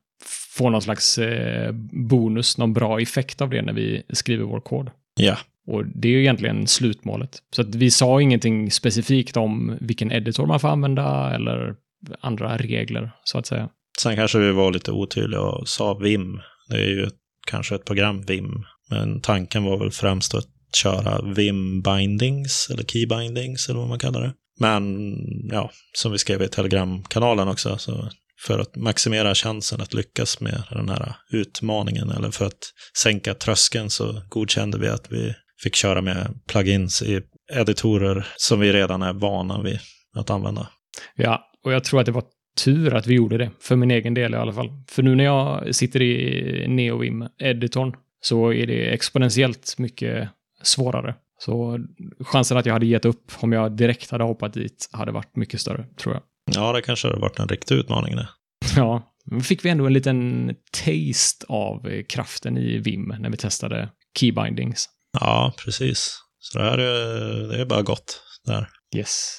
få 0.58 0.70
någon 0.70 0.82
slags 0.82 1.18
eh, 1.18 1.72
bonus, 1.92 2.58
någon 2.58 2.74
bra 2.74 3.00
effekt 3.02 3.42
av 3.42 3.50
det 3.50 3.62
när 3.62 3.74
vi 3.74 4.04
skriver 4.10 4.44
vår 4.44 4.60
kod. 4.60 4.90
Ja, 5.20 5.38
och 5.68 5.86
det 5.86 6.08
är 6.08 6.12
ju 6.12 6.22
egentligen 6.22 6.68
slutmålet. 6.68 7.38
Så 7.56 7.62
att 7.62 7.76
vi 7.76 7.92
sa 7.92 8.22
ingenting 8.22 8.72
specifikt 8.72 9.38
om 9.38 9.78
vilken 9.82 10.12
editor 10.12 10.46
man 10.46 10.60
får 10.60 10.68
använda 10.68 11.36
eller 11.36 11.76
andra 12.22 12.58
regler, 12.58 13.12
så 13.24 13.38
att 13.38 13.46
säga. 13.46 13.70
Sen 14.02 14.16
kanske 14.16 14.40
vi 14.40 14.52
var 14.52 14.72
lite 14.72 14.92
otydliga 14.92 15.42
och 15.42 15.68
sa 15.68 15.94
Vim. 15.94 16.40
Det 16.70 16.76
är 16.76 16.90
ju 16.90 17.04
ett, 17.04 17.18
kanske 17.48 17.76
ett 17.76 17.86
program 17.86 18.22
Vim. 18.22 18.64
Men 18.90 19.22
tanken 19.22 19.64
var 19.64 19.80
väl 19.80 19.92
främst 19.92 20.36
att 20.36 20.48
köra 20.76 21.22
Vim 21.36 21.82
bindings 21.82 22.68
eller 22.72 22.84
key 22.84 23.06
bindings 23.08 23.70
eller 23.70 23.80
vad 23.80 23.90
man 23.90 24.00
kallar 24.00 24.22
det. 24.22 24.34
Men 24.60 25.06
ja, 25.52 25.72
som 25.94 26.12
vi 26.12 26.18
skrev 26.18 26.42
i 26.42 26.48
Telegram-kanalen 26.48 27.48
också, 27.48 27.78
så 27.78 28.10
för 28.48 28.60
att 28.60 28.76
maximera 28.76 29.36
chansen 29.36 29.82
att 29.82 29.94
lyckas 29.94 30.40
med 30.40 30.64
den 30.70 30.90
här 30.90 31.16
utmaningen 31.32 32.10
eller 32.10 32.32
för 32.32 32.46
att 32.46 32.74
sänka 32.98 33.34
tröskeln 33.34 33.90
så 33.90 34.22
godkände 34.30 34.78
vi 34.78 34.88
att 34.88 35.12
vi 35.12 35.34
fick 35.64 35.76
köra 35.76 36.02
med 36.02 36.40
plugins 36.48 37.02
i 37.02 37.22
editorer 37.54 38.28
som 38.36 38.60
vi 38.60 38.74
redan 38.74 39.02
är 39.02 39.14
vana 39.14 39.62
vid 39.62 39.80
att 40.16 40.30
använda. 40.30 40.68
Ja, 41.16 41.52
och 41.64 41.74
jag 41.74 41.84
tror 41.84 42.00
att 42.00 42.06
det 42.06 42.12
var 42.12 42.24
tur 42.64 42.94
att 42.94 43.08
vi 43.08 43.14
gjorde 43.14 43.38
det, 43.38 43.52
för 43.60 43.76
min 43.76 43.92
egen 43.92 44.14
del 44.14 44.34
i 44.34 44.38
alla 44.38 44.54
fall. 44.54 44.70
För 44.88 45.04
nu 45.04 45.16
när 45.16 45.24
jag 45.24 45.76
sitter 45.76 46.02
i 46.02 46.66
NeoVim-editorn 46.68 47.96
så 48.22 48.54
är 48.54 48.68
det 48.68 48.94
exponentiellt 48.94 49.76
mycket 49.78 50.30
svårare. 50.64 51.16
Så 51.40 51.80
chansen 52.20 52.58
att 52.58 52.66
jag 52.66 52.74
hade 52.74 52.86
gett 52.86 53.06
upp 53.06 53.32
om 53.40 53.52
jag 53.52 53.72
direkt 53.72 54.12
hade 54.12 54.24
hoppat 54.24 54.54
dit 54.54 54.90
hade 54.92 55.12
varit 55.12 55.36
mycket 55.36 55.62
större, 55.62 55.86
tror 55.98 56.16
jag. 56.16 56.24
Ja, 56.56 56.74
det 56.74 56.82
kanske 56.82 57.08
har 57.08 57.20
varit 57.20 57.40
en 57.40 57.48
riktig 57.48 57.76
utmaning 57.76 58.16
det. 58.16 58.30
Ja, 58.76 59.02
men 59.26 59.42
fick 59.42 59.66
vi 59.66 59.70
ändå 59.70 59.86
en 59.86 59.94
liten 59.94 60.52
taste 60.72 61.46
av 61.48 62.02
kraften 62.04 62.58
i 62.58 62.78
Vim 62.78 63.16
när 63.20 63.30
vi 63.30 63.38
testade 63.38 63.90
keybindings. 64.20 64.90
Ja, 65.20 65.54
precis. 65.66 66.18
Så 66.40 66.58
det 66.58 66.64
här 66.64 66.78
är, 66.78 67.48
det 67.48 67.62
är 67.62 67.66
bara 67.66 67.82
gott 67.82 68.22
där. 68.46 68.70
Yes. 68.96 69.38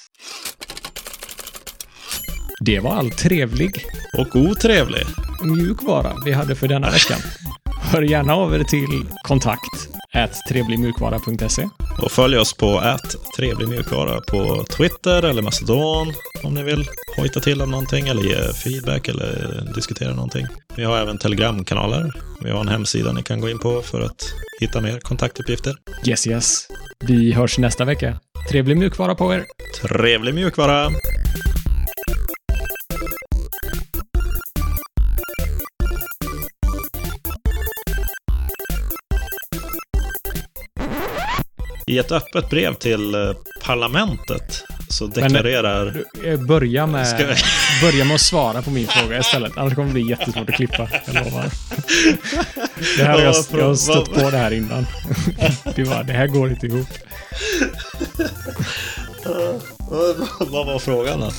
Det 2.59 2.79
var 2.79 2.91
all 2.95 3.11
trevlig 3.11 3.85
Och 4.17 4.35
otrevlig. 4.35 5.03
mjukvara 5.43 6.13
vi 6.25 6.31
hade 6.31 6.55
för 6.55 6.67
denna 6.67 6.89
veckan. 6.89 7.19
Hör 7.81 8.01
gärna 8.01 8.33
av 8.33 8.55
er 8.55 8.63
till 8.63 9.05
kontakt 9.23 9.87
trevligmjukvara.se. 10.49 11.69
Och 11.97 12.11
följ 12.11 12.37
oss 12.37 12.53
på 12.53 12.81
ät 12.81 13.15
trevlig 13.37 13.69
mjukvara 13.69 14.21
på 14.21 14.65
Twitter 14.77 15.23
eller 15.23 15.41
Mastodon 15.41 16.13
om 16.43 16.53
ni 16.53 16.63
vill 16.63 16.85
hojta 17.17 17.39
till 17.39 17.61
om 17.61 17.71
någonting 17.71 18.07
eller 18.07 18.23
ge 18.23 18.53
feedback 18.53 19.07
eller 19.07 19.63
diskutera 19.75 20.13
någonting. 20.13 20.45
Vi 20.75 20.83
har 20.83 20.97
även 20.97 21.17
Telegramkanaler. 21.17 22.11
Vi 22.43 22.49
har 22.49 22.59
en 22.59 22.67
hemsida 22.67 23.11
ni 23.11 23.23
kan 23.23 23.41
gå 23.41 23.49
in 23.49 23.59
på 23.59 23.81
för 23.81 24.01
att 24.01 24.33
hitta 24.59 24.81
mer 24.81 24.99
kontaktuppgifter. 24.99 25.75
Yes, 26.05 26.27
yes. 26.27 26.67
Vi 26.99 27.33
hörs 27.33 27.57
nästa 27.57 27.85
vecka. 27.85 28.19
Trevlig 28.49 28.77
mjukvara 28.77 29.15
på 29.15 29.33
er. 29.33 29.45
Trevlig 29.81 30.35
mjukvara! 30.35 30.89
I 41.93 41.97
ett 41.97 42.11
öppet 42.11 42.49
brev 42.49 42.73
till 42.73 43.15
eh, 43.15 43.31
parlamentet 43.61 44.63
så 44.89 45.07
deklarerar... 45.07 46.05
Du, 46.13 46.29
eh, 46.29 46.39
Börja 46.39 46.87
med, 46.87 47.07
Ska 47.07 47.17
börja 47.81 48.05
med 48.05 48.15
att 48.15 48.21
svara 48.21 48.61
på 48.61 48.69
min 48.69 48.87
fråga 48.87 49.19
istället. 49.19 49.57
Annars 49.57 49.75
kommer 49.75 49.87
det 49.87 49.93
bli 49.93 50.09
jättesvårt 50.09 50.49
att 50.49 50.55
klippa. 50.55 50.89
Jag 51.05 51.15
lovar. 51.15 51.45
Det 52.97 53.03
här 53.03 53.21
jag, 53.21 53.35
jag 53.51 53.67
har 53.67 53.75
stött 53.75 54.13
på 54.13 54.29
det 54.29 54.37
här 54.37 54.51
innan. 54.51 54.85
Du 55.75 55.85
bara, 55.85 56.03
det 56.03 56.13
här 56.13 56.27
går 56.27 56.49
inte 56.49 56.65
ihop. 56.67 56.87
Vad 60.39 60.65
var 60.65 60.79
frågan 60.79 61.19
då? 61.19 61.31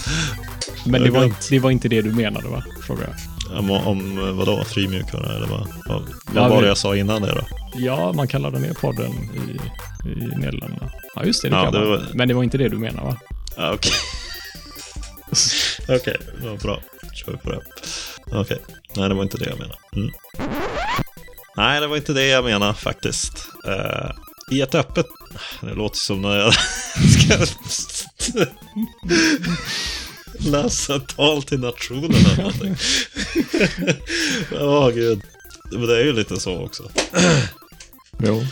Men 0.87 1.03
det 1.03 1.11
var, 1.11 1.33
det 1.51 1.59
var 1.59 1.71
inte 1.71 1.89
det 1.89 2.03
du 2.03 2.13
menade 2.13 2.49
va? 2.49 2.65
Frågar 2.87 3.03
jag. 3.05 3.34
Om, 3.51 3.71
om 3.71 4.37
vadå, 4.37 4.65
fri 4.65 4.89
mjukvara 4.89 5.37
eller 5.37 5.47
vad, 5.47 5.69
vad, 5.87 6.03
vad 6.27 6.43
Ja, 6.45 6.49
var 6.49 6.63
det 6.63 6.69
jag 6.69 6.79
sa 6.79 6.97
innan 6.97 7.23
det 7.23 7.33
då? 7.33 7.47
Ja, 7.75 8.13
man 8.13 8.29
kan 8.29 8.43
ladda 8.43 8.59
ner 8.59 8.75
podden 8.75 9.13
i, 9.13 9.51
i 10.09 10.15
Nederländerna. 10.37 10.91
Ja, 11.15 11.25
just 11.25 11.43
det. 11.43 11.49
det 11.49 11.57
Ja, 11.57 11.71
det 11.71 11.85
var- 11.87 12.05
Men 12.15 12.29
det 12.29 12.35
var 12.35 12.43
inte 12.43 12.59
det 12.59 12.69
du 12.69 12.79
menade 12.79 13.07
va? 13.07 13.17
Ja, 13.57 13.73
Okej, 13.73 13.93
Okej, 16.01 16.17
det 16.43 16.49
var 16.49 16.57
bra. 16.57 16.81
kör 17.15 17.33
vi 17.33 17.39
på 17.39 17.51
det. 17.51 17.61
Okej, 18.33 18.59
nej 18.97 19.09
det 19.09 19.15
var 19.15 19.23
inte 19.23 19.39
det 19.39 19.45
jag 19.45 19.59
menade. 19.59 19.79
Mm. 19.97 20.11
Nej, 21.57 21.81
det 21.81 21.87
var 21.87 21.97
inte 21.97 22.13
det 22.13 22.27
jag 22.27 22.45
menade 22.45 22.75
faktiskt. 22.75 23.47
Eh, 23.67 24.11
I 24.51 24.61
ett 24.61 24.75
öppet... 24.75 25.07
Det 25.61 25.75
låter 25.75 25.97
som 25.97 26.23
när 26.23 26.37
jag 26.39 26.55
ska 27.11 27.37
läsa 30.45 30.99
tal 30.99 31.43
till 31.43 31.61
nationen 31.61 32.15
eller 32.15 32.37
någonting. 32.43 32.77
Åh 34.61 34.91
gud. 34.91 35.23
Men 35.73 35.87
det 35.87 35.97
är 35.97 36.05
ju 36.05 36.13
lite 36.13 36.41
så 36.41 36.65
också. 36.65 36.91
Jo. 38.19 38.43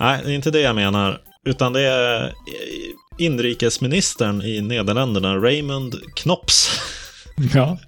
Nej, 0.00 0.20
det 0.24 0.30
är 0.30 0.34
inte 0.34 0.50
det 0.50 0.60
jag 0.60 0.76
menar. 0.76 1.20
Utan 1.44 1.72
det 1.72 1.80
är 1.80 2.32
inrikesministern 3.18 4.42
i 4.42 4.60
Nederländerna, 4.60 5.36
Raymond 5.36 5.94
Knops. 6.16 6.80
Ja, 7.54 7.78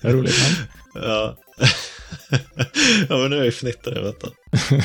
det 0.00 0.08
är 0.08 0.12
roligt 0.12 0.34
namn. 0.42 0.68
Ja. 1.06 1.36
ja, 3.08 3.16
men 3.16 3.30
nu 3.30 3.38
är 3.40 3.44
jag 3.44 3.54
fnittrig, 3.54 4.02
vet 4.02 4.20
du. 4.20 4.30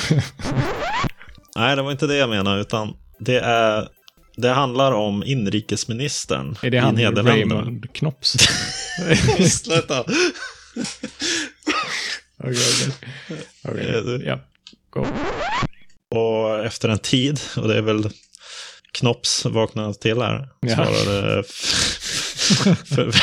Nej, 1.55 1.75
det 1.75 1.81
var 1.81 1.91
inte 1.91 2.07
det 2.07 2.15
jag 2.15 2.29
menade, 2.29 2.61
utan 2.61 2.93
det 3.19 3.39
är... 3.39 3.87
Det 4.35 4.49
handlar 4.49 4.91
om 4.91 5.23
inrikesministern 5.23 6.55
Är 6.61 6.69
det 6.69 6.77
i 6.77 6.79
han 6.79 6.95
Nederländerna. 6.95 7.55
Raymond 7.61 7.93
Knops? 7.93 8.31
Sluta! 9.61 9.99
Okej, 12.43 12.57
okej. 13.27 13.37
Okej, 13.63 14.21
ja. 14.25 14.39
Go. 14.89 15.05
Och 16.19 16.65
efter 16.65 16.89
en 16.89 16.99
tid, 16.99 17.39
och 17.57 17.67
det 17.67 17.77
är 17.77 17.81
väl 17.81 18.09
Knops 18.91 19.45
vaknade 19.45 19.93
till 19.93 20.21
här, 20.21 20.49
Ja. 20.59 20.75
svarade... 20.75 21.43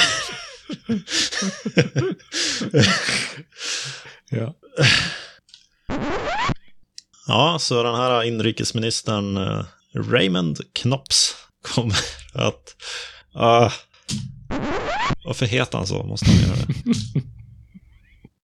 Ja. 4.31 4.55
ja, 7.27 7.57
så 7.61 7.83
den 7.83 7.95
här 7.95 8.23
inrikesministern 8.23 9.37
eh, 9.37 9.65
Raymond 9.95 10.59
Knops 10.73 11.37
kommer 11.63 11.99
att... 12.33 12.77
Uh, 13.37 13.73
varför 15.25 15.47
heter 15.47 15.79
han 15.79 15.87
så? 15.87 16.03
Måste 16.03 16.31
han 16.31 16.41
göra 16.41 16.57
det? 16.57 16.75